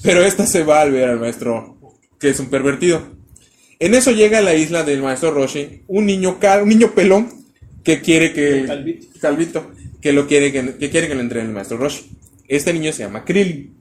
pero 0.03 0.23
esta 0.23 0.45
se 0.45 0.63
va 0.63 0.81
al 0.81 0.91
ver 0.91 1.09
al 1.09 1.19
maestro, 1.19 1.79
que 2.19 2.29
es 2.29 2.39
un 2.39 2.51
pervertido. 2.51 3.18
En 3.79 3.93
eso 3.95 4.11
llega 4.11 4.39
a 4.39 4.41
la 4.41 4.55
isla 4.55 4.83
del 4.83 5.01
maestro 5.01 5.31
Roshi 5.31 5.83
un 5.87 6.05
niño, 6.05 6.37
cal- 6.39 6.63
un 6.63 6.69
niño 6.69 6.91
pelón 6.93 7.29
que 7.83 8.01
quiere 8.01 8.33
que 8.33 8.65
Calvito. 8.67 9.07
Calvito, 9.21 9.71
que 10.01 10.11
lo 10.13 10.27
quiere 10.27 10.51
que, 10.51 10.75
que 10.75 10.89
quiere 10.89 11.07
que 11.07 11.15
le 11.15 11.21
entrene 11.21 11.47
el 11.47 11.53
maestro 11.53 11.77
Roshi. 11.77 12.09
Este 12.47 12.73
niño 12.73 12.91
se 12.91 13.03
llama 13.03 13.23
Krillin, 13.23 13.73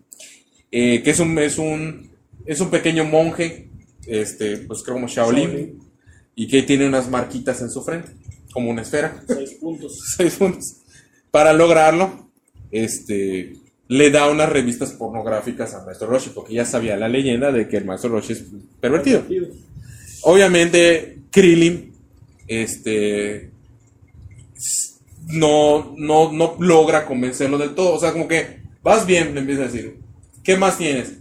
eh, 0.70 1.02
que 1.02 1.10
es 1.10 1.18
un 1.18 1.38
es 1.38 1.58
un 1.58 2.08
es 2.46 2.60
un 2.60 2.70
pequeño 2.70 3.04
monje, 3.04 3.68
este, 4.06 4.58
pues 4.58 4.82
creo 4.82 4.94
como 4.94 5.08
Shaolin, 5.08 5.48
Shaolin. 5.48 5.78
y 6.36 6.46
que 6.48 6.62
tiene 6.62 6.86
unas 6.86 7.10
marquitas 7.10 7.60
en 7.62 7.70
su 7.70 7.82
frente, 7.82 8.08
como 8.52 8.70
una 8.70 8.82
esfera 8.82 9.22
Seis 9.26 9.54
puntos. 9.60 9.98
seis 10.16 10.34
puntos. 10.34 10.76
Para 11.30 11.52
lograrlo, 11.52 12.30
este, 12.70 13.54
le 13.88 14.10
da 14.10 14.30
unas 14.30 14.48
revistas 14.48 14.92
pornográficas 14.92 15.74
al 15.74 15.84
maestro 15.86 16.06
Roshi, 16.08 16.30
porque 16.34 16.54
ya 16.54 16.64
sabía 16.64 16.96
la 16.96 17.08
leyenda 17.08 17.50
de 17.52 17.68
que 17.68 17.76
el 17.78 17.84
maestro 17.84 18.10
Roshi 18.10 18.32
es 18.34 18.44
pervertido. 18.80 19.24
Obviamente, 20.22 21.18
Krillin, 21.30 21.92
este, 22.46 23.50
no, 25.28 25.94
no, 25.96 26.32
no 26.32 26.56
logra 26.58 27.06
convencerlo 27.06 27.58
del 27.58 27.74
todo. 27.74 27.94
O 27.94 28.00
sea, 28.00 28.12
como 28.12 28.28
que 28.28 28.62
vas 28.82 29.06
bien, 29.06 29.34
le 29.34 29.40
empieza 29.40 29.62
a 29.62 29.66
decir, 29.66 29.98
¿qué 30.42 30.56
más 30.56 30.78
tienes? 30.78 31.14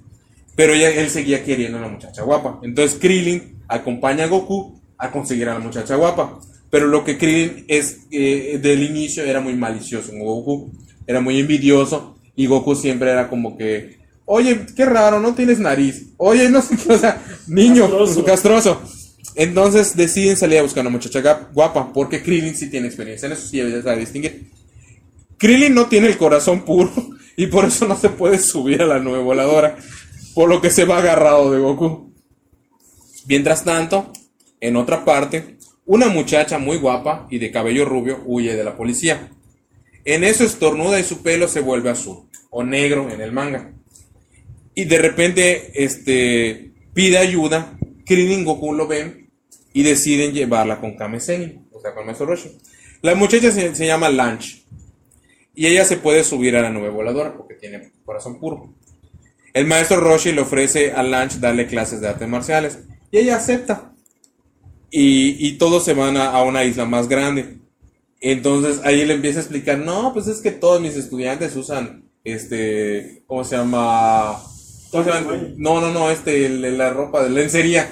Pero 0.55 0.73
él 0.73 1.09
seguía 1.09 1.43
queriendo 1.43 1.77
a 1.77 1.81
la 1.81 1.89
muchacha 1.89 2.23
guapa. 2.23 2.59
Entonces 2.63 2.97
Krillin 2.99 3.61
acompaña 3.67 4.23
a 4.23 4.27
Goku 4.27 4.79
a 4.97 5.11
conseguir 5.11 5.47
a 5.49 5.53
la 5.53 5.59
muchacha 5.59 5.95
guapa. 5.95 6.39
Pero 6.69 6.87
lo 6.87 7.03
que 7.03 7.17
Krillin 7.17 7.65
es, 7.67 7.99
eh, 8.11 8.59
del 8.61 8.83
inicio 8.83 9.23
era 9.23 9.39
muy 9.39 9.53
malicioso 9.53 10.09
con 10.09 10.19
Goku. 10.19 10.71
Era 11.05 11.21
muy 11.21 11.39
envidioso. 11.39 12.17
Y 12.35 12.47
Goku 12.47 12.75
siempre 12.75 13.11
era 13.11 13.29
como 13.29 13.57
que, 13.57 13.97
oye, 14.27 14.67
qué 14.75 14.85
raro, 14.85 15.19
no 15.19 15.33
tienes 15.33 15.57
nariz. 15.57 16.09
Oye, 16.17 16.49
no 16.49 16.61
sé 16.61 16.77
qué, 16.77 16.93
o 16.93 16.99
sea, 16.99 17.23
niño, 17.47 17.83
Castroso. 17.83 18.23
castroso. 18.23 18.81
Entonces 19.35 19.95
deciden 19.95 20.35
salir 20.35 20.59
a 20.59 20.63
buscar 20.63 20.79
a 20.79 20.89
una 20.89 20.97
muchacha 20.97 21.49
guapa. 21.53 21.91
Porque 21.93 22.21
Krillin 22.21 22.55
sí 22.55 22.69
tiene 22.69 22.87
experiencia 22.87 23.25
en 23.25 23.33
eso, 23.33 23.47
sí 23.47 23.57
ya 23.57 23.81
sabe 23.81 23.99
distinguir. 23.99 24.49
Krillin 25.37 25.73
no 25.73 25.85
tiene 25.87 26.07
el 26.07 26.17
corazón 26.17 26.65
puro 26.65 26.91
y 27.37 27.47
por 27.47 27.65
eso 27.65 27.87
no 27.87 27.95
se 27.95 28.09
puede 28.09 28.39
subir 28.39 28.81
a 28.81 28.85
la 28.85 28.99
nube 28.99 29.19
voladora, 29.19 29.77
por 30.33 30.49
lo 30.49 30.59
que 30.59 30.71
se 30.71 30.85
va 30.85 30.97
agarrado 30.97 31.51
de 31.51 31.59
Goku. 31.59 32.11
Mientras 33.27 33.63
tanto, 33.63 34.11
en 34.59 34.75
otra 34.75 35.05
parte, 35.05 35.57
una 35.85 36.07
muchacha 36.07 36.57
muy 36.57 36.77
guapa 36.77 37.27
y 37.29 37.37
de 37.37 37.51
cabello 37.51 37.85
rubio 37.85 38.21
huye 38.25 38.55
de 38.55 38.63
la 38.63 38.75
policía. 38.75 39.29
En 40.03 40.23
eso 40.23 40.43
estornuda 40.43 40.99
y 40.99 41.03
su 41.03 41.21
pelo 41.21 41.47
se 41.47 41.59
vuelve 41.59 41.91
azul 41.91 42.27
o 42.49 42.63
negro 42.63 43.09
en 43.11 43.21
el 43.21 43.31
manga. 43.31 43.73
Y 44.77 44.85
de 44.85 44.99
repente 44.99 45.71
este, 45.73 46.71
pide 46.93 47.17
ayuda, 47.17 47.75
Krillin 48.05 48.45
Goku 48.45 48.73
lo 48.73 48.85
ven 48.85 49.27
y 49.73 49.81
deciden 49.81 50.33
llevarla 50.33 50.79
con 50.79 50.95
Kame 50.95 51.19
Sennin, 51.19 51.67
o 51.71 51.81
sea, 51.81 51.95
con 51.95 52.05
Maestro 52.05 52.27
Roshi. 52.27 52.51
La 53.01 53.15
muchacha 53.15 53.51
se, 53.51 53.73
se 53.73 53.87
llama 53.87 54.09
Lanch 54.09 54.63
y 55.55 55.65
ella 55.65 55.83
se 55.83 55.97
puede 55.97 56.23
subir 56.23 56.55
a 56.55 56.61
la 56.61 56.69
nube 56.69 56.89
voladora 56.89 57.35
porque 57.35 57.55
tiene 57.55 57.91
corazón 58.05 58.39
puro. 58.39 58.71
El 59.51 59.65
maestro 59.65 59.99
Roshi 59.99 60.31
le 60.31 60.41
ofrece 60.41 60.91
a 60.91 61.01
Lanch 61.01 61.39
darle 61.39 61.65
clases 61.65 61.99
de 61.99 62.09
artes 62.09 62.27
marciales 62.27 62.77
y 63.09 63.17
ella 63.17 63.37
acepta. 63.37 63.95
Y, 64.91 65.37
y 65.39 65.53
todos 65.53 65.85
se 65.85 65.95
van 65.95 66.17
a, 66.17 66.29
a 66.29 66.43
una 66.43 66.65
isla 66.65 66.85
más 66.85 67.07
grande. 67.07 67.57
Entonces 68.21 68.79
ahí 68.83 69.03
le 69.05 69.15
empieza 69.15 69.39
a 69.39 69.41
explicar, 69.41 69.79
no, 69.79 70.13
pues 70.13 70.27
es 70.27 70.39
que 70.39 70.51
todos 70.51 70.79
mis 70.79 70.95
estudiantes 70.95 71.55
usan, 71.55 72.11
este, 72.23 73.23
¿cómo 73.25 73.43
se 73.43 73.55
llama? 73.55 74.39
No, 75.57 75.81
no, 75.81 75.91
no, 75.91 76.11
este, 76.11 76.49
la 76.49 76.89
ropa 76.89 77.23
de 77.23 77.29
lencería. 77.29 77.89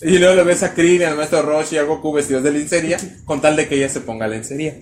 Y 0.00 0.18
luego 0.18 0.36
le 0.36 0.44
ves 0.44 0.62
a 0.62 0.74
Krillin, 0.74 1.04
al 1.04 1.16
maestro 1.16 1.42
Roshi 1.42 1.74
y 1.74 1.78
a 1.78 1.82
Goku 1.82 2.12
vestidos 2.12 2.42
de 2.42 2.52
lencería, 2.52 2.98
con 3.24 3.40
tal 3.40 3.56
de 3.56 3.68
que 3.68 3.76
ella 3.76 3.88
se 3.88 4.00
ponga 4.00 4.28
lencería. 4.28 4.76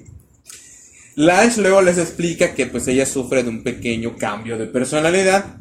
Lange 1.15 1.63
luego 1.63 1.81
les 1.81 1.97
explica 1.97 2.55
que 2.55 2.67
pues 2.67 2.87
ella 2.89 3.07
sufre 3.07 3.43
de 3.43 3.49
un 3.49 3.63
pequeño 3.63 4.17
cambio 4.19 4.59
de 4.59 4.67
personalidad 4.67 5.57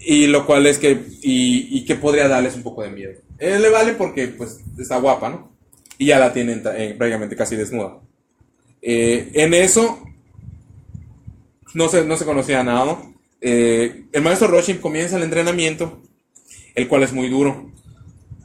y 0.00 0.26
lo 0.26 0.46
cual 0.46 0.66
es 0.66 0.78
que 0.78 1.00
y, 1.22 1.84
que 1.84 1.94
podría 1.94 2.26
darles 2.26 2.56
un 2.56 2.64
poco 2.64 2.82
de 2.82 2.90
miedo. 2.90 3.12
Él 3.38 3.62
le 3.62 3.70
vale 3.70 3.92
porque 3.92 4.26
pues 4.28 4.58
está 4.76 4.98
guapa, 4.98 5.28
¿no? 5.28 5.52
Y 5.96 6.06
ya 6.06 6.18
la 6.18 6.32
tienen 6.32 6.62
eh, 6.74 6.94
prácticamente 6.98 7.36
casi 7.36 7.54
desnuda. 7.54 8.00
Eh, 8.82 9.30
en 9.34 9.54
eso 9.54 10.02
no 11.74 11.88
se, 11.88 12.04
no 12.04 12.16
se 12.16 12.24
conocía 12.24 12.64
nada. 12.64 12.84
¿no? 12.86 13.14
Eh, 13.40 14.04
el 14.12 14.22
maestro 14.22 14.48
Roshi 14.48 14.74
comienza 14.74 15.16
el 15.16 15.22
entrenamiento, 15.22 16.02
el 16.74 16.88
cual 16.88 17.02
es 17.02 17.12
muy 17.12 17.28
duro. 17.28 17.70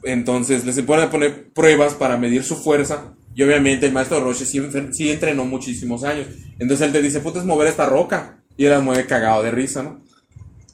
Entonces 0.04 0.64
les 0.64 0.80
ponen 0.82 1.06
a 1.06 1.10
poner 1.10 1.48
pruebas 1.52 1.94
para 1.94 2.16
medir 2.16 2.44
su 2.44 2.56
fuerza. 2.56 3.14
Y 3.34 3.42
obviamente 3.42 3.86
el 3.86 3.92
maestro 3.92 4.20
Roshi 4.20 4.46
sí, 4.46 5.10
entrenó 5.10 5.44
muchísimos 5.44 6.04
años. 6.04 6.28
Entonces 6.58 6.86
él 6.86 6.92
te 6.92 7.02
dice, 7.02 7.20
puta, 7.20 7.40
es 7.40 7.44
mover 7.44 7.68
esta 7.68 7.86
roca. 7.86 8.38
Y 8.56 8.64
él 8.64 8.70
la 8.70 8.80
mueve 8.80 9.06
cagado 9.06 9.42
de 9.42 9.50
risa, 9.50 9.82
¿no? 9.82 10.00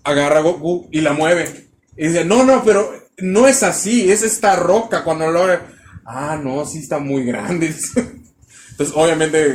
Agarra 0.05 0.39
a 0.39 0.43
Goku 0.43 0.89
y 0.93 1.01
la 1.01 1.13
mueve. 1.13 1.69
Y 1.96 2.09
dice, 2.09 2.25
no, 2.25 2.44
no, 2.44 2.63
pero 2.65 2.92
no 3.19 3.49
es 3.49 3.63
así, 3.63 4.11
es 4.11 4.23
esta 4.23 4.57
roca 4.57 5.03
cuando 5.03 5.31
lo... 5.31 5.46
Ah, 6.05 6.38
no, 6.42 6.65
sí 6.65 6.79
está 6.79 6.99
muy 6.99 7.25
grande. 7.25 7.75
Entonces 8.71 8.94
obviamente 8.94 9.46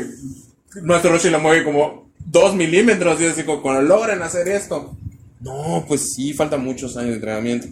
el 0.76 0.84
maestro 0.84 1.12
Roshi 1.12 1.30
la 1.30 1.39
mueve 1.39 1.64
como 1.64 2.07
dos 2.28 2.56
milímetros. 2.56 3.20
Y 3.20 3.26
así 3.26 3.44
como, 3.44 3.62
cuando 3.62 3.82
logran 3.82 4.22
hacer 4.22 4.48
esto. 4.48 4.96
No, 5.40 5.86
pues 5.88 6.14
sí, 6.14 6.34
faltan 6.34 6.64
muchos 6.64 6.98
años 6.98 7.10
de 7.10 7.16
entrenamiento. 7.16 7.68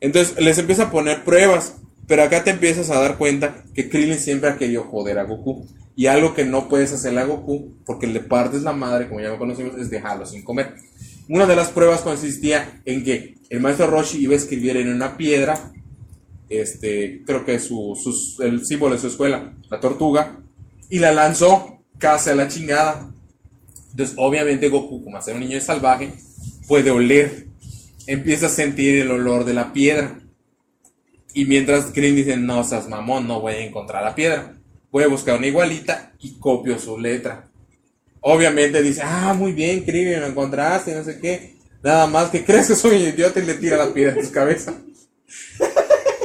Entonces 0.00 0.38
les 0.38 0.58
empieza 0.58 0.84
a 0.84 0.90
poner 0.90 1.24
pruebas, 1.24 1.74
pero 2.06 2.22
acá 2.22 2.44
te 2.44 2.50
empiezas 2.50 2.90
a 2.90 3.00
dar 3.00 3.16
cuenta 3.16 3.64
que 3.72 3.88
Krillin 3.88 4.18
siempre 4.18 4.50
ha 4.50 4.58
querido 4.58 4.84
joder 4.84 5.18
a 5.18 5.24
Goku. 5.24 5.66
Y 5.96 6.06
algo 6.06 6.34
que 6.34 6.44
no 6.44 6.68
puedes 6.68 6.92
hacerle 6.92 7.20
a 7.20 7.24
Goku, 7.24 7.72
porque 7.86 8.08
le 8.08 8.20
partes 8.20 8.62
la 8.62 8.72
madre, 8.72 9.08
como 9.08 9.20
ya 9.20 9.28
lo 9.28 9.38
conocimos, 9.38 9.78
es 9.78 9.90
dejarlo 9.90 10.26
sin 10.26 10.42
comer. 10.42 10.74
Una 11.28 11.46
de 11.46 11.56
las 11.56 11.68
pruebas 11.68 12.00
consistía 12.00 12.82
en 12.84 13.04
que 13.04 13.36
el 13.48 13.60
maestro 13.60 13.86
Roshi 13.86 14.18
iba 14.18 14.34
a 14.34 14.36
escribir 14.36 14.76
en 14.76 14.92
una 14.92 15.16
piedra, 15.16 15.72
este, 16.48 17.22
creo 17.24 17.44
que 17.44 17.58
su, 17.58 17.96
el 18.40 18.66
símbolo 18.66 18.94
de 18.94 19.00
su 19.00 19.06
escuela, 19.06 19.54
la 19.70 19.80
tortuga, 19.80 20.40
y 20.90 20.98
la 20.98 21.12
lanzó 21.12 21.78
casi 21.98 22.30
a 22.30 22.34
la 22.34 22.48
chingada. 22.48 23.10
Entonces, 23.94 24.16
obviamente 24.18 24.68
Goku, 24.68 25.04
como 25.04 25.16
hacer 25.16 25.34
un 25.34 25.40
niño 25.40 25.60
salvaje, 25.60 26.10
puede 26.66 26.90
oler 26.90 27.46
empieza 28.06 28.46
a 28.46 28.50
sentir 28.50 29.00
el 29.00 29.10
olor 29.10 29.44
de 29.44 29.54
la 29.54 29.72
piedra. 29.72 30.20
Y 31.32 31.46
mientras 31.46 31.86
Krillin 31.86 32.16
dice, 32.16 32.36
no 32.36 32.62
seas 32.64 32.88
mamón, 32.88 33.26
no 33.26 33.40
voy 33.40 33.54
a 33.54 33.64
encontrar 33.64 34.04
la 34.04 34.14
piedra. 34.14 34.54
Voy 34.90 35.04
a 35.04 35.08
buscar 35.08 35.38
una 35.38 35.46
igualita 35.46 36.12
y 36.20 36.38
copio 36.38 36.78
su 36.78 36.98
letra. 36.98 37.48
Obviamente 38.20 38.82
dice, 38.82 39.02
ah, 39.04 39.34
muy 39.36 39.52
bien, 39.52 39.84
Krillin, 39.84 40.20
lo 40.20 40.26
encontraste, 40.26 40.94
no 40.94 41.04
sé 41.04 41.18
qué. 41.18 41.54
Nada 41.82 42.06
más 42.06 42.30
que 42.30 42.44
crees 42.44 42.68
que 42.68 42.76
soy 42.76 42.96
un 42.96 43.08
idiota 43.08 43.40
y 43.40 43.46
le 43.46 43.54
tira 43.54 43.76
la 43.76 43.92
piedra 43.92 44.14
en 44.14 44.26
tu 44.26 44.32
cabeza. 44.32 44.74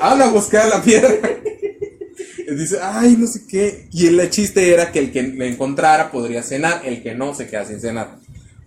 Habla 0.02 0.26
a 0.26 0.32
buscar 0.32 0.70
la 0.70 0.82
piedra. 0.82 1.10
Y 2.50 2.56
dice, 2.56 2.80
ay, 2.82 3.16
no 3.18 3.28
sé 3.28 3.46
qué. 3.48 3.88
Y 3.92 4.08
el 4.08 4.30
chiste 4.30 4.74
era 4.74 4.92
que 4.92 5.00
el 5.00 5.12
que 5.12 5.24
le 5.24 5.48
encontrara 5.48 6.12
podría 6.12 6.42
cenar, 6.42 6.82
el 6.86 7.04
que 7.04 7.14
no 7.14 7.36
se 7.36 7.48
queda 7.48 7.66
sin 7.66 7.80
cenar. 7.80 8.18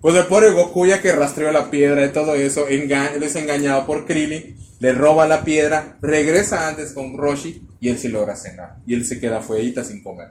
Pues 0.00 0.14
el 0.14 0.26
pobre 0.26 0.50
Goku 0.50 0.86
ya 0.86 1.00
que 1.00 1.12
rastreó 1.12 1.52
la 1.52 1.70
piedra 1.70 2.04
y 2.04 2.10
todo 2.10 2.34
eso, 2.34 2.68
enga 2.68 3.12
desengañado 3.18 3.86
por 3.86 4.04
Krillin, 4.04 4.56
le 4.80 4.92
roba 4.92 5.28
la 5.28 5.44
piedra, 5.44 5.96
regresa 6.00 6.68
antes 6.68 6.92
con 6.92 7.16
Roshi 7.16 7.62
y 7.80 7.88
él 7.88 7.98
sí 7.98 8.08
logra 8.08 8.36
cenar. 8.36 8.76
Y 8.86 8.94
él 8.94 9.04
se 9.04 9.20
queda 9.20 9.40
fueguita 9.40 9.84
sin 9.84 10.02
comer. 10.02 10.28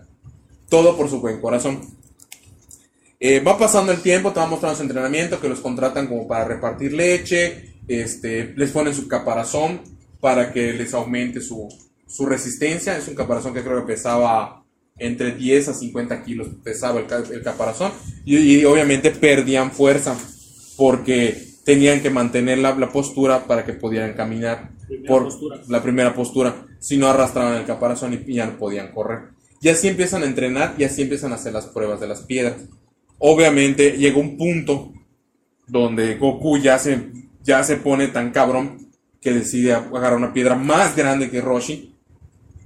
Todo 0.70 0.98
por 0.98 1.10
su 1.10 1.22
buen 1.22 1.40
corazón. 1.40 1.82
Eh, 3.20 3.40
va 3.40 3.58
pasando 3.58 3.92
el 3.92 4.02
tiempo, 4.02 4.32
te 4.32 4.40
va 4.40 4.48
mostrando 4.48 4.76
su 4.78 4.84
entrenamiento, 4.84 5.40
que 5.40 5.48
los 5.48 5.60
contratan 5.60 6.08
como 6.08 6.28
para 6.28 6.46
repartir 6.46 6.92
leche, 6.94 7.76
este, 7.88 8.54
les 8.56 8.72
ponen 8.72 8.96
su 8.96 9.08
caparazón 9.08 9.82
para 10.20 10.52
que 10.52 10.74
les 10.74 10.94
aumente 10.94 11.40
su, 11.40 11.70
su 12.12 12.26
resistencia. 12.26 12.98
Es 12.98 13.08
un 13.08 13.16
caparazón 13.16 13.54
que 13.54 13.64
creo 13.64 13.82
que 13.82 13.94
pesaba 13.94 14.64
entre 14.98 15.34
10 15.34 15.70
a 15.70 15.74
50 15.74 16.24
kilos, 16.24 16.48
pesaba 16.64 17.00
el, 17.00 17.08
el 17.34 17.42
caparazón. 17.42 17.92
Y, 18.26 18.38
y, 18.38 18.66
obviamente 18.66 19.12
perdían 19.12 19.72
fuerza 19.72 20.16
porque 20.78 21.52
tenían 21.64 22.02
que 22.02 22.10
mantener 22.10 22.60
la, 22.60 22.76
la 22.76 22.90
postura 22.90 23.46
para 23.46 23.66
que 23.66 23.74
pudieran 23.74 24.14
caminar. 24.14 24.72
Primera 24.88 25.08
por 25.08 25.24
postura. 25.24 25.62
la 25.70 25.82
primera 25.82 26.14
postura, 26.14 26.66
si 26.80 26.98
no 26.98 27.08
arrastraban 27.08 27.56
el 27.56 27.66
caparazón 27.66 28.14
y 28.14 28.34
ya 28.34 28.46
no 28.46 28.58
podían 28.58 28.92
correr. 28.92 29.30
Y 29.62 29.70
así 29.70 29.88
empiezan 29.88 30.24
a 30.24 30.26
entrenar 30.26 30.76
y 30.78 30.84
así 30.84 31.04
empiezan 31.04 31.32
a 31.32 31.36
hacer 31.36 31.54
las 31.54 31.68
pruebas 31.68 32.00
de 32.00 32.08
las 32.08 32.24
piedras. 32.24 32.58
Obviamente 33.20 33.92
llega 33.92 34.18
un 34.18 34.38
punto 34.38 34.92
donde 35.68 36.16
Goku 36.16 36.58
ya 36.58 36.78
se, 36.78 37.10
ya 37.42 37.64
se 37.64 37.78
pone 37.78 38.08
tan 38.08 38.32
cabrón 38.32 38.90
que 39.22 39.32
decide 39.32 39.74
agarrar 39.74 40.16
una 40.16 40.34
piedra 40.34 40.56
más 40.56 40.96
grande 40.96 41.30
que 41.30 41.42
Roshi 41.42 41.96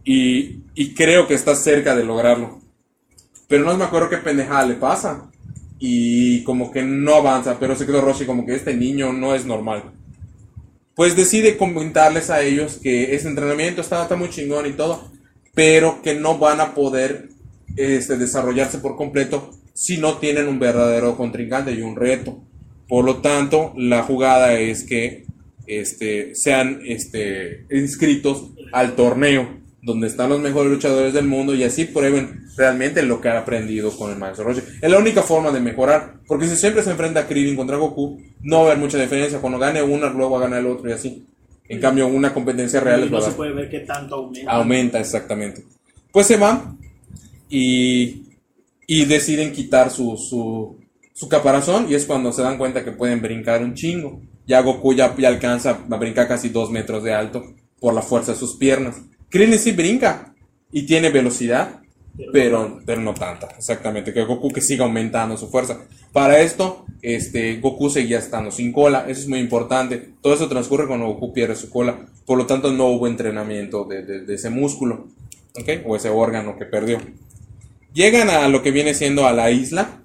y, 0.06 0.62
y 0.76 0.94
creo 0.94 1.28
que 1.28 1.34
está 1.34 1.56
cerca 1.56 1.96
de 1.96 2.06
lograrlo. 2.06 2.62
Pero 3.48 3.66
no 3.66 3.76
me 3.76 3.84
acuerdo 3.84 4.10
qué 4.10 4.18
pendejada 4.18 4.66
le 4.66 4.76
pasa. 4.76 5.30
Y 5.80 6.44
como 6.44 6.72
que 6.72 6.84
no 6.84 7.16
avanza, 7.16 7.60
pero 7.60 7.76
se 7.76 7.86
quedó 7.86 8.02
Roshi 8.02 8.26
como 8.26 8.46
que 8.46 8.56
este 8.56 8.76
niño 8.76 9.12
no 9.12 9.36
es 9.36 9.46
normal. 9.46 9.92
Pues 10.96 11.16
decide 11.16 11.58
comentarles 11.58 12.30
a 12.30 12.42
ellos 12.42 12.80
que 12.82 13.14
ese 13.16 13.28
entrenamiento 13.28 13.82
está, 13.82 14.04
está 14.04 14.16
muy 14.16 14.30
chingón 14.30 14.66
y 14.66 14.72
todo, 14.72 15.12
pero 15.54 16.02
que 16.02 16.16
no 16.16 16.38
van 16.38 16.62
a 16.62 16.74
poder 16.74 17.30
este, 17.76 18.18
desarrollarse 18.18 18.78
por 18.78 18.96
completo 18.96 19.52
si 19.74 19.98
no 19.98 20.18
tienen 20.20 20.48
un 20.48 20.58
verdadero 20.58 21.18
contrincante 21.18 21.74
y 21.74 21.82
un 21.82 21.98
reto. 21.98 22.42
Por 22.88 23.04
lo 23.04 23.18
tanto, 23.18 23.74
la 23.76 24.04
jugada 24.04 24.58
es 24.58 24.84
que 24.84 25.26
este, 25.68 26.34
sean 26.36 26.80
este, 26.86 27.66
inscritos 27.70 28.52
al 28.72 28.96
torneo 28.96 29.65
donde 29.86 30.08
están 30.08 30.30
los 30.30 30.40
mejores 30.40 30.72
luchadores 30.72 31.14
del 31.14 31.28
mundo 31.28 31.54
y 31.54 31.64
así 31.64 31.86
prueben 31.86 32.48
realmente 32.58 33.04
lo 33.04 33.22
que 33.22 33.30
han 33.30 33.38
aprendido 33.38 33.96
con 33.96 34.12
el 34.12 34.18
maestro 34.18 34.46
Roshi. 34.46 34.62
Es 34.82 34.90
la 34.90 34.98
única 34.98 35.22
forma 35.22 35.52
de 35.52 35.60
mejorar, 35.60 36.16
porque 36.26 36.48
si 36.48 36.56
siempre 36.56 36.82
se 36.82 36.90
enfrenta 36.90 37.20
a 37.20 37.28
Krillin 37.28 37.56
contra 37.56 37.78
Goku, 37.78 38.20
no 38.42 38.58
va 38.58 38.62
a 38.64 38.66
haber 38.72 38.80
mucha 38.80 38.98
diferencia. 38.98 39.40
Cuando 39.40 39.60
gane 39.60 39.84
uno, 39.84 40.10
luego 40.10 40.32
va 40.32 40.40
a 40.40 40.42
ganar 40.42 40.62
el 40.62 40.66
otro 40.66 40.90
y 40.90 40.94
así. 40.94 41.28
En 41.70 41.80
cambio, 41.80 42.08
una 42.08 42.34
competencia 42.34 42.80
real 42.80 43.14
va 43.14 43.20
no 43.20 43.26
se 43.26 43.32
puede 43.34 43.54
ver 43.54 43.70
qué 43.70 43.82
tanto 43.82 44.16
aumenta. 44.16 44.52
aumenta 44.52 45.00
exactamente. 45.00 45.64
Pues 46.12 46.26
se 46.26 46.38
van 46.38 46.80
y, 47.48 48.24
y 48.88 49.06
deciden 49.06 49.52
quitar 49.52 49.92
su, 49.92 50.18
su, 50.18 50.80
su 51.14 51.30
caparazón 51.30 51.86
y 51.92 51.94
es 51.94 52.06
cuando 52.06 52.34
se 52.34 52.42
dan 52.42 52.58
cuenta 52.58 52.84
que 52.84 52.92
pueden 52.92 53.22
brincar 53.22 53.62
un 53.62 53.76
chingo. 53.76 54.20
Ya 54.48 54.62
Goku 54.62 54.94
ya, 54.94 55.16
ya 55.16 55.28
alcanza 55.28 55.86
a 55.92 55.98
brincar 55.98 56.28
casi 56.28 56.50
dos 56.50 56.72
metros 56.72 57.04
de 57.04 57.14
alto 57.14 57.44
por 57.80 57.94
la 57.94 58.02
fuerza 58.02 58.32
de 58.32 58.40
sus 58.40 58.56
piernas. 58.56 58.96
Krillin 59.36 59.60
sí 59.60 59.72
brinca 59.74 60.34
y 60.72 60.84
tiene 60.86 61.10
velocidad, 61.10 61.82
pero, 62.32 62.80
pero 62.86 63.02
no 63.02 63.14
tanta, 63.14 63.48
exactamente. 63.58 64.14
Que 64.14 64.24
Goku 64.24 64.50
que 64.52 64.62
siga 64.62 64.86
aumentando 64.86 65.36
su 65.36 65.50
fuerza. 65.50 65.80
Para 66.14 66.40
esto, 66.40 66.86
este, 67.02 67.58
Goku 67.60 67.90
seguía 67.90 68.20
estando 68.20 68.50
sin 68.52 68.72
cola, 68.72 69.06
eso 69.10 69.20
es 69.22 69.28
muy 69.28 69.40
importante. 69.40 70.12
Todo 70.22 70.34
eso 70.34 70.48
transcurre 70.48 70.88
cuando 70.88 71.08
Goku 71.08 71.34
pierde 71.34 71.56
su 71.56 71.70
cola, 71.70 72.06
por 72.26 72.38
lo 72.38 72.46
tanto 72.46 72.72
no 72.72 72.88
hubo 72.88 73.08
entrenamiento 73.08 73.84
de, 73.84 74.04
de- 74.04 74.22
de 74.22 74.36
ese 74.36 74.50
músculo, 74.50 75.08
¿ok? 75.60 75.86
O 75.86 75.96
ese 75.98 76.10
órgano 76.10 76.58
que 76.58 76.66
perdió. 76.66 77.00
Llegan 77.94 78.30
a 78.30 78.48
lo 78.48 78.62
que 78.62 78.72
viene 78.72 78.94
siendo 78.94 79.26
a 79.28 79.34
la 79.34 79.52
isla, 79.52 80.02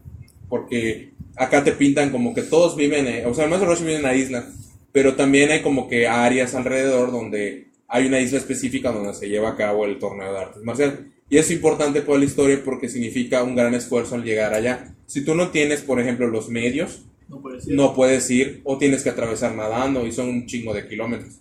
porque 0.49 1.13
acá 1.37 1.63
te 1.65 1.73
pintan 1.73 2.11
como 2.11 2.35
que 2.35 2.43
todos 2.43 2.77
viven, 2.77 3.07
eh, 3.07 3.25
o 3.27 3.35
sea, 3.35 3.45
el 3.45 3.51
maestro 3.51 3.71
Roshi 3.71 3.85
vive 3.85 3.97
en 3.97 4.03
la 4.03 4.15
isla, 4.17 4.47
pero 4.93 5.15
también 5.15 5.51
hay 5.53 5.63
como 5.63 5.89
que 5.89 6.07
áreas 6.09 6.55
alrededor 6.57 7.13
donde 7.13 7.70
hay 7.91 8.07
una 8.07 8.21
isla 8.21 8.39
específica 8.39 8.93
donde 8.93 9.13
se 9.15 9.29
lleva 9.29 9.51
a 9.51 9.57
cabo 9.57 9.85
el 9.85 9.99
torneo 9.99 10.33
de 10.33 10.39
artes 10.39 10.63
marciales. 10.63 11.01
Y 11.29 11.39
es 11.39 11.51
importante 11.51 12.03
por 12.03 12.19
la 12.19 12.25
historia 12.25 12.61
porque 12.65 12.89
significa 12.89 13.43
un 13.43 13.55
gran 13.55 13.75
esfuerzo 13.75 14.15
al 14.15 14.25
llegar 14.25 14.53
allá. 14.55 14.95
Si 15.07 15.25
tú 15.25 15.35
no 15.35 15.51
tienes, 15.51 15.83
por 15.83 16.01
ejemplo, 16.01 16.27
los 16.29 16.49
medios, 16.49 17.05
No 17.29 17.41
puede 17.41 17.61
ser. 17.61 17.75
no 17.75 17.95
puedes 17.95 18.31
ir 18.31 18.61
o 18.65 18.79
tienes 18.79 19.03
que 19.03 19.11
atravesar 19.11 19.55
nadando 19.55 20.07
y 20.07 20.13
son 20.13 20.29
un 20.29 20.47
chingo 20.47 20.73
de 20.75 20.89
kilómetros. 20.89 21.35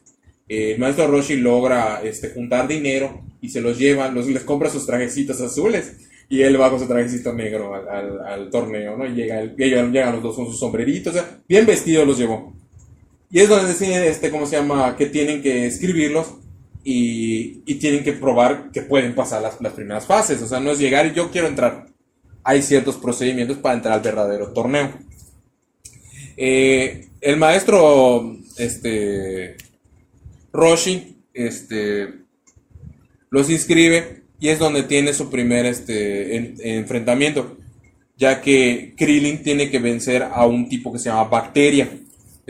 Eh, 0.48 0.74
el 0.74 0.80
maestro 0.80 1.08
Roshi 1.08 1.38
logra 1.38 2.02
este, 2.04 2.30
juntar 2.30 2.68
dinero 2.68 3.22
y 3.42 3.50
se 3.50 3.62
los 3.62 3.78
lleva, 3.80 4.10
los, 4.12 4.28
les 4.28 4.44
compra 4.44 4.70
sus 4.70 4.86
trajecitos 4.86 5.40
azules 5.42 5.94
y 6.30 6.42
él 6.42 6.60
va 6.60 6.70
con 6.70 6.80
su 6.80 6.88
trajecito 6.88 7.34
negro 7.34 7.74
al, 7.74 7.88
al- 7.90 8.20
al 8.26 8.50
torneo, 8.52 8.96
¿no? 8.98 9.06
Y 9.08 9.14
llega, 9.16 9.40
el- 9.42 9.56
llegan, 9.56 9.92
llegan 9.92 10.14
los 10.14 10.24
dos 10.24 10.36
con 10.36 10.46
sus 10.48 10.60
sombreritos, 10.60 11.14
o 11.16 11.18
sea, 11.18 11.40
bien 11.48 11.66
vestidos 11.66 12.06
los 12.08 12.18
llevó. 12.20 12.54
Y 13.32 13.40
es 13.40 13.50
donde 13.50 13.68
deciden, 13.68 14.04
este, 14.04 14.32
¿cómo 14.32 14.46
se 14.46 14.56
llama? 14.58 14.96
Que 14.98 15.06
tienen 15.06 15.42
que 15.42 15.68
escribirlos 15.68 16.36
y, 16.84 17.62
y 17.66 17.76
tienen 17.76 18.04
que 18.04 18.14
probar 18.14 18.72
que 18.72 18.82
pueden 18.82 19.14
pasar 19.14 19.42
las, 19.42 19.62
las 19.62 19.74
primeras 19.74 20.06
fases. 20.06 20.42
O 20.42 20.48
sea, 20.48 20.60
no 20.60 20.72
es 20.72 20.80
llegar 20.80 21.06
y 21.06 21.14
yo 21.14 21.30
quiero 21.30 21.48
entrar. 21.48 21.86
Hay 22.44 22.62
ciertos 22.64 22.96
procedimientos 22.98 23.58
para 23.58 23.76
entrar 23.76 23.94
al 23.94 24.02
verdadero 24.02 24.52
torneo. 24.52 24.92
Eh, 26.38 27.08
el 27.22 27.38
maestro, 27.38 28.38
este, 28.58 29.58
Roshi, 30.54 31.18
este, 31.34 32.08
los 33.30 33.50
inscribe 33.50 34.24
y 34.40 34.48
es 34.50 34.58
donde 34.58 34.84
tiene 34.84 35.14
su 35.14 35.30
primer, 35.30 35.66
este, 35.66 36.36
en- 36.38 36.56
enfrentamiento, 36.62 37.58
ya 38.18 38.42
que 38.42 38.94
Krillin 38.98 39.44
tiene 39.44 39.70
que 39.70 39.80
vencer 39.80 40.24
a 40.24 40.46
un 40.48 40.68
tipo 40.70 40.92
que 40.92 41.00
se 41.00 41.10
llama 41.10 41.26
Bacteria. 41.26 41.90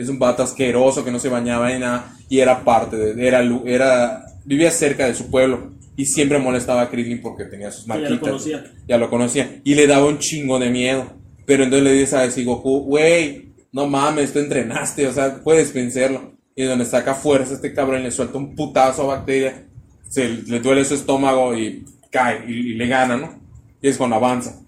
Es 0.00 0.08
un 0.08 0.18
vato 0.18 0.42
asqueroso 0.42 1.04
que 1.04 1.10
no 1.10 1.18
se 1.18 1.28
bañaba 1.28 1.72
en 1.72 1.80
nada 1.80 2.16
y 2.28 2.38
era 2.38 2.64
parte 2.64 2.96
de, 2.96 3.26
era, 3.26 3.42
era, 3.66 4.24
vivía 4.44 4.70
cerca 4.70 5.06
de 5.06 5.14
su 5.14 5.30
pueblo 5.30 5.72
y 5.94 6.06
siempre 6.06 6.38
molestaba 6.38 6.82
a 6.82 6.88
Krillin 6.88 7.20
porque 7.20 7.44
tenía 7.44 7.70
sus 7.70 7.84
ya 7.84 7.94
lo 7.94 8.00
marquitas 8.00 8.28
conocía. 8.28 8.64
ya 8.88 8.98
lo 8.98 9.10
conocía, 9.10 9.60
y 9.62 9.74
le 9.74 9.86
daba 9.86 10.06
un 10.06 10.18
chingo 10.18 10.58
de 10.58 10.70
miedo. 10.70 11.12
Pero 11.44 11.64
entonces 11.64 11.84
le 11.84 11.92
dice 11.92 12.16
a 12.16 12.24
ese 12.24 12.44
Goku, 12.44 12.84
güey, 12.84 13.52
no 13.72 13.86
mames, 13.86 14.32
tú 14.32 14.38
entrenaste, 14.38 15.06
o 15.06 15.12
sea, 15.12 15.42
puedes 15.42 15.74
vencerlo. 15.74 16.32
Y 16.56 16.62
donde 16.64 16.84
saca 16.86 17.14
fuerza 17.14 17.54
este 17.54 17.74
cabrón 17.74 18.02
le 18.02 18.10
suelta 18.10 18.38
un 18.38 18.54
putazo 18.54 19.02
a 19.02 19.16
Bacteria, 19.16 19.66
se 20.08 20.28
le 20.28 20.60
duele 20.60 20.84
su 20.84 20.94
estómago 20.94 21.54
y 21.54 21.84
cae 22.10 22.44
y, 22.48 22.52
y 22.52 22.74
le 22.74 22.86
gana, 22.86 23.16
¿no? 23.16 23.38
Y 23.82 23.88
es 23.88 23.98
cuando 23.98 24.16
avanza. 24.16 24.62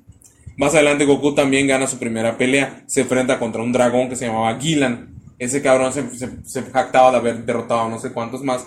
Más 0.56 0.74
adelante 0.74 1.06
Goku 1.06 1.34
también 1.34 1.66
gana 1.66 1.86
su 1.86 1.98
primera 1.98 2.36
pelea, 2.36 2.84
se 2.86 3.00
enfrenta 3.02 3.38
contra 3.38 3.62
un 3.62 3.72
dragón 3.72 4.08
que 4.08 4.16
se 4.16 4.26
llamaba 4.26 4.58
Gilan. 4.60 5.11
Ese 5.42 5.60
cabrón 5.62 5.92
se, 5.92 6.04
se, 6.44 6.62
jactaba 6.62 7.10
de 7.10 7.16
haber 7.16 7.44
derrotado 7.44 7.80
a 7.82 7.88
no 7.88 7.98
sé 7.98 8.12
cuántos 8.12 8.42
más 8.42 8.66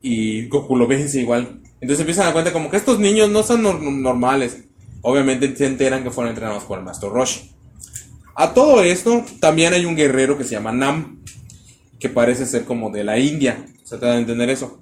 y 0.00 0.46
Goku 0.48 0.76
lo 0.76 0.86
vence 0.86 1.20
igual. 1.20 1.60
Entonces 1.80 2.00
empiezan 2.00 2.22
a 2.22 2.26
dar 2.26 2.32
cuenta 2.34 2.52
como 2.52 2.70
que 2.70 2.76
estos 2.76 2.98
niños 3.00 3.28
no 3.30 3.42
son 3.42 3.62
nor- 3.62 3.80
normales. 3.80 4.64
Obviamente 5.00 5.54
se 5.56 5.66
enteran 5.66 6.04
que 6.04 6.10
fueron 6.10 6.30
entrenados 6.30 6.62
por 6.64 6.78
el 6.78 6.84
Maestro 6.84 7.10
Roshi. 7.10 7.50
A 8.36 8.54
todo 8.54 8.82
esto 8.82 9.24
también 9.40 9.74
hay 9.74 9.84
un 9.84 9.96
guerrero 9.96 10.38
que 10.38 10.44
se 10.44 10.50
llama 10.52 10.70
Nam, 10.72 11.20
que 11.98 12.08
parece 12.08 12.46
ser 12.46 12.64
como 12.64 12.90
de 12.90 13.02
la 13.04 13.18
India. 13.18 13.66
Se 13.84 13.98
te 13.98 14.06
da 14.06 14.12
a 14.12 14.18
entender 14.18 14.48
eso. 14.50 14.80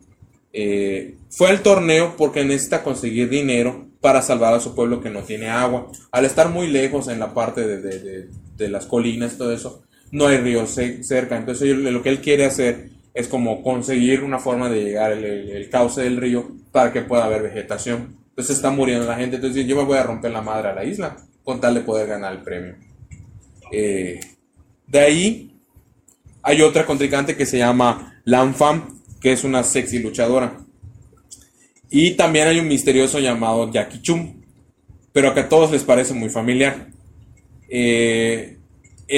Eh, 0.53 1.17
fue 1.31 1.49
al 1.49 1.63
torneo 1.63 2.17
porque 2.19 2.45
necesita 2.45 2.83
conseguir 2.83 3.29
dinero 3.31 3.87
para 4.01 4.21
salvar 4.21 4.53
a 4.55 4.61
su 4.61 4.75
pueblo 4.75 5.01
que 5.01 5.11
no 5.11 5.23
tiene 5.23 5.49
agua. 5.49 5.87
Al 6.13 6.25
estar 6.27 6.51
muy 6.51 6.67
lejos 6.69 7.09
en 7.09 7.19
la 7.19 7.33
parte 7.33 7.67
de, 7.67 7.81
de- 7.81 7.99
de- 8.01 8.29
de 8.57 8.69
las 8.69 8.85
colinas, 8.87 9.39
todo 9.39 9.53
eso, 9.55 9.83
no 10.13 10.27
hay 10.27 10.39
ríos 10.39 10.71
ce- 10.75 11.03
cerca. 11.05 11.37
Entonces 11.37 11.77
lo 11.77 12.03
que 12.03 12.09
él 12.09 12.21
quiere 12.21 12.45
hacer 12.45 12.91
es 13.15 13.29
como 13.29 13.63
conseguir 13.63 14.23
una 14.23 14.39
forma 14.39 14.69
de 14.69 14.85
llegar 14.85 15.13
el, 15.13 15.69
cauce 15.71 16.03
del 16.03 16.17
río 16.17 16.51
para 16.73 16.93
que 16.93 17.03
pueda 17.03 17.25
haber 17.25 17.43
vegetación. 17.43 18.17
Entonces 18.31 18.57
está 18.57 18.71
muriendo 18.71 19.07
la 19.07 19.17
gente. 19.17 19.37
Entonces 19.37 19.67
yo 19.67 19.77
me 19.77 19.85
voy 19.85 19.99
a 19.99 20.03
romper 20.05 20.31
la 20.31 20.43
madre 20.43 20.69
a 20.69 20.75
la 20.75 20.85
isla 20.85 21.17
con 21.45 21.61
tal 21.61 21.75
de 21.75 21.81
poder 21.81 22.07
ganar 22.09 22.33
el 22.33 22.43
premio. 22.43 22.77
Eh, 23.73 24.21
de 24.87 24.99
ahí 24.99 25.57
hay 26.43 26.63
otra 26.63 26.87
contrincante 26.87 27.37
que 27.37 27.47
se 27.47 27.59
llama 27.59 28.21
Lanfam, 28.25 29.01
que 29.21 29.33
es 29.33 29.45
una 29.45 29.63
sexy 29.63 29.99
luchadora. 29.99 30.59
Y 31.91 32.13
también 32.13 32.47
hay 32.49 32.61
un 32.61 32.69
misterioso 32.69 33.19
llamado 33.19 33.71
Jackie 33.71 34.01
Chum, 34.01 34.41
pero 35.13 35.35
que 35.35 35.41
a 35.41 35.49
todos 35.49 35.73
les 35.73 35.83
parece 35.83 36.15
muy 36.15 36.29
familiar. 36.31 36.89
Eh, 37.69 38.59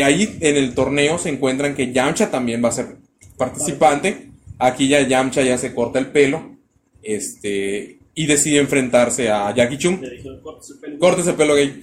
ahí 0.00 0.38
en 0.40 0.56
el 0.56 0.74
torneo 0.74 1.18
se 1.18 1.28
encuentran 1.28 1.74
que 1.74 1.92
Yamcha 1.92 2.30
también 2.30 2.64
va 2.64 2.68
a 2.70 2.72
ser 2.72 2.96
participante. 3.36 4.30
Aquí 4.58 4.88
ya 4.88 5.06
Yamcha 5.06 5.42
ya 5.42 5.58
se 5.58 5.74
corta 5.74 5.98
el 5.98 6.06
pelo. 6.06 6.56
Este. 7.02 7.98
Y 8.14 8.26
decide 8.26 8.58
enfrentarse 8.58 9.30
a 9.30 9.54
Jackie 9.54 9.78
Chun. 9.78 10.00
"Córtese 10.42 10.72
el 10.74 10.78
pelo". 10.78 10.98
Corta 10.98 11.20
ese 11.22 11.32
pelo 11.32 11.54
gay. 11.54 11.82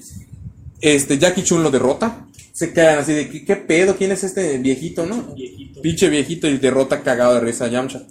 Este, 0.81 1.17
Jackie 1.17 1.43
Chun 1.43 1.63
lo 1.63 1.71
derrota. 1.71 2.25
Se 2.53 2.73
quedan 2.73 2.99
así 2.99 3.13
de, 3.13 3.29
¿qué, 3.29 3.45
qué 3.45 3.55
pedo? 3.55 3.95
¿Quién 3.95 4.11
es 4.11 4.23
este 4.23 4.57
viejito, 4.57 5.05
no? 5.05 5.33
Viejito. 5.35 5.81
Pinche 5.81 6.09
viejito 6.09 6.47
y 6.47 6.57
derrota 6.57 7.01
cagado 7.03 7.35
de 7.35 7.41
risa 7.41 7.65
a 7.65 7.69
Yamcha. 7.69 8.03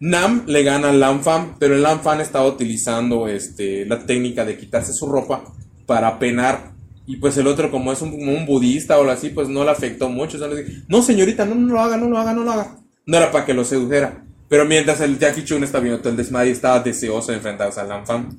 Nam 0.00 0.44
le 0.46 0.62
gana 0.62 0.90
al 0.90 1.00
Lamfam, 1.00 1.56
pero 1.58 1.74
el 1.74 1.82
Lamfam 1.82 2.20
estaba 2.20 2.46
utilizando 2.46 3.26
este, 3.28 3.86
la 3.86 4.04
técnica 4.04 4.44
de 4.44 4.58
quitarse 4.58 4.92
su 4.92 5.06
ropa 5.06 5.44
para 5.86 6.18
penar. 6.18 6.73
Y 7.06 7.16
pues 7.16 7.36
el 7.36 7.46
otro, 7.46 7.70
como 7.70 7.92
es 7.92 8.00
un, 8.00 8.46
budista 8.46 8.96
o 8.96 9.00
algo 9.00 9.12
así, 9.12 9.28
pues 9.28 9.48
no 9.48 9.64
le 9.64 9.70
afectó 9.70 10.08
mucho. 10.08 10.38
Dije, 10.48 10.82
no 10.88 11.02
señorita, 11.02 11.44
no, 11.44 11.54
no 11.54 11.74
lo 11.74 11.80
haga, 11.80 11.96
no 11.96 12.08
lo 12.08 12.18
haga, 12.18 12.32
no 12.32 12.44
lo 12.44 12.52
haga. 12.52 12.78
No 13.06 13.16
era 13.16 13.30
para 13.30 13.44
que 13.44 13.54
lo 13.54 13.64
sedujera. 13.64 14.24
Pero 14.48 14.64
mientras 14.64 15.00
el 15.00 15.18
Jackie 15.18 15.44
Chun 15.44 15.64
está 15.64 15.80
viendo 15.80 16.00
todo 16.00 16.10
el 16.10 16.16
desmadre, 16.16 16.50
estaba 16.50 16.80
deseoso 16.80 17.32
de 17.32 17.38
enfrentarse 17.38 17.80
al 17.80 17.88
Lamfam. 17.88 18.38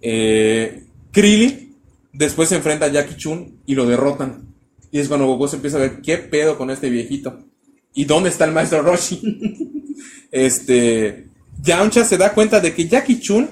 Eh, 0.00 0.84
Krillin 1.10 1.76
después 2.12 2.48
se 2.48 2.56
enfrenta 2.56 2.86
a 2.86 2.88
Jackie 2.88 3.16
Chun 3.16 3.60
y 3.66 3.74
lo 3.74 3.86
derrotan. 3.86 4.54
Y 4.92 4.98
es 4.98 5.08
cuando 5.08 5.26
Goku 5.26 5.48
se 5.48 5.56
empieza 5.56 5.76
a 5.76 5.80
ver 5.80 6.00
qué 6.00 6.18
pedo 6.18 6.56
con 6.56 6.70
este 6.70 6.90
viejito. 6.90 7.44
¿Y 7.94 8.04
dónde 8.04 8.28
está 8.30 8.44
el 8.44 8.52
maestro 8.52 8.82
Roshi? 8.82 9.20
este. 10.30 11.26
Yamcha 11.62 12.04
se 12.04 12.16
da 12.16 12.32
cuenta 12.32 12.60
de 12.60 12.72
que 12.72 12.88
Jackie 12.88 13.20
Chun 13.20 13.48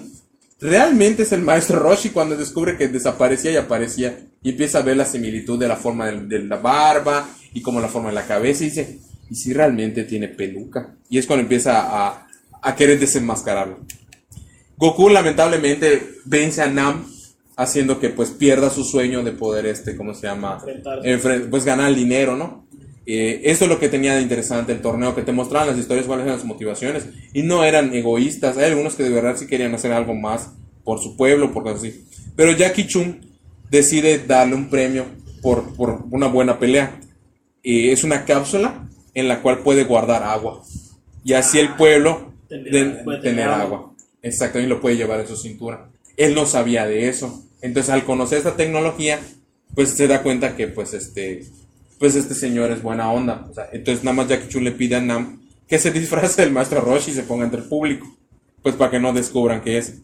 realmente 0.60 1.22
es 1.22 1.32
el 1.32 1.42
maestro 1.42 1.78
Roshi 1.78 2.10
cuando 2.10 2.36
descubre 2.36 2.76
que 2.76 2.88
desaparecía 2.88 3.52
y 3.52 3.56
aparecía. 3.56 4.18
Y 4.42 4.50
empieza 4.50 4.78
a 4.78 4.82
ver 4.82 4.96
la 4.96 5.04
similitud 5.04 5.58
de 5.58 5.68
la 5.68 5.76
forma 5.76 6.10
de, 6.10 6.38
la 6.40 6.56
barba 6.56 7.28
y 7.52 7.60
como 7.62 7.80
la 7.80 7.88
forma 7.88 8.08
de 8.10 8.14
la 8.14 8.26
cabeza. 8.26 8.64
Y 8.64 8.68
dice, 8.68 8.98
¿y 9.30 9.34
si 9.34 9.52
realmente 9.52 10.04
tiene 10.04 10.28
peluca? 10.28 10.94
Y 11.08 11.18
es 11.18 11.26
cuando 11.26 11.42
empieza 11.42 11.80
a, 12.06 12.26
a 12.62 12.74
querer 12.76 12.98
desenmascararlo. 13.00 13.80
Goku 14.76 15.08
lamentablemente 15.08 16.20
vence 16.24 16.62
a 16.62 16.68
Nam 16.68 17.04
haciendo 17.56 17.98
que 17.98 18.10
pues 18.10 18.30
pierda 18.30 18.70
su 18.70 18.84
sueño 18.84 19.24
de 19.24 19.32
poder 19.32 19.66
este, 19.66 19.96
¿cómo 19.96 20.14
se 20.14 20.28
llama? 20.28 20.54
Enfrentarse. 20.54 21.08
Enfren- 21.08 21.50
pues 21.50 21.64
ganar 21.64 21.88
el 21.88 21.96
dinero, 21.96 22.36
¿no? 22.36 22.66
Eh, 23.10 23.40
eso 23.50 23.64
es 23.64 23.70
lo 23.70 23.78
que 23.80 23.88
tenía 23.88 24.14
de 24.14 24.20
interesante 24.20 24.70
el 24.72 24.82
torneo, 24.82 25.14
que 25.14 25.22
te 25.22 25.32
mostraban 25.32 25.68
las 25.68 25.78
historias, 25.78 26.06
cuáles 26.06 26.26
eran 26.26 26.38
sus 26.38 26.46
motivaciones, 26.46 27.04
y 27.32 27.42
no 27.42 27.64
eran 27.64 27.94
egoístas, 27.94 28.58
hay 28.58 28.66
algunos 28.66 28.96
que 28.96 29.02
de 29.04 29.08
verdad 29.08 29.34
sí 29.38 29.46
querían 29.46 29.74
hacer 29.74 29.92
algo 29.92 30.14
más 30.14 30.50
por 30.84 31.00
su 31.00 31.16
pueblo, 31.16 31.50
por 31.52 31.62
cosas 31.62 31.78
así. 31.78 32.04
Pero 32.36 32.52
Jackie 32.52 32.86
Chun 32.86 33.20
decide 33.70 34.18
darle 34.18 34.56
un 34.56 34.68
premio 34.68 35.06
por, 35.40 35.74
por 35.74 36.04
una 36.10 36.26
buena 36.26 36.58
pelea. 36.58 37.00
Eh, 37.62 37.92
es 37.92 38.04
una 38.04 38.26
cápsula 38.26 38.86
en 39.14 39.26
la 39.26 39.40
cual 39.40 39.60
puede 39.60 39.84
guardar 39.84 40.22
agua. 40.22 40.62
Y 41.24 41.32
así 41.32 41.58
el 41.58 41.74
pueblo 41.76 42.32
de- 42.70 42.84
puede 43.04 43.20
tener, 43.20 43.48
agua. 43.48 43.94
Exacto, 44.22 44.60
y 44.60 44.66
lo 44.66 44.80
puede 44.82 44.96
llevar 44.96 45.20
en 45.20 45.26
su 45.28 45.36
cintura. 45.36 45.88
Él 46.18 46.34
no 46.34 46.44
sabía 46.44 46.86
de 46.86 47.08
eso. 47.08 47.42
Entonces, 47.62 47.90
al 47.90 48.04
conocer 48.04 48.36
esta 48.38 48.54
tecnología, 48.56 49.18
pues 49.74 49.90
se 49.90 50.06
da 50.08 50.22
cuenta 50.22 50.56
que, 50.56 50.68
pues, 50.68 50.92
este, 50.94 51.44
pues 51.98 52.14
este 52.14 52.34
señor 52.34 52.70
es 52.70 52.82
buena 52.82 53.10
onda. 53.10 53.46
O 53.50 53.54
sea, 53.54 53.68
entonces, 53.72 54.04
nada 54.04 54.16
más 54.16 54.28
Jackie 54.28 54.48
Chun 54.48 54.64
le 54.64 54.72
pide 54.72 54.96
a 54.96 55.00
Nam 55.00 55.40
que 55.68 55.78
se 55.78 55.90
disfrace 55.92 56.42
del 56.42 56.52
maestro 56.52 56.80
Roshi 56.80 57.10
y 57.10 57.14
se 57.14 57.22
ponga 57.22 57.44
entre 57.44 57.60
el 57.60 57.68
público. 57.68 58.06
Pues 58.62 58.74
para 58.74 58.90
que 58.90 59.00
no 59.00 59.12
descubran 59.12 59.60
que 59.62 59.78
es 59.78 59.94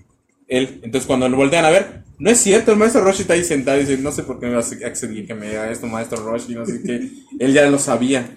él. 0.48 0.80
Entonces, 0.82 1.06
cuando 1.06 1.28
lo 1.28 1.36
voltean 1.36 1.64
a 1.64 1.70
ver, 1.70 2.04
no 2.18 2.30
es 2.30 2.38
cierto, 2.38 2.70
el 2.72 2.78
maestro 2.78 3.02
Roshi 3.02 3.22
está 3.22 3.34
ahí 3.34 3.44
sentado 3.44 3.78
y 3.78 3.84
dice, 3.84 3.98
no 4.00 4.12
sé 4.12 4.22
por 4.22 4.38
qué 4.38 4.46
me 4.46 4.54
vas 4.54 4.70
a 4.72 4.86
acceder 4.86 5.26
que 5.26 5.34
me 5.34 5.48
diga 5.48 5.70
esto, 5.70 5.86
maestro 5.86 6.22
Roshi, 6.22 6.54
no 6.54 6.64
sé 6.66 6.80
qué. 6.84 7.10
él 7.44 7.52
ya 7.52 7.68
lo 7.68 7.78
sabía. 7.78 8.36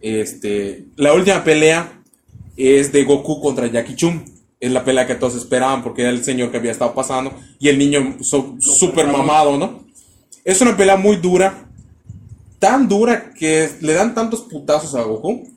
Este, 0.00 0.86
la 0.96 1.12
última 1.14 1.44
pelea 1.44 2.00
es 2.56 2.92
de 2.92 3.04
Goku 3.04 3.40
contra 3.40 3.66
Jackie 3.68 3.94
Chun. 3.94 4.24
Es 4.58 4.70
la 4.72 4.84
pelea 4.84 5.06
que 5.06 5.14
todos 5.16 5.34
esperaban 5.36 5.82
porque 5.82 6.02
era 6.02 6.10
el 6.10 6.24
señor 6.24 6.50
que 6.50 6.56
había 6.56 6.70
estado 6.72 6.94
pasando 6.94 7.34
y 7.58 7.68
el 7.68 7.78
niño 7.78 8.16
so- 8.20 8.56
súper 8.60 9.06
mamado, 9.06 9.58
¿no? 9.58 9.84
Es 10.44 10.60
una 10.60 10.76
pelea 10.76 10.96
muy 10.96 11.16
dura, 11.16 11.68
tan 12.62 12.88
dura 12.88 13.32
que 13.36 13.68
le 13.80 13.92
dan 13.92 14.14
tantos 14.14 14.42
putazos 14.42 14.94
a 14.94 15.02
Goku 15.02 15.48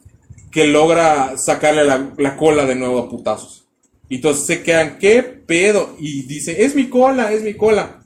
que 0.52 0.66
logra 0.66 1.38
sacarle 1.38 1.84
la, 1.84 2.12
la 2.18 2.36
cola 2.36 2.66
de 2.66 2.74
nuevo 2.74 2.98
a 2.98 3.08
putazos. 3.08 3.68
Y 4.10 4.16
entonces 4.16 4.48
se 4.48 4.64
quedan, 4.64 4.98
¿qué 4.98 5.22
pedo? 5.22 5.96
Y 6.00 6.24
dice, 6.24 6.66
es 6.66 6.74
mi 6.74 6.90
cola, 6.90 7.32
es 7.32 7.44
mi 7.44 7.54
cola. 7.54 8.02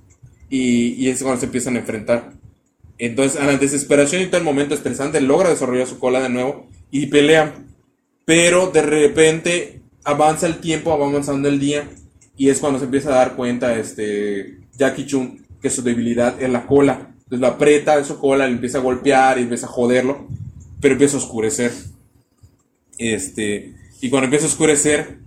Y, 0.50 0.96
y 0.96 1.08
es 1.08 1.24
cuando 1.24 1.40
se 1.40 1.46
empiezan 1.46 1.78
a 1.78 1.80
enfrentar. 1.80 2.34
Entonces, 2.98 3.40
a 3.40 3.46
la 3.46 3.56
desesperación 3.56 4.22
y 4.22 4.26
todo 4.26 4.40
el 4.40 4.44
momento 4.44 4.76
estresante, 4.76 5.22
logra 5.22 5.50
desarrollar 5.50 5.88
su 5.88 5.98
cola 5.98 6.20
de 6.22 6.28
nuevo 6.28 6.68
y 6.92 7.06
pelean. 7.06 7.68
Pero 8.26 8.68
de 8.68 8.82
repente 8.82 9.80
avanza 10.04 10.46
el 10.46 10.58
tiempo, 10.60 10.98
va 10.98 11.08
avanzando 11.08 11.48
el 11.48 11.58
día. 11.58 11.88
Y 12.36 12.50
es 12.50 12.60
cuando 12.60 12.80
se 12.80 12.86
empieza 12.86 13.12
a 13.12 13.16
dar 13.16 13.38
cuenta 13.38 13.80
este 13.80 14.58
Jackie 14.78 15.06
Chun 15.06 15.46
que 15.62 15.70
su 15.70 15.84
debilidad 15.84 16.42
es 16.44 16.50
la 16.50 16.66
cola. 16.66 17.16
Entonces 17.30 17.42
lo 17.42 17.48
aprieta 17.48 17.96
de 17.96 18.06
su 18.06 18.18
cola, 18.18 18.48
le 18.48 18.54
empieza 18.54 18.80
a 18.80 18.82
golpear 18.82 19.38
y 19.38 19.44
empieza 19.44 19.68
a 19.68 19.70
joderlo. 19.70 20.28
Pero 20.82 20.94
empieza 20.94 21.18
a 21.18 21.20
oscurecer. 21.20 21.72
Este, 22.98 23.76
y 24.02 24.10
cuando 24.10 24.26
empieza 24.26 24.46
a 24.46 24.50
oscurecer, 24.50 25.20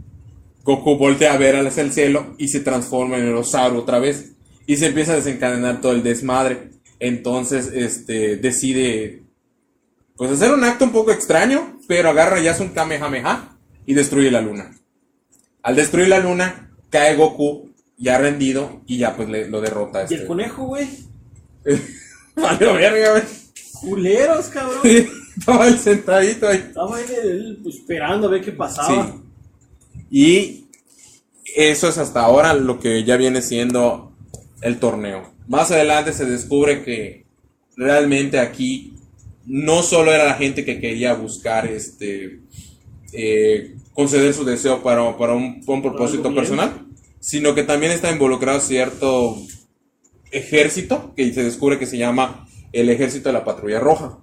Goku 0.65 0.97
voltea 0.97 1.33
a 1.33 1.39
ver 1.39 1.57
hacia 1.67 1.83
el 1.83 1.93
cielo 1.93 2.35
y 2.39 2.49
se 2.49 2.61
transforma 2.61 3.19
en 3.19 3.27
el 3.27 3.35
Osaru 3.37 3.79
otra 3.79 3.99
vez. 3.99 4.33
Y 4.67 4.77
se 4.77 4.87
empieza 4.87 5.13
a 5.13 5.17
desencadenar 5.17 5.81
todo 5.81 5.93
el 5.93 6.03
desmadre. 6.03 6.71
Entonces, 6.99 7.71
este, 7.75 8.37
decide, 8.37 9.23
pues 10.17 10.31
hacer 10.31 10.53
un 10.53 10.65
acto 10.65 10.85
un 10.85 10.93
poco 10.93 11.11
extraño, 11.13 11.79
pero 11.89 12.11
agarra 12.11 12.41
y 12.41 12.49
hace 12.49 12.63
un 12.63 12.71
Kamehameha 12.71 13.57
y 13.87 13.95
destruye 13.95 14.31
la 14.31 14.41
luna. 14.41 14.77
Al 15.63 15.77
destruir 15.77 16.09
la 16.09 16.19
luna, 16.21 16.71
cae 16.91 17.17
Goku 17.17 17.71
ya 17.97 18.19
rendido 18.19 18.83
y 18.87 18.99
ya 18.99 19.17
pues 19.17 19.29
le, 19.29 19.49
lo 19.49 19.61
derrota. 19.61 20.03
Y 20.03 20.07
el 20.07 20.13
Este. 20.15 20.27
conejo, 20.27 20.65
güey. 20.67 20.89
Valió 22.37 22.75
verga, 22.75 23.13
güey. 23.13 23.23
Culeros, 23.81 24.47
cabrón. 24.47 24.81
Estaba 25.37 25.65
ahí 25.65 25.79
sentadito 25.79 26.49
ahí. 26.49 26.59
Estaba 26.59 26.97
ahí 26.97 27.05
él, 27.23 27.59
pues, 27.63 27.77
esperando 27.77 28.29
a 28.29 28.31
ver 28.31 28.43
qué 28.43 28.53
pasaba. 28.53 29.07
Sí. 29.07 29.23
Y 30.11 30.67
eso 31.57 31.89
es 31.89 31.99
hasta 31.99 32.21
ahora 32.21 32.55
lo 32.55 32.79
que 32.79 33.05
ya 33.05 33.17
viene 33.17 33.43
siendo 33.43 34.13
el 34.61 34.79
torneo. 34.79 35.33
Más 35.49 35.71
adelante 35.71 36.13
se 36.13 36.25
descubre 36.25 36.83
que 36.85 37.25
realmente 37.77 38.39
aquí 38.39 38.95
no 39.47 39.83
solo 39.83 40.13
era 40.13 40.25
la 40.25 40.35
gente 40.35 40.65
que 40.65 40.81
quería 40.81 41.15
buscar 41.15 41.67
este 41.67 42.41
eh, 43.13 43.75
conceder 43.93 44.33
su 44.33 44.45
deseo 44.45 44.83
para, 44.83 45.17
para 45.17 45.35
un, 45.35 45.61
para 45.61 45.77
un 45.77 45.83
propósito 45.83 46.35
personal, 46.35 46.87
sino 47.21 47.55
que 47.55 47.63
también 47.63 47.93
está 47.93 48.11
involucrado 48.11 48.61
cierto 48.61 49.37
ejército 50.33 51.13
que 51.17 51.33
se 51.33 51.45
descubre 51.45 51.79
que 51.79 51.87
se 51.87 51.99
llama 51.99 52.47
el 52.73 52.89
ejército 52.91 53.29
de 53.29 53.35
la 53.35 53.45
patrulla 53.45 53.79
roja 53.81 54.19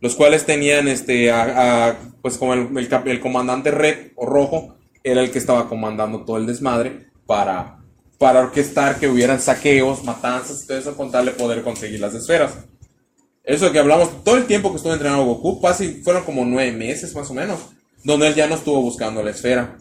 los 0.00 0.16
cuales 0.16 0.44
tenían 0.46 0.88
este 0.88 1.30
a- 1.30 1.88
a, 1.90 1.96
pues 2.22 2.36
como 2.36 2.54
el, 2.54 2.76
el 2.76 2.88
cap- 2.88 3.06
el 3.06 3.20
comandante 3.20 3.70
red 3.70 4.08
o 4.16 4.26
rojo 4.26 4.74
era 5.04 5.20
el 5.22 5.30
que 5.30 5.38
estaba 5.38 5.68
comandando 5.68 6.24
todo 6.24 6.38
el 6.38 6.46
desmadre 6.46 7.06
para 7.26 7.78
para 8.18 8.40
orquestar 8.40 9.00
que 9.00 9.08
hubieran 9.08 9.40
saqueos, 9.40 10.04
matanzas 10.04 10.62
y 10.62 10.66
todo 10.68 10.78
eso 10.78 10.96
con 10.96 11.10
tal 11.10 11.24
de 11.26 11.30
poder 11.32 11.62
conseguir 11.62 11.98
las 11.98 12.14
esferas. 12.14 12.52
Eso 13.42 13.72
que 13.72 13.80
hablamos 13.80 14.22
todo 14.22 14.36
el 14.36 14.46
tiempo 14.46 14.70
que 14.70 14.76
estuvo 14.76 14.92
entrenando 14.92 15.24
Goku, 15.24 15.60
casi 15.60 16.02
fueron 16.04 16.22
como 16.22 16.44
nueve 16.44 16.70
meses 16.70 17.12
más 17.16 17.28
o 17.30 17.34
menos, 17.34 17.58
donde 18.04 18.28
él 18.28 18.34
ya 18.36 18.46
no 18.46 18.54
estuvo 18.54 18.80
buscando 18.80 19.24
la 19.24 19.32
esfera. 19.32 19.76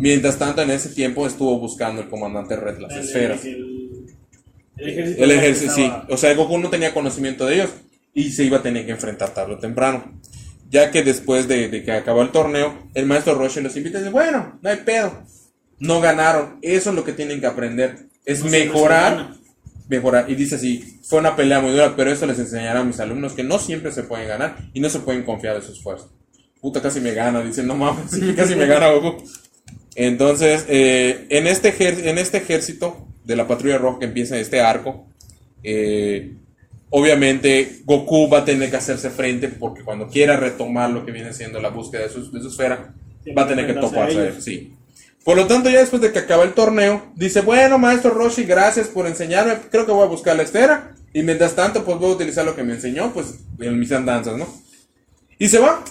Mientras 0.00 0.38
tanto, 0.38 0.62
en 0.62 0.70
ese 0.70 0.88
tiempo 0.90 1.26
estuvo 1.26 1.58
buscando 1.58 2.00
el 2.00 2.08
comandante 2.08 2.56
Red 2.56 2.78
las 2.78 2.92
esferas. 2.96 3.44
El, 3.44 3.71
el 4.76 4.88
ejército. 4.88 5.24
El 5.24 5.30
ejército, 5.30 5.72
sí. 5.72 5.92
O 6.08 6.16
sea, 6.16 6.34
Goku 6.34 6.58
no 6.58 6.70
tenía 6.70 6.94
conocimiento 6.94 7.46
de 7.46 7.54
ellos 7.54 7.70
y 8.14 8.30
se 8.30 8.44
iba 8.44 8.58
a 8.58 8.62
tener 8.62 8.86
que 8.86 8.92
enfrentar 8.92 9.34
tarde 9.34 9.54
o 9.54 9.58
temprano. 9.58 10.20
Ya 10.70 10.90
que 10.90 11.02
después 11.02 11.48
de, 11.48 11.68
de 11.68 11.82
que 11.82 11.92
acabó 11.92 12.22
el 12.22 12.30
torneo, 12.30 12.88
el 12.94 13.06
maestro 13.06 13.34
Roshi 13.34 13.60
los 13.60 13.76
invita 13.76 13.98
y 13.98 14.00
dice, 14.00 14.12
bueno, 14.12 14.58
no 14.62 14.70
hay 14.70 14.78
pedo. 14.78 15.22
No 15.78 16.00
ganaron. 16.00 16.58
Eso 16.62 16.90
es 16.90 16.96
lo 16.96 17.04
que 17.04 17.12
tienen 17.12 17.40
que 17.40 17.46
aprender. 17.46 18.06
Es 18.24 18.42
No 18.42 18.48
siempre 18.48 18.60
se 18.60 18.66
mejorar. 18.66 19.34
Mejorar. 19.88 20.30
Y 20.30 20.34
dice 20.34 20.54
así, 20.54 21.00
fue 21.02 21.18
una 21.18 21.36
pelea 21.36 21.60
muy 21.60 21.72
dura, 21.72 21.94
pero 21.94 22.10
eso 22.10 22.24
les 22.24 22.38
enseñará 22.38 22.80
a 22.80 22.84
mis 22.84 23.00
alumnos 23.00 23.34
que 23.34 23.42
no 23.42 23.58
siempre 23.58 23.92
se 23.92 24.04
pueden 24.04 24.28
ganar 24.28 24.56
y 24.72 24.80
no 24.80 24.88
se 24.88 25.00
pueden 25.00 25.24
confiar 25.24 25.56
de 25.56 25.66
su 25.66 25.72
esfuerzo. 25.72 26.10
Puta, 26.60 26.80
casi 26.80 27.00
me 27.00 27.12
gana. 27.12 27.42
Dice, 27.42 27.62
no 27.62 27.74
mames, 27.74 28.12
casi 28.36 28.54
me 28.54 28.66
gana 28.66 28.90
Goku. 28.92 29.24
Entonces, 29.94 30.64
eh, 30.68 31.26
en, 31.28 31.46
este 31.46 31.74
en 32.08 32.16
este 32.16 32.38
ejército 32.38 33.11
de 33.24 33.36
la 33.36 33.46
patrulla 33.46 33.78
roja 33.78 34.00
que 34.00 34.04
empieza 34.06 34.38
este 34.38 34.60
arco, 34.60 35.06
eh, 35.62 36.32
obviamente 36.90 37.80
Goku 37.84 38.28
va 38.28 38.38
a 38.38 38.44
tener 38.44 38.70
que 38.70 38.76
hacerse 38.76 39.10
frente 39.10 39.48
porque 39.48 39.82
cuando 39.82 40.08
quiera 40.08 40.36
retomar 40.36 40.90
lo 40.90 41.04
que 41.04 41.12
viene 41.12 41.32
siendo 41.32 41.60
la 41.60 41.70
búsqueda 41.70 42.02
de 42.02 42.10
su, 42.10 42.30
de 42.30 42.40
su 42.40 42.48
esfera, 42.48 42.94
Tiene 43.24 43.40
va 43.40 43.46
a 43.46 43.48
tener 43.48 43.66
que 43.66 43.74
toparse 43.74 44.18
a 44.18 44.26
él. 44.26 44.42
Sí. 44.42 44.74
Por 45.24 45.36
lo 45.36 45.46
tanto, 45.46 45.70
ya 45.70 45.80
después 45.80 46.02
de 46.02 46.12
que 46.12 46.18
acaba 46.18 46.42
el 46.44 46.52
torneo, 46.52 47.06
dice, 47.14 47.42
bueno, 47.42 47.78
maestro 47.78 48.10
Roshi, 48.10 48.42
gracias 48.42 48.88
por 48.88 49.06
enseñarme, 49.06 49.56
creo 49.70 49.86
que 49.86 49.92
voy 49.92 50.02
a 50.02 50.08
buscar 50.08 50.36
la 50.36 50.42
esfera 50.42 50.94
Y 51.12 51.22
mientras 51.22 51.54
tanto, 51.54 51.84
pues 51.84 51.98
voy 51.98 52.10
a 52.10 52.14
utilizar 52.14 52.44
lo 52.44 52.56
que 52.56 52.64
me 52.64 52.74
enseñó, 52.74 53.12
pues 53.12 53.34
en 53.60 53.78
mis 53.78 53.92
andanzas, 53.92 54.36
¿no? 54.36 54.46
Y 55.38 55.48
se 55.48 55.58
va. 55.58 55.84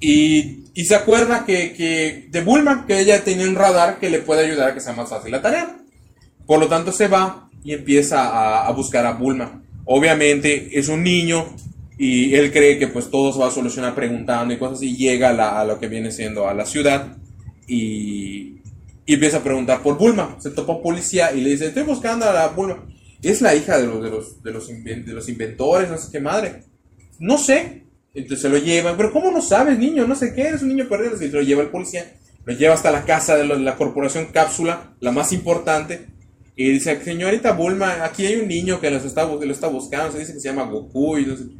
Y, 0.00 0.64
y 0.74 0.84
se 0.84 0.94
acuerda 0.94 1.44
que, 1.44 1.72
que 1.72 2.26
de 2.30 2.40
Bulma, 2.42 2.86
que 2.86 3.00
ella 3.00 3.22
tenía 3.22 3.48
un 3.48 3.54
radar 3.54 3.98
que 3.98 4.10
le 4.10 4.20
puede 4.20 4.44
ayudar 4.46 4.70
a 4.70 4.74
que 4.74 4.80
sea 4.80 4.92
más 4.92 5.08
fácil 5.08 5.30
la 5.30 5.42
tarea. 5.42 5.76
Por 6.48 6.58
lo 6.58 6.66
tanto, 6.66 6.90
se 6.92 7.06
va 7.08 7.48
y 7.62 7.74
empieza 7.74 8.66
a, 8.66 8.72
buscar 8.72 9.04
a 9.06 9.12
Bulma. 9.12 9.62
Obviamente 9.84 10.70
es 10.78 10.88
un 10.88 11.02
niño 11.04 11.44
y 11.98 12.34
él 12.34 12.50
cree 12.52 12.78
que 12.78 12.88
pues 12.88 13.10
todo 13.10 13.32
se 13.32 13.38
va 13.38 13.48
a 13.48 13.50
solucionar 13.50 13.94
preguntando 13.94 14.54
y 14.54 14.56
cosas 14.58 14.82
y 14.82 14.96
llega 14.96 15.28
a, 15.28 15.32
la- 15.34 15.60
a 15.60 15.64
lo 15.66 15.78
que 15.78 15.88
viene 15.88 16.10
siendo 16.10 16.48
a 16.48 16.54
la 16.54 16.64
ciudad 16.64 17.16
y, 17.66 18.60
y 19.06 19.14
empieza 19.14 19.38
a 19.38 19.42
preguntar 19.42 19.82
por 19.82 19.98
Bulma. 19.98 20.36
Se 20.40 20.50
topa 20.50 20.80
policía 20.80 21.32
y 21.32 21.40
le 21.42 21.50
dice, 21.50 21.66
estoy 21.66 21.82
buscando 21.82 22.26
a 22.28 22.32
la 22.32 22.48
Bulma. 22.48 22.84
Es 23.22 23.42
la 23.42 23.54
hija 23.54 23.78
de 23.78 23.86
los, 23.86 24.02
de 24.02 24.10
los, 24.10 24.42
de 24.42 24.52
los, 24.52 24.68
de 24.68 25.12
los 25.12 25.28
inventores, 25.28 25.90
no 25.90 25.98
sé 25.98 26.08
qué 26.10 26.20
madre. 26.20 26.64
No 27.18 27.36
sé. 27.38 27.82
Entonces 28.14 28.40
se 28.42 28.48
lo 28.48 28.56
llevan, 28.58 28.96
pero 28.96 29.12
¿cómo 29.12 29.30
no 29.30 29.42
sabes, 29.42 29.78
niño? 29.78 30.06
No 30.06 30.14
sé 30.14 30.34
qué, 30.34 30.42
eres 30.48 30.62
un 30.62 30.68
niño 30.68 30.88
perdido. 30.88 31.14
Y 31.14 31.18
se 31.18 31.28
lo 31.28 31.42
lleva 31.42 31.62
el 31.62 31.68
policía, 31.68 32.16
lo 32.44 32.54
lleva 32.54 32.74
hasta 32.74 32.90
la 32.90 33.04
casa 33.04 33.36
de 33.36 33.44
lo- 33.44 33.58
la 33.58 33.76
corporación 33.76 34.26
Cápsula, 34.32 34.94
la 35.00 35.12
más 35.12 35.32
importante. 35.32 36.06
Y 36.60 36.72
dice, 36.72 37.00
señorita 37.04 37.52
Bulma, 37.52 38.04
aquí 38.04 38.26
hay 38.26 38.34
un 38.40 38.48
niño 38.48 38.80
que, 38.80 38.90
los 38.90 39.04
está, 39.04 39.24
lo 39.24 39.52
está 39.52 39.68
buscando, 39.68 40.10
se 40.10 40.18
dice 40.18 40.32
que 40.34 40.40
se 40.40 40.48
llama 40.48 40.64
Goku. 40.64 41.16
Y 41.18 41.24
sé- 41.26 41.50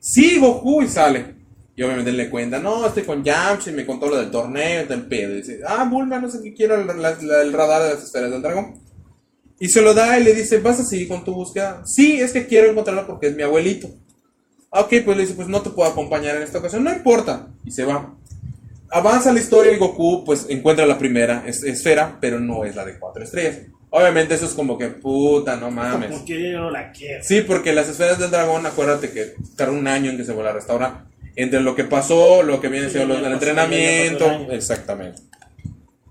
sí, 0.00 0.38
Goku, 0.38 0.80
y 0.82 0.88
sale. 0.88 1.34
Y 1.76 1.82
obviamente 1.82 2.10
le 2.10 2.30
cuenta, 2.30 2.58
no, 2.58 2.86
estoy 2.86 3.02
con 3.02 3.22
Yamcha 3.22 3.70
y 3.70 3.74
me 3.74 3.84
contó 3.84 4.08
lo 4.08 4.16
del 4.16 4.30
torneo 4.30 4.84
y 4.84 4.86
del 4.88 5.06
pedo. 5.06 5.32
Y 5.34 5.42
dice, 5.42 5.60
ah, 5.66 5.86
Bulma, 5.90 6.18
no 6.18 6.30
sé 6.30 6.40
qué 6.42 6.54
quiero, 6.54 6.74
el, 6.80 6.86
la- 6.86 6.94
la- 7.20 7.42
el 7.42 7.52
radar 7.52 7.82
de 7.82 7.90
las 7.94 8.02
esferas 8.02 8.30
del 8.30 8.40
dragón. 8.40 8.80
Y 9.60 9.68
se 9.68 9.82
lo 9.82 9.92
da 9.92 10.18
y 10.18 10.24
le 10.24 10.32
dice, 10.34 10.58
¿vas 10.60 10.80
a 10.80 10.84
seguir 10.84 11.08
con 11.08 11.22
tu 11.22 11.34
búsqueda? 11.34 11.82
Sí, 11.84 12.18
es 12.18 12.32
que 12.32 12.46
quiero 12.46 12.70
encontrarlo 12.70 13.06
porque 13.06 13.26
es 13.26 13.36
mi 13.36 13.42
abuelito. 13.42 13.88
Ok, 14.70 14.94
pues 15.04 15.16
le 15.18 15.22
dice, 15.24 15.34
pues 15.34 15.48
no 15.48 15.60
te 15.60 15.68
puedo 15.68 15.90
acompañar 15.90 16.34
en 16.36 16.42
esta 16.42 16.58
ocasión, 16.60 16.82
no 16.82 16.92
importa. 16.94 17.48
Y 17.62 17.70
se 17.72 17.84
va. 17.84 18.14
Avanza 18.90 19.32
la 19.34 19.40
historia 19.40 19.72
y 19.72 19.78
Goku 19.78 20.24
pues 20.24 20.46
encuentra 20.48 20.86
la 20.86 20.96
primera 20.98 21.44
es- 21.46 21.62
esfera, 21.62 22.16
pero 22.22 22.40
no 22.40 22.64
es 22.64 22.74
la 22.74 22.86
de 22.86 22.98
cuatro 22.98 23.22
estrellas. 23.22 23.58
Obviamente 23.90 24.34
eso 24.34 24.46
es 24.46 24.52
como 24.52 24.76
que, 24.76 24.88
puta, 24.88 25.56
no 25.56 25.70
mames. 25.70 26.10
¿Por 26.10 26.24
qué 26.24 26.50
yo 26.52 26.58
no 26.58 26.70
la 26.70 26.92
quiero? 26.92 27.22
Sí, 27.22 27.42
porque 27.42 27.72
las 27.72 27.88
esferas 27.88 28.18
del 28.18 28.30
dragón, 28.30 28.66
acuérdate 28.66 29.10
que 29.10 29.34
tarda 29.56 29.72
un 29.72 29.86
año 29.86 30.10
en 30.10 30.16
que 30.16 30.24
se 30.24 30.32
vuelva 30.32 30.50
a 30.50 30.54
restaurar. 30.54 31.04
Entre 31.36 31.60
lo 31.60 31.74
que 31.74 31.84
pasó, 31.84 32.42
lo 32.42 32.60
que 32.60 32.68
viene 32.68 32.86
Sí, 32.88 32.94
siendo 32.94 33.16
el 33.16 33.32
entrenamiento, 33.32 34.50
exactamente. 34.50 35.22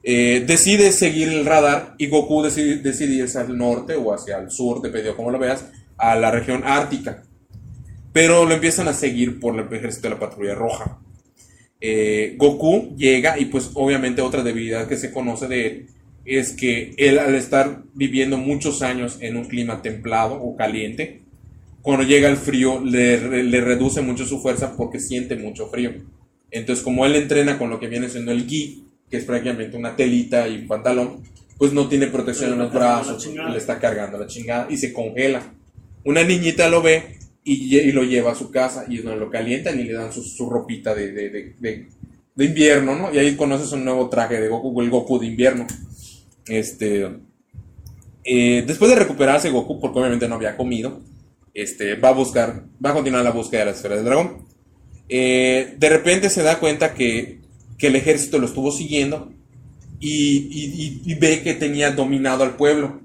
Eh, 0.03 0.43
decide 0.45 0.91
seguir 0.91 1.29
el 1.29 1.45
radar 1.45 1.95
y 1.97 2.07
Goku 2.07 2.43
decide, 2.43 2.77
decide 2.77 3.15
irse 3.15 3.39
al 3.39 3.57
norte 3.57 3.95
o 3.95 4.13
hacia 4.13 4.37
el 4.37 4.51
sur, 4.51 4.81
dependiendo 4.81 5.17
cómo 5.17 5.31
lo 5.31 5.39
veas, 5.39 5.65
a 5.97 6.15
la 6.15 6.31
región 6.31 6.63
ártica. 6.63 7.23
Pero 8.13 8.45
lo 8.45 8.53
empiezan 8.53 8.87
a 8.87 8.93
seguir 8.93 9.39
por 9.39 9.59
el 9.59 9.73
ejército 9.73 10.07
de 10.07 10.13
la 10.13 10.19
patrulla 10.19 10.55
roja. 10.55 10.99
Eh, 11.81 12.35
Goku 12.37 12.95
llega 12.95 13.37
y 13.37 13.45
pues 13.45 13.71
obviamente 13.73 14.21
otra 14.21 14.43
debilidad 14.43 14.87
que 14.87 14.95
se 14.95 15.11
conoce 15.11 15.47
de 15.47 15.67
él 15.67 15.87
es 16.25 16.51
que 16.53 16.93
él 16.97 17.19
al 17.19 17.35
estar 17.35 17.83
viviendo 17.93 18.37
muchos 18.37 18.81
años 18.81 19.17
en 19.21 19.37
un 19.37 19.45
clima 19.45 19.81
templado 19.81 20.35
o 20.41 20.55
caliente, 20.55 21.21
cuando 21.81 22.03
llega 22.03 22.27
el 22.29 22.37
frío 22.37 22.81
le, 22.83 23.43
le 23.43 23.61
reduce 23.61 24.01
mucho 24.01 24.25
su 24.25 24.39
fuerza 24.41 24.75
porque 24.75 24.99
siente 24.99 25.35
mucho 25.35 25.67
frío. 25.67 25.91
Entonces 26.51 26.83
como 26.83 27.05
él 27.05 27.15
entrena 27.15 27.57
con 27.59 27.69
lo 27.69 27.79
que 27.79 27.87
viene 27.87 28.09
siendo 28.09 28.31
el 28.31 28.47
gi, 28.47 28.83
que 29.09 29.17
es 29.17 29.23
prácticamente 29.25 29.77
una 29.77 29.95
telita 29.95 30.47
y 30.47 30.55
un 30.61 30.67
pantalón, 30.67 31.21
pues 31.57 31.73
no 31.73 31.87
tiene 31.87 32.07
protección 32.07 32.53
en 32.53 32.59
los 32.59 32.73
brazos, 32.73 33.23
le 33.51 33.57
está 33.57 33.79
cargando 33.79 34.17
la 34.17 34.27
chingada 34.27 34.67
y 34.69 34.77
se 34.77 34.91
congela. 34.91 35.53
Una 36.03 36.23
niñita 36.23 36.67
lo 36.69 36.81
ve 36.81 37.17
y, 37.43 37.77
y 37.77 37.91
lo 37.91 38.03
lleva 38.03 38.31
a 38.31 38.35
su 38.35 38.49
casa 38.51 38.85
y 38.89 38.97
donde 38.97 39.19
lo 39.19 39.29
calientan 39.29 39.79
y 39.79 39.83
le 39.83 39.93
dan 39.93 40.11
su, 40.11 40.23
su 40.23 40.49
ropita 40.49 40.95
de, 40.95 41.11
de, 41.11 41.29
de- 41.29 41.55
de- 41.59 41.85
de 42.35 42.45
invierno, 42.45 42.97
¿no? 42.97 43.13
Y 43.13 43.17
ahí 43.17 43.35
conoces 43.37 43.71
un 43.71 43.85
nuevo 43.85 44.09
traje 44.09 44.41
de 44.41 44.49
Goku, 44.49 44.81
el 44.81 44.89
Goku 44.89 45.19
de 45.19 45.27
invierno. 45.27 45.65
Este, 46.47 47.09
eh, 48.23 48.63
después 48.65 48.89
de 48.89 48.97
recuperarse 48.97 49.49
Goku, 49.49 49.79
porque 49.79 49.99
obviamente 49.99 50.27
no 50.27 50.35
había 50.35 50.57
comido, 50.57 51.01
este, 51.53 51.95
va 51.95 52.09
a 52.09 52.13
buscar, 52.13 52.65
va 52.83 52.89
a 52.89 52.93
continuar 52.93 53.23
la 53.23 53.31
búsqueda 53.31 53.61
de 53.61 53.65
la 53.65 53.71
esfera 53.71 53.95
del 53.95 54.05
dragón. 54.05 54.45
Eh, 55.07 55.75
de 55.77 55.89
repente 55.89 56.29
se 56.29 56.43
da 56.43 56.59
cuenta 56.59 56.93
que, 56.93 57.39
que 57.77 57.87
el 57.87 57.95
ejército 57.95 58.39
lo 58.39 58.47
estuvo 58.47 58.71
siguiendo 58.71 59.31
y, 59.99 61.13
ve 61.15 61.41
que 61.43 61.53
tenía 61.53 61.91
dominado 61.91 62.43
al 62.43 62.55
pueblo. 62.55 63.01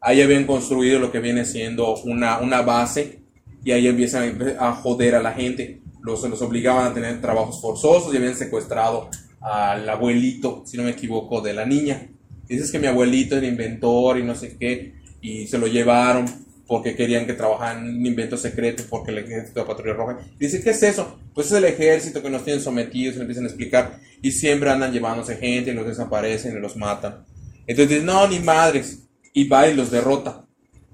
Ahí 0.00 0.22
habían 0.22 0.44
construido 0.44 1.00
lo 1.00 1.10
que 1.10 1.20
viene 1.20 1.44
siendo 1.44 1.96
una, 2.04 2.38
una 2.38 2.62
base 2.62 3.20
y 3.64 3.72
ahí 3.72 3.88
empiezan 3.88 4.56
a 4.60 4.72
joder 4.72 5.14
a 5.14 5.22
la 5.22 5.32
gente. 5.32 5.80
Los, 6.02 6.22
los 6.22 6.40
obligaban 6.42 6.86
a 6.86 6.94
tener 6.94 7.20
trabajos 7.20 7.60
forzosos 7.60 8.14
y 8.14 8.16
habían 8.16 8.36
secuestrado 8.36 9.10
al 9.40 9.88
abuelito, 9.88 10.62
si 10.66 10.76
no 10.76 10.84
me 10.84 10.90
equivoco, 10.90 11.40
de 11.40 11.54
la 11.54 11.66
niña. 11.66 12.08
Dices 12.48 12.70
que 12.72 12.78
mi 12.78 12.86
abuelito 12.86 13.36
era 13.36 13.46
inventor 13.46 14.18
y 14.18 14.24
no 14.24 14.34
sé 14.34 14.56
qué, 14.58 14.94
y 15.20 15.46
se 15.46 15.58
lo 15.58 15.66
llevaron 15.66 16.26
porque 16.68 16.94
querían 16.94 17.26
que 17.26 17.32
trabajaran 17.32 17.88
en 17.88 17.96
un 17.96 18.06
invento 18.06 18.36
secreto 18.36 18.84
porque 18.90 19.10
el 19.10 19.18
ejército 19.18 19.60
de 19.60 19.60
la 19.60 19.66
patrulla 19.66 19.94
roja. 19.94 20.18
Dice, 20.38 20.62
¿qué 20.62 20.70
es 20.70 20.82
eso? 20.82 21.18
Pues 21.34 21.46
es 21.46 21.54
el 21.54 21.64
ejército 21.64 22.22
que 22.22 22.28
nos 22.28 22.44
tienen 22.44 22.62
sometidos 22.62 23.14
y 23.14 23.16
le 23.16 23.22
empiezan 23.22 23.44
a 23.44 23.48
explicar. 23.48 24.00
Y 24.20 24.32
siempre 24.32 24.70
andan 24.70 24.92
llevándose 24.92 25.36
gente 25.36 25.70
y 25.70 25.74
los 25.74 25.86
desaparecen 25.86 26.56
y 26.56 26.60
los 26.60 26.76
matan. 26.76 27.24
Entonces 27.66 27.88
dice, 27.88 28.04
no, 28.04 28.28
ni 28.28 28.38
madres. 28.40 29.08
Y 29.32 29.48
va 29.48 29.66
y 29.66 29.74
los 29.74 29.90
derrota. 29.90 30.44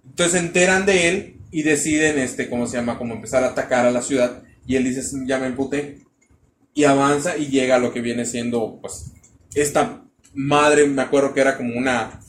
Entonces 0.05 0.39
se 0.39 0.47
enteran 0.47 0.87
de 0.87 1.09
él 1.09 1.37
y 1.51 1.63
deciden, 1.63 2.21
este, 2.21 2.49
¿cómo 2.49 2.69
se 2.69 2.77
llama? 2.77 2.97
Como 2.97 3.15
empezar 3.15 3.43
a 3.43 3.49
atacar 3.49 3.85
a 3.85 3.91
la 3.91 4.03
ciudad. 4.03 4.45
Y 4.69 4.77
él 4.77 4.85
dice, 4.85 5.03
ya 5.27 5.41
me 5.41 5.47
emputé. 5.47 6.03
Y 6.73 6.85
avanza 6.85 7.37
y 7.37 7.49
llega 7.49 7.77
a 7.77 7.81
lo 7.81 7.93
que 7.93 8.01
viene 8.01 8.27
siendo, 8.27 8.79
pues, 8.81 9.11
esta 9.57 10.04
madre, 10.35 10.87
me 10.87 11.03
acuerdo 11.03 11.33
que 11.33 11.41
era 11.41 11.57
como 11.57 11.77
una... 11.77 12.21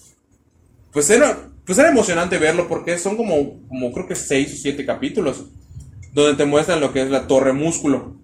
Pues 0.91 1.09
era, 1.09 1.49
pues 1.65 1.77
era 1.77 1.89
emocionante 1.89 2.37
verlo 2.37 2.67
porque 2.67 2.97
son 2.97 3.17
como, 3.17 3.67
como 3.67 3.91
creo 3.91 4.07
que 4.07 4.15
seis 4.15 4.53
o 4.53 4.57
siete 4.57 4.85
capítulos 4.85 5.45
donde 6.15 6.35
te 6.35 6.45
muestran 6.45 6.79
lo 6.79 6.93
que 6.93 7.01
es 7.01 7.09
la 7.09 7.27
Torre 7.27 7.51
Músculo. 7.51 8.15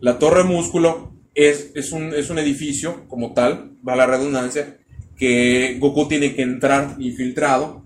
La 0.00 0.18
Torre 0.18 0.44
Músculo 0.44 1.12
es, 1.34 1.70
es, 1.74 1.92
un, 1.92 2.12
es 2.14 2.28
un 2.28 2.38
edificio 2.38 3.08
como 3.08 3.32
tal, 3.32 3.72
va 3.86 3.96
la 3.96 4.06
redundancia, 4.06 4.76
que 5.16 5.78
Goku 5.80 6.08
tiene 6.08 6.34
que 6.34 6.42
entrar 6.42 6.96
infiltrado 6.98 7.82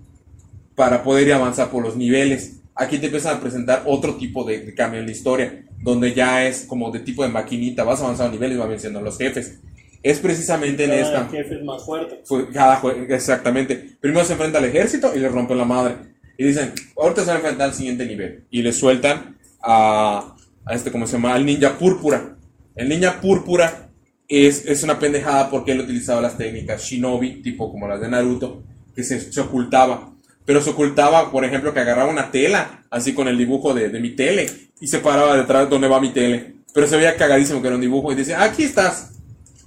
para 0.75 1.05
poder 1.05 1.29
ir 1.29 1.33
avanzar 1.35 1.71
por 1.71 1.83
los 1.83 1.97
niveles. 1.97 2.61
Aquí 2.75 2.99
te 2.99 3.07
empiezan 3.07 3.37
a 3.37 3.41
presentar 3.41 3.85
otro 3.87 4.17
tipo 4.17 4.45
de, 4.45 4.75
cambio 4.75 4.99
en 4.99 5.07
la 5.07 5.13
historia, 5.13 5.65
donde 5.79 6.13
ya 6.13 6.45
es 6.45 6.63
como 6.67 6.91
de 6.91 6.99
tipo 6.99 7.23
de 7.23 7.29
maquinita, 7.29 7.85
vas 7.85 8.01
avanzando 8.01 8.33
niveles 8.33 8.57
y 8.57 8.61
van 8.61 8.69
venciendo 8.69 8.99
a 8.99 9.03
los 9.03 9.17
jefes. 9.17 9.61
Es 10.03 10.19
precisamente 10.19 10.85
en 10.85 10.91
Cada 10.91 11.03
esta. 11.03 11.29
jefe 11.29 11.55
es 11.57 11.65
más 11.65 11.85
fuerte. 11.85 12.23
Fue 12.25 12.51
cada 12.51 12.81
exactamente. 13.09 13.91
Primero 14.01 14.25
se 14.25 14.33
enfrenta 14.33 14.59
al 14.59 14.65
ejército 14.65 15.13
y 15.15 15.21
le 15.21 15.29
rompen 15.29 15.59
la 15.59 15.65
madre. 15.65 15.95
Y 16.37 16.45
dicen, 16.45 16.73
ahorita 16.97 17.21
se 17.23 17.27
va 17.29 17.35
a 17.35 17.37
enfrentar 17.37 17.69
al 17.69 17.75
siguiente 17.75 18.05
nivel. 18.07 18.45
Y 18.51 18.63
le 18.63 18.73
sueltan 18.73 19.37
a, 19.63 20.35
a 20.65 20.75
este, 20.75 20.91
¿cómo 20.91 21.07
se 21.07 21.13
llama? 21.15 21.35
Al 21.35 21.47
ninja 21.47 21.79
púrpura. 21.79 22.37
El 22.75 22.89
ninja 22.89 23.21
púrpura 23.21 23.91
es, 24.27 24.67
es 24.67 24.83
una 24.83 24.99
pendejada 24.99 25.51
porque 25.51 25.73
él 25.73 25.81
utilizaba 25.81 26.21
las 26.21 26.37
técnicas 26.37 26.83
shinobi, 26.83 27.43
tipo 27.43 27.71
como 27.71 27.87
las 27.87 28.01
de 28.01 28.09
Naruto, 28.09 28.65
que 28.97 29.05
se, 29.05 29.21
se 29.33 29.41
ocultaba. 29.41 30.11
Pero 30.45 30.61
se 30.61 30.71
ocultaba, 30.71 31.31
por 31.31 31.45
ejemplo, 31.45 31.73
que 31.73 31.81
agarraba 31.81 32.11
una 32.11 32.33
tela, 32.33 32.83
así 32.91 33.15
con 33.15 33.29
el 33.29 33.39
dibujo 33.39 33.73
de, 33.75 33.91
de 33.91 34.01
mi 34.01 34.11
tele, 34.17 34.47
y 34.81 34.89
se 34.89 34.99
paraba 34.99 35.37
detrás 35.37 35.71
donde 35.71 35.87
va 35.87 36.01
mi 36.01 36.11
tele. 36.11 36.57
Pero 36.75 36.89
se 36.89 36.97
veía 36.97 37.15
cagadísimo 37.17 37.61
que 37.61 37.69
era 37.69 37.77
un 37.77 37.83
dibujo 37.83 38.11
y 38.11 38.17
dice, 38.17 38.35
aquí 38.35 38.65
estás. 38.65 39.11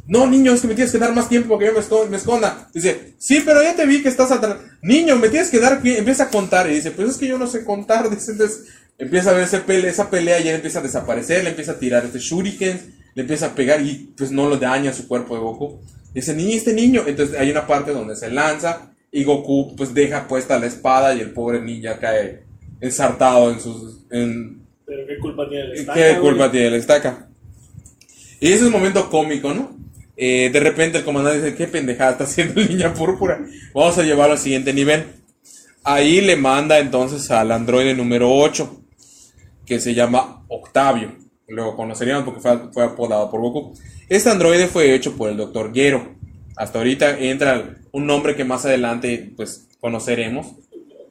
No, 0.07 0.27
niño, 0.27 0.53
es 0.53 0.61
que 0.61 0.67
me 0.67 0.75
tienes 0.75 0.91
que 0.91 0.99
dar 0.99 1.13
más 1.15 1.27
tiempo 1.27 1.49
porque 1.49 1.65
yo 1.65 1.73
me, 1.73 1.79
esco- 1.79 2.07
me 2.07 2.17
esconda. 2.17 2.69
Dice, 2.73 3.13
sí, 3.17 3.41
pero 3.43 3.63
ya 3.63 3.75
te 3.75 3.85
vi 3.85 4.03
que 4.03 4.09
estás 4.09 4.31
atrás. 4.31 4.57
Niño, 4.81 5.15
me 5.15 5.29
tienes 5.29 5.49
que 5.49 5.59
dar 5.59 5.81
pie. 5.81 5.97
Empieza 5.97 6.25
a 6.25 6.29
contar. 6.29 6.69
Y 6.69 6.75
dice, 6.75 6.91
pues 6.91 7.09
es 7.09 7.17
que 7.17 7.27
yo 7.27 7.37
no 7.37 7.47
sé 7.47 7.63
contar. 7.63 8.09
Dice, 8.15 8.33
entonces 8.33 8.67
empieza 8.97 9.31
a 9.31 9.33
ver 9.33 9.43
ese 9.43 9.63
esa 9.87 10.09
pelea 10.09 10.39
y 10.39 10.47
él 10.47 10.55
empieza 10.55 10.79
a 10.79 10.83
desaparecer. 10.83 11.43
Le 11.43 11.49
empieza 11.51 11.73
a 11.73 11.79
tirar 11.79 12.05
este 12.05 12.19
shuriken. 12.19 12.95
Le 13.15 13.21
empieza 13.21 13.47
a 13.47 13.55
pegar 13.55 13.81
y 13.81 14.13
pues 14.15 14.31
no 14.31 14.47
lo 14.47 14.57
daña 14.57 14.93
su 14.93 15.07
cuerpo 15.07 15.35
de 15.35 15.41
Goku. 15.41 15.79
Dice, 16.13 16.35
niño, 16.35 16.55
este 16.55 16.73
niño. 16.73 17.03
Entonces 17.07 17.37
hay 17.39 17.49
una 17.49 17.65
parte 17.65 17.91
donde 17.91 18.15
se 18.15 18.29
lanza 18.29 18.91
y 19.11 19.23
Goku 19.23 19.75
pues 19.75 19.93
deja 19.93 20.27
puesta 20.27 20.59
la 20.59 20.67
espada 20.67 21.15
y 21.15 21.21
el 21.21 21.31
pobre 21.31 21.61
ninja 21.61 21.97
cae 21.99 22.43
ensartado 22.81 23.51
en 23.51 23.59
sus... 23.59 24.01
En, 24.11 24.61
Pero 24.85 25.07
qué 25.07 25.17
culpa 25.19 25.47
tiene 25.49 25.63
el 25.63 25.71
estaca, 25.73 25.93
¿Qué 25.95 26.19
culpa 26.19 26.51
tiene 26.51 26.69
la 26.71 26.77
estaca? 26.77 27.27
Y 28.39 28.47
ese 28.47 28.55
es 28.57 28.61
un 28.63 28.73
momento 28.73 29.09
cómico, 29.09 29.53
¿no? 29.53 29.74
Eh, 30.17 30.49
de 30.51 30.59
repente 30.59 30.99
el 30.99 31.03
comandante 31.03 31.41
dice, 31.41 31.55
qué 31.55 31.67
pendejada 31.67 32.11
está 32.11 32.23
haciendo 32.23 32.61
el 32.61 32.69
niña 32.69 32.93
púrpura. 32.93 33.45
Vamos 33.73 33.97
a 33.97 34.03
llevarlo 34.03 34.33
al 34.33 34.39
siguiente 34.39 34.73
nivel. 34.73 35.05
Ahí 35.83 36.21
le 36.21 36.35
manda 36.35 36.79
entonces 36.79 37.29
al 37.31 37.51
androide 37.51 37.93
número 37.93 38.33
8, 38.33 38.81
que 39.65 39.79
se 39.79 39.93
llama 39.93 40.43
Octavio. 40.47 41.15
Lo 41.47 41.75
conoceríamos 41.75 42.23
porque 42.23 42.41
fue, 42.41 42.71
fue 42.73 42.83
apodado 42.83 43.29
por 43.29 43.41
Goku. 43.41 43.77
Este 44.09 44.29
androide 44.29 44.67
fue 44.67 44.95
hecho 44.95 45.15
por 45.15 45.29
el 45.29 45.37
Dr. 45.37 45.71
Gero. 45.73 46.15
Hasta 46.55 46.79
ahorita 46.79 47.19
entra 47.19 47.75
un 47.91 48.07
nombre 48.07 48.35
que 48.35 48.45
más 48.45 48.65
adelante 48.65 49.31
pues 49.35 49.67
conoceremos. 49.79 50.55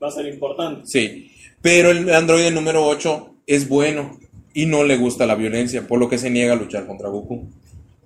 va 0.03 0.09
a 0.09 0.11
ser 0.11 0.27
importante. 0.27 0.83
Sí, 0.87 1.31
pero 1.63 1.91
el 1.91 2.13
androide 2.13 2.51
número 2.51 2.85
8 2.87 3.37
es 3.47 3.69
bueno 3.69 4.19
y 4.53 4.67
no 4.67 4.85
le 4.85 4.97
gusta 4.97 5.27
la 5.27 5.35
violencia, 5.35 5.87
por 5.87 5.99
lo 5.99 6.09
que 6.09 6.19
se 6.19 6.31
niega 6.31 6.55
a 6.55 6.57
luchar 6.57 6.87
contra 6.87 7.09
Goku. 7.09 7.49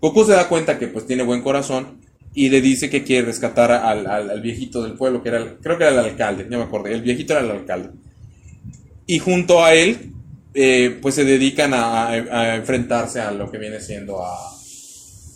Goku 0.01 0.25
se 0.25 0.33
da 0.33 0.49
cuenta 0.49 0.79
que 0.79 0.89
pues 0.89 1.07
tiene 1.07 1.23
buen 1.23 1.43
corazón 1.43 1.99
y 2.35 2.49
le 2.51 2.61
dice 2.61 2.89
que 2.91 3.03
quiere 3.05 3.27
rescatar 3.27 3.73
al, 3.73 4.07
al- 4.07 4.41
viejito 4.41 4.83
del 4.83 4.93
pueblo, 4.95 5.23
que 5.23 5.31
era, 5.31 5.39
el- 5.39 5.57
creo 5.59 5.77
que 5.79 5.85
era 5.85 5.93
el 5.93 5.99
alcalde, 6.11 6.47
ya 6.49 6.57
me 6.57 6.65
acordé, 6.65 6.93
el 6.95 7.03
viejito 7.03 7.33
era 7.33 7.43
el 7.43 7.51
alcalde. 7.51 7.91
Y 9.07 9.19
junto 9.19 9.65
a 9.65 9.75
él, 9.75 10.13
eh, 10.55 10.99
pues 11.01 11.15
se 11.15 11.25
dedican 11.25 11.75
a, 11.75 12.09
a- 12.09 12.11
a 12.11 12.57
enfrentarse 12.57 13.21
a 13.21 13.31
lo 13.33 13.51
que 13.51 13.59
viene 13.59 13.81
siendo 13.81 14.23
a, 14.25 14.37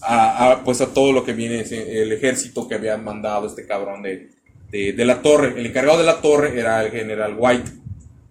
a- 0.03 0.63
pues 0.65 0.81
a 0.81 0.93
todo 0.93 1.13
lo 1.13 1.25
que 1.25 1.33
viene 1.33 1.61
el 1.63 2.13
ejército 2.13 2.69
que 2.69 2.75
habían 2.75 3.03
mandado 3.05 3.47
este 3.47 3.67
cabrón 3.67 4.03
de, 4.03 4.31
de, 4.71 4.93
de 4.93 5.05
la 5.05 5.23
torre. 5.23 5.55
El 5.59 5.67
encargado 5.67 5.99
de 5.99 6.05
la 6.05 6.21
torre 6.21 6.59
era 6.59 6.85
el 6.85 6.91
general 6.91 7.35
White, 7.39 7.71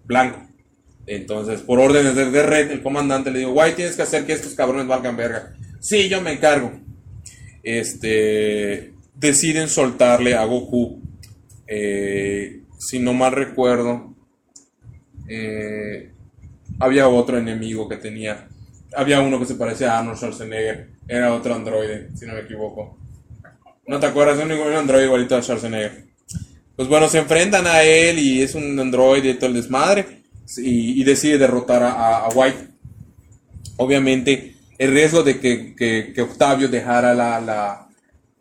blanco. 0.06 0.40
Entonces, 1.08 1.62
por 1.62 1.80
órdenes 1.80 2.16
de, 2.16 2.30
de 2.30 2.44
Red, 2.44 2.72
el 2.72 2.82
comandante 2.84 3.32
le 3.32 3.40
dijo, 3.40 3.52
White, 3.52 3.76
tienes 3.76 3.96
que 3.96 4.04
hacer 4.04 4.26
que 4.26 4.34
estos 4.34 4.54
cabrones 4.54 4.88
valgan 4.88 5.18
verga. 5.18 5.56
Sí, 5.82 6.08
yo 6.08 6.22
me 6.22 6.32
encargo. 6.34 6.72
Este, 7.64 8.94
deciden 9.16 9.68
soltarle 9.68 10.36
a 10.36 10.46
Goku, 10.46 11.02
eh, 11.68 12.62
si 12.80 13.00
no 13.00 13.14
mal 13.14 13.34
recuerdo, 13.34 14.16
eh, 15.28 16.12
había 16.80 17.08
otro 17.08 17.38
enemigo 17.38 17.88
que 17.90 17.98
tenía, 17.98 18.48
había 18.96 19.22
uno 19.22 19.40
que 19.40 19.46
se 19.46 19.56
parecía 19.56 19.94
a 19.96 20.00
Arnold 20.00 20.18
Schwarzenegger, 20.18 20.90
era 21.08 21.34
otro 21.34 21.54
androide, 21.56 22.10
si 22.16 22.26
no 22.26 22.34
me 22.34 22.42
equivoco. 22.42 22.98
¿No 23.88 24.00
te 24.00 24.06
acuerdas? 24.06 24.40
Un, 24.44 24.52
un 24.52 24.74
androide 24.74 25.06
igualito 25.06 25.36
a 25.36 25.42
Schwarzenegger. 25.42 26.06
Pues 26.76 26.88
bueno, 26.88 27.10
se 27.10 27.20
enfrentan 27.20 27.68
a 27.68 27.84
él 27.84 28.18
y 28.20 28.42
es 28.42 28.56
un 28.56 28.80
androide 28.80 29.32
y 29.32 29.34
todo 29.36 29.48
el 29.48 29.56
desmadre 29.56 30.24
y, 30.58 31.02
y 31.02 31.04
decide 31.04 31.38
derrotar 31.38 31.84
a- 31.84 32.26
a 32.26 32.30
White. 32.30 32.68
Obviamente, 33.78 34.56
el 34.84 34.92
riesgo 34.94 35.22
de 35.24 35.40
que, 35.40 35.76
que- 35.76 36.12
que 36.14 36.22
Octavio 36.22 36.68
dejara 36.68 37.14
la, 37.14 37.40
la- 37.42 37.88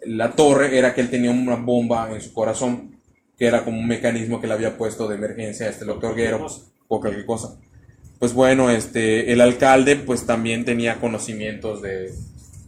la 0.06 0.32
torre 0.32 0.78
era 0.78 0.94
que 0.94 1.02
él 1.02 1.10
tenía 1.10 1.30
una 1.30 1.56
bomba 1.56 2.10
en 2.12 2.20
su 2.20 2.32
corazón, 2.32 2.96
que 3.38 3.46
era 3.46 3.62
como 3.64 3.78
un 3.78 3.86
mecanismo 3.86 4.40
que 4.40 4.46
le 4.46 4.54
había 4.54 4.76
puesto 4.78 5.06
de 5.08 5.16
emergencia 5.16 5.66
a 5.66 5.70
este 5.70 5.84
doctor 5.84 6.14
Guerrero 6.14 6.46
o 6.88 7.00
cualquier 7.00 7.26
cosa. 7.26 7.56
Pues 8.18 8.32
bueno, 8.32 8.70
este, 8.70 9.32
el 9.32 9.40
alcalde 9.40 9.96
pues 9.96 10.24
también 10.26 10.64
tenía 10.64 10.96
conocimientos 11.00 11.82
de, 11.82 12.10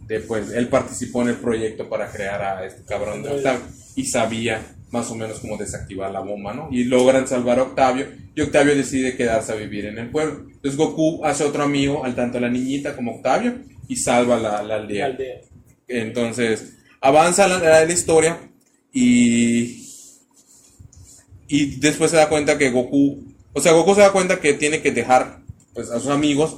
de, 0.07 0.19
pues, 0.21 0.51
él 0.51 0.67
participó 0.67 1.21
en 1.23 1.29
el 1.29 1.35
proyecto 1.35 1.89
para 1.89 2.11
crear 2.11 2.41
a 2.41 2.65
este 2.65 2.83
cabrón 2.83 3.23
de 3.23 3.29
Octavio 3.29 3.61
y 3.95 4.05
sabía 4.05 4.61
más 4.93 5.09
o 5.09 5.15
menos 5.15 5.39
cómo 5.39 5.57
desactivar 5.57 6.11
la 6.11 6.19
bomba, 6.19 6.53
¿no? 6.53 6.69
Y 6.71 6.83
logran 6.83 7.27
salvar 7.27 7.57
a 7.59 7.63
Octavio 7.63 8.05
y 8.35 8.41
Octavio 8.41 8.75
decide 8.75 9.17
quedarse 9.17 9.51
a 9.51 9.55
vivir 9.55 9.85
en 9.87 9.97
el 9.97 10.09
pueblo. 10.11 10.45
Entonces 10.49 10.77
Goku 10.77 11.25
hace 11.25 11.43
otro 11.43 11.63
amigo, 11.63 12.05
al 12.05 12.15
tanto 12.15 12.39
la 12.39 12.49
niñita 12.49 12.95
como 12.95 13.15
Octavio, 13.15 13.55
y 13.87 13.95
salva 13.95 14.37
la, 14.39 14.61
la 14.63 14.75
aldea. 14.75 15.07
Aldea. 15.07 15.41
Entonces, 15.87 16.75
avanza 17.01 17.47
la, 17.47 17.57
la- 17.57 17.85
la 17.85 17.91
historia 17.91 18.37
y, 18.93 19.83
y 21.47 21.75
después 21.79 22.11
se 22.11 22.17
da 22.17 22.29
cuenta 22.29 22.57
que 22.57 22.69
Goku, 22.69 23.23
o 23.53 23.61
sea, 23.61 23.71
Goku 23.73 23.95
se 23.95 24.01
da 24.01 24.11
cuenta 24.11 24.39
que 24.39 24.53
tiene 24.53 24.81
que 24.81 24.91
dejar 24.91 25.39
pues, 25.73 25.89
a 25.91 25.99
sus 25.99 26.09
amigos 26.11 26.57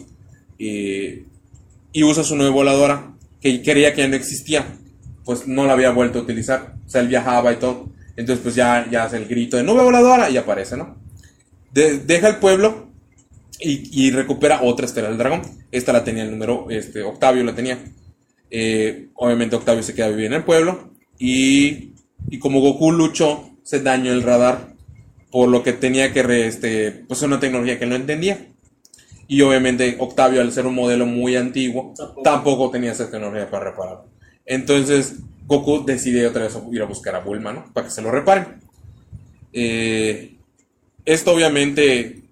eh, 0.59 1.23
y 1.93 2.03
usa 2.03 2.23
su 2.23 2.35
nueva 2.35 2.51
voladora 2.53 3.13
que 3.41 3.61
creía 3.63 3.93
que 3.93 4.01
ya 4.01 4.07
no 4.07 4.15
existía, 4.15 4.65
pues 5.23 5.47
no 5.47 5.65
la 5.65 5.73
había 5.73 5.91
vuelto 5.91 6.19
a 6.19 6.21
utilizar, 6.23 6.75
o 6.85 6.89
sea, 6.89 7.01
él 7.01 7.07
viajaba 7.07 7.53
y 7.53 7.57
todo. 7.57 7.89
Entonces, 8.17 8.41
pues 8.43 8.55
ya, 8.55 8.87
ya 8.89 9.03
hace 9.03 9.17
el 9.17 9.25
grito 9.27 9.57
de 9.57 9.63
nube 9.63 9.83
voladora 9.83 10.29
y 10.29 10.37
aparece, 10.37 10.77
¿no? 10.77 10.97
De- 11.71 11.99
deja 11.99 12.29
el 12.29 12.37
pueblo 12.37 12.87
y, 13.59 14.05
y 14.07 14.11
recupera 14.11 14.61
otra 14.63 14.85
esfera 14.85 15.09
del 15.09 15.17
dragón. 15.17 15.41
Esta 15.71 15.91
la 15.93 16.03
tenía 16.03 16.23
el 16.23 16.31
número, 16.31 16.67
este, 16.69 17.01
Octavio 17.03 17.43
la 17.43 17.53
tenía. 17.55 17.77
Eh, 18.49 19.09
obviamente 19.15 19.55
Octavio 19.55 19.83
se 19.83 19.93
queda 19.93 20.07
vivir 20.09 20.25
en 20.27 20.33
el 20.33 20.43
pueblo 20.43 20.91
y, 21.19 21.93
y 22.29 22.39
como 22.39 22.61
Goku 22.61 22.91
luchó, 22.91 23.49
se 23.63 23.81
dañó 23.81 24.13
el 24.13 24.23
radar, 24.23 24.73
por 25.31 25.49
lo 25.49 25.63
que 25.63 25.73
tenía 25.73 26.13
que, 26.13 26.23
re- 26.23 26.47
este, 26.47 26.91
pues 26.91 27.21
una 27.23 27.39
tecnología 27.39 27.77
que 27.79 27.85
no 27.85 27.95
entendía. 27.95 28.47
Y 29.27 29.41
obviamente 29.41 29.97
Octavio, 29.99 30.39
al 30.39 30.51
ser 30.51 30.67
un 30.67 30.75
modelo 30.75 31.05
muy 31.07 31.35
antiguo, 31.35 31.93
Tampoco. 31.97 32.21
tampoco 32.21 32.71
tenía 32.71 32.91
esa 32.91 33.09
tecnología 33.09 33.49
para 33.49 33.71
repararlo. 33.71 34.05
Entonces 34.45 35.15
Goku 35.47 35.85
decide 35.85 36.27
otra 36.27 36.43
vez 36.43 36.57
ir 36.71 36.81
a 36.81 36.85
buscar 36.85 37.15
a 37.15 37.19
Bulma, 37.19 37.53
¿no? 37.53 37.65
Para 37.73 37.87
que 37.87 37.93
se 37.93 38.01
lo 38.01 38.11
reparen. 38.11 38.61
Eh, 39.53 40.35
esto 41.05 41.33
obviamente 41.33 42.23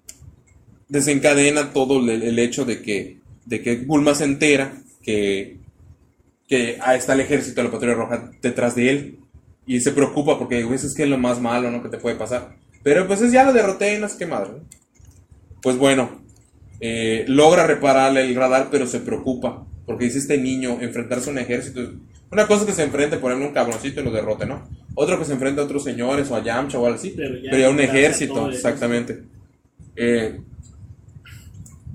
desencadena 0.88 1.72
todo 1.72 1.98
el, 1.98 2.38
hecho 2.38 2.64
de 2.64 2.82
que, 2.82 3.18
de 3.46 3.62
que 3.62 3.76
Bulma 3.76 4.14
se 4.14 4.24
entera 4.24 4.82
que, 5.02 5.58
que 6.48 6.78
está 6.94 7.14
el 7.14 7.20
ejército 7.20 7.60
de 7.60 7.68
la 7.68 7.72
Patrulla 7.72 7.94
Roja 7.94 8.30
detrás 8.42 8.74
de 8.74 8.90
él 8.90 9.18
y 9.66 9.80
se 9.80 9.92
preocupa 9.92 10.38
porque 10.38 10.60
eso 10.60 10.86
es 10.86 10.94
que 10.94 11.04
es 11.04 11.08
lo 11.08 11.18
más 11.18 11.40
malo 11.40 11.70
¿no? 11.70 11.82
que 11.82 11.88
te 11.88 11.98
puede 11.98 12.16
pasar. 12.16 12.56
Pero 12.82 13.06
pues 13.06 13.22
es 13.22 13.32
ya 13.32 13.44
lo 13.44 13.52
derroté 13.52 13.96
y 13.96 14.00
no 14.00 14.08
sé 14.08 14.18
qué 14.18 14.26
madre. 14.26 14.50
Pues 15.62 15.78
bueno, 15.78 16.20
eh, 16.80 17.24
logra 17.28 17.66
repararle 17.66 18.22
el 18.22 18.34
radar, 18.34 18.68
pero 18.70 18.86
se 18.86 19.00
preocupa 19.00 19.66
porque 19.86 20.04
dice 20.06 20.18
este 20.18 20.38
niño 20.38 20.78
enfrentarse 20.80 21.30
a 21.30 21.32
un 21.32 21.38
ejército. 21.38 21.92
Una 22.30 22.46
cosa 22.46 22.62
es 22.62 22.68
que 22.68 22.72
se 22.72 22.82
enfrente, 22.82 23.18
por 23.18 23.30
ejemplo, 23.30 23.48
un 23.48 23.54
cabroncito 23.54 24.00
y 24.00 24.04
lo 24.04 24.10
derrote, 24.10 24.46
¿no? 24.46 24.68
Otro 24.94 25.18
que 25.18 25.24
se 25.24 25.32
enfrenta 25.32 25.62
a 25.62 25.64
otros 25.64 25.84
señores 25.84 26.30
o 26.30 26.36
a 26.36 26.42
Yamcha 26.42 26.78
o 26.78 26.86
algo 26.86 26.98
así. 26.98 27.14
Pero 27.16 27.36
ya 27.36 27.50
Pero 27.50 27.62
ya 27.62 27.70
un 27.70 27.80
ejército, 27.80 28.50
exactamente. 28.50 29.22
Eh, 29.96 30.40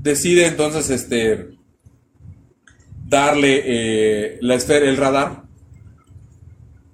decide 0.02 0.46
entonces 0.48 0.90
este 0.90 1.50
darle 3.08 3.64
eh, 3.66 4.38
la 4.42 4.56
esfera, 4.56 4.88
el 4.88 4.98
radar 4.98 5.44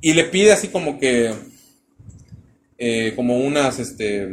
y 0.02 0.14
le 0.14 0.24
pide 0.24 0.54
así 0.54 0.70
como 0.70 0.98
que 0.98 1.34
eh, 2.78 3.14
como 3.16 3.38
unas 3.38 3.80
este 3.80 4.30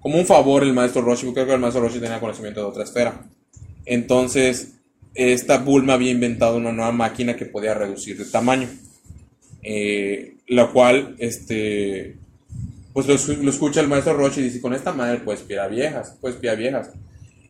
como 0.00 0.18
un 0.18 0.26
favor 0.26 0.62
el 0.62 0.74
maestro 0.74 1.02
Roshi 1.02 1.26
porque 1.26 1.40
creo 1.40 1.46
que 1.46 1.54
el 1.54 1.60
maestro 1.60 1.82
Roshi 1.82 2.00
tenía 2.00 2.20
conocimiento 2.20 2.60
de 2.60 2.66
otra 2.66 2.84
esfera 2.84 3.26
entonces 3.86 4.77
esta 5.14 5.58
Bulma 5.58 5.94
había 5.94 6.10
inventado 6.10 6.56
una 6.56 6.72
nueva 6.72 6.92
máquina 6.92 7.36
que 7.36 7.46
podía 7.46 7.74
reducir 7.74 8.16
de 8.18 8.24
tamaño 8.26 8.68
eh, 9.62 10.34
la 10.46 10.68
cual 10.68 11.16
este 11.18 12.16
pues 12.92 13.06
lo, 13.06 13.14
escu- 13.14 13.38
lo 13.40 13.50
escucha 13.50 13.80
el 13.80 13.88
maestro 13.88 14.14
Roshi 14.14 14.40
y 14.40 14.44
dice 14.44 14.60
con 14.60 14.74
esta 14.74 14.92
madre 14.92 15.18
puedes 15.20 15.40
espiar 15.40 15.70
viejas 15.70 16.16
puedes 16.20 16.40
viejas 16.40 16.90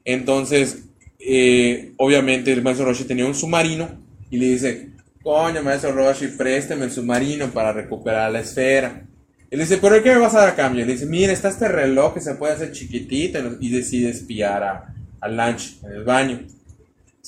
entonces 0.05 0.85
eh, 1.19 1.93
obviamente 1.97 2.53
el 2.53 2.63
maestro 2.63 2.87
Roshi 2.87 3.05
tenía 3.05 3.27
un 3.27 3.35
submarino 3.35 3.89
y 4.31 4.37
le 4.37 4.47
dice, 4.47 4.91
coño 5.23 5.63
maestro 5.63 5.93
Roshi, 5.93 6.29
présteme 6.29 6.85
el 6.85 6.91
submarino 6.91 7.49
para 7.51 7.73
recuperar 7.73 8.31
la 8.31 8.41
esfera. 8.41 9.05
Él 9.51 9.59
dice, 9.59 9.79
pero 9.79 10.03
¿qué 10.03 10.11
me 10.11 10.19
vas 10.19 10.35
a 10.35 10.41
dar 10.41 10.49
a 10.51 10.55
cambio? 10.57 10.85
Le 10.85 10.93
dice, 10.93 11.07
mira, 11.07 11.33
está 11.33 11.49
este 11.49 11.67
reloj 11.69 12.15
que 12.15 12.21
se 12.21 12.35
puede 12.35 12.53
hacer 12.53 12.73
chiquitito 12.73 13.39
y 13.59 13.71
decide 13.71 14.11
espiar 14.11 14.63
a, 14.63 14.95
a 15.21 15.29
Lunch 15.29 15.79
en 15.83 15.93
el 15.93 16.05
baño. 16.05 16.41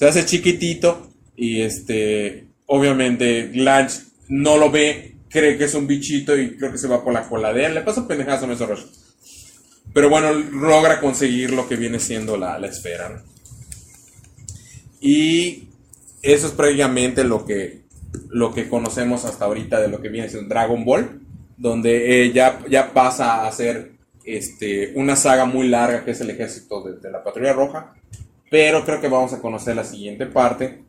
Se 0.00 0.08
hace 0.08 0.24
chiquitito 0.24 1.10
y 1.36 1.60
este, 1.60 2.46
obviamente 2.64 3.50
Lunch 3.52 4.00
no 4.28 4.56
lo 4.56 4.70
ve, 4.70 5.16
cree 5.28 5.58
que 5.58 5.64
es 5.64 5.74
un 5.74 5.86
bichito 5.86 6.38
y 6.38 6.56
creo 6.56 6.72
que 6.72 6.78
se 6.78 6.88
va 6.88 7.04
por 7.04 7.12
la 7.12 7.28
coladera. 7.28 7.68
Le 7.68 7.82
pasa 7.82 8.08
pendejazo 8.08 8.44
a 8.44 8.46
maestro 8.46 8.68
Roshi. 8.68 8.86
Pero 9.92 10.08
bueno, 10.08 10.32
logra 10.32 11.02
conseguir 11.02 11.50
lo 11.50 11.68
que 11.68 11.76
viene 11.76 12.00
siendo 12.00 12.38
la, 12.38 12.58
la 12.58 12.68
esfera. 12.68 13.10
¿no? 13.10 13.20
Y 15.02 15.68
eso 16.22 16.46
es 16.46 16.54
prácticamente 16.54 17.22
lo 17.22 17.44
que, 17.44 17.82
lo 18.30 18.54
que 18.54 18.70
conocemos 18.70 19.26
hasta 19.26 19.44
ahorita 19.44 19.82
de 19.82 19.88
lo 19.88 20.00
que 20.00 20.08
viene 20.08 20.30
siendo 20.30 20.48
Dragon 20.48 20.82
Ball, 20.82 21.20
donde 21.58 22.24
eh, 22.24 22.32
ya, 22.32 22.64
ya 22.70 22.94
pasa 22.94 23.46
a 23.46 23.52
ser 23.52 23.92
este, 24.24 24.94
una 24.94 25.14
saga 25.14 25.44
muy 25.44 25.68
larga 25.68 26.06
que 26.06 26.12
es 26.12 26.20
el 26.22 26.30
ejército 26.30 26.82
de, 26.84 27.00
de 27.00 27.10
la 27.10 27.22
Patrulla 27.22 27.52
Roja. 27.52 27.99
Pero 28.50 28.84
creo 28.84 29.00
que 29.00 29.08
vamos 29.08 29.32
a 29.32 29.40
conocer 29.40 29.76
la 29.76 29.84
siguiente 29.84 30.26
parte 30.26 30.82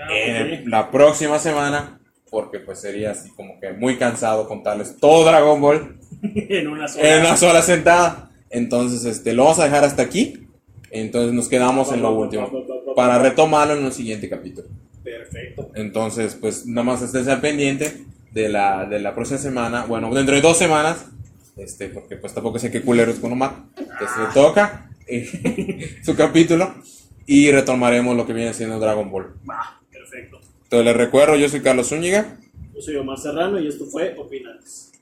Ah, 0.00 0.08
en 0.12 0.60
ok. 0.62 0.66
la 0.68 0.90
próxima 0.90 1.38
semana, 1.38 2.00
porque 2.30 2.58
pues 2.58 2.80
sería 2.80 3.10
así 3.10 3.30
como 3.30 3.60
que 3.60 3.72
muy 3.74 3.96
cansado 3.96 4.48
contarles 4.48 4.96
todo 4.96 5.24
Dragon 5.26 5.60
Ball 5.60 5.98
en 6.22 6.68
una 6.68 6.88
sola. 6.88 7.14
en 7.14 7.20
una 7.20 7.36
sola 7.36 7.62
sentada. 7.62 8.30
Entonces, 8.50 9.04
este, 9.04 9.34
lo 9.34 9.44
vamos 9.44 9.58
a 9.60 9.64
dejar 9.64 9.84
hasta 9.84 10.02
aquí. 10.02 10.46
Entonces 10.90 11.32
nos 11.32 11.48
quedamos 11.48 11.92
en 11.92 12.02
lo 12.02 12.12
último. 12.14 12.50
Para 12.96 13.18
retomarlo 13.18 13.74
en 13.74 13.84
un 13.84 13.92
siguiente 13.92 14.28
capítulo. 14.28 14.68
Perfecto. 15.02 15.70
Entonces, 15.74 16.36
pues 16.40 16.64
nada 16.66 16.84
más 16.84 17.02
estés 17.02 17.26
al 17.28 17.40
pendiente 17.40 18.04
de 18.30 18.48
la, 18.48 18.86
de 18.86 19.00
la 19.00 19.14
próxima 19.14 19.38
semana. 19.38 19.84
Bueno, 19.86 20.12
dentro 20.14 20.34
de 20.34 20.40
dos 20.40 20.56
semanas. 20.56 21.06
Este, 21.56 21.88
porque 21.88 22.16
pues 22.16 22.32
tampoco 22.32 22.58
sé 22.58 22.70
qué 22.70 22.80
culero 22.82 23.10
es 23.10 23.18
con 23.18 23.32
Omar. 23.32 23.54
Que 23.76 24.06
se 24.06 24.32
toca 24.32 24.88
su 26.02 26.14
capítulo. 26.16 26.74
Y 27.26 27.50
retomaremos 27.50 28.16
lo 28.16 28.26
que 28.26 28.34
viene 28.34 28.52
siendo 28.52 28.78
Dragon 28.78 29.10
Ball. 29.10 29.34
Perfecto. 29.90 30.40
Entonces 30.64 30.84
les 30.84 30.96
recuerdo, 30.96 31.36
yo 31.36 31.48
soy 31.48 31.60
Carlos 31.60 31.88
Zúñiga. 31.88 32.38
Yo 32.74 32.82
soy 32.82 32.96
Omar 32.96 33.18
Serrano 33.18 33.58
y 33.58 33.68
esto 33.68 33.86
fue 33.86 34.14
Opinantes. 34.18 34.92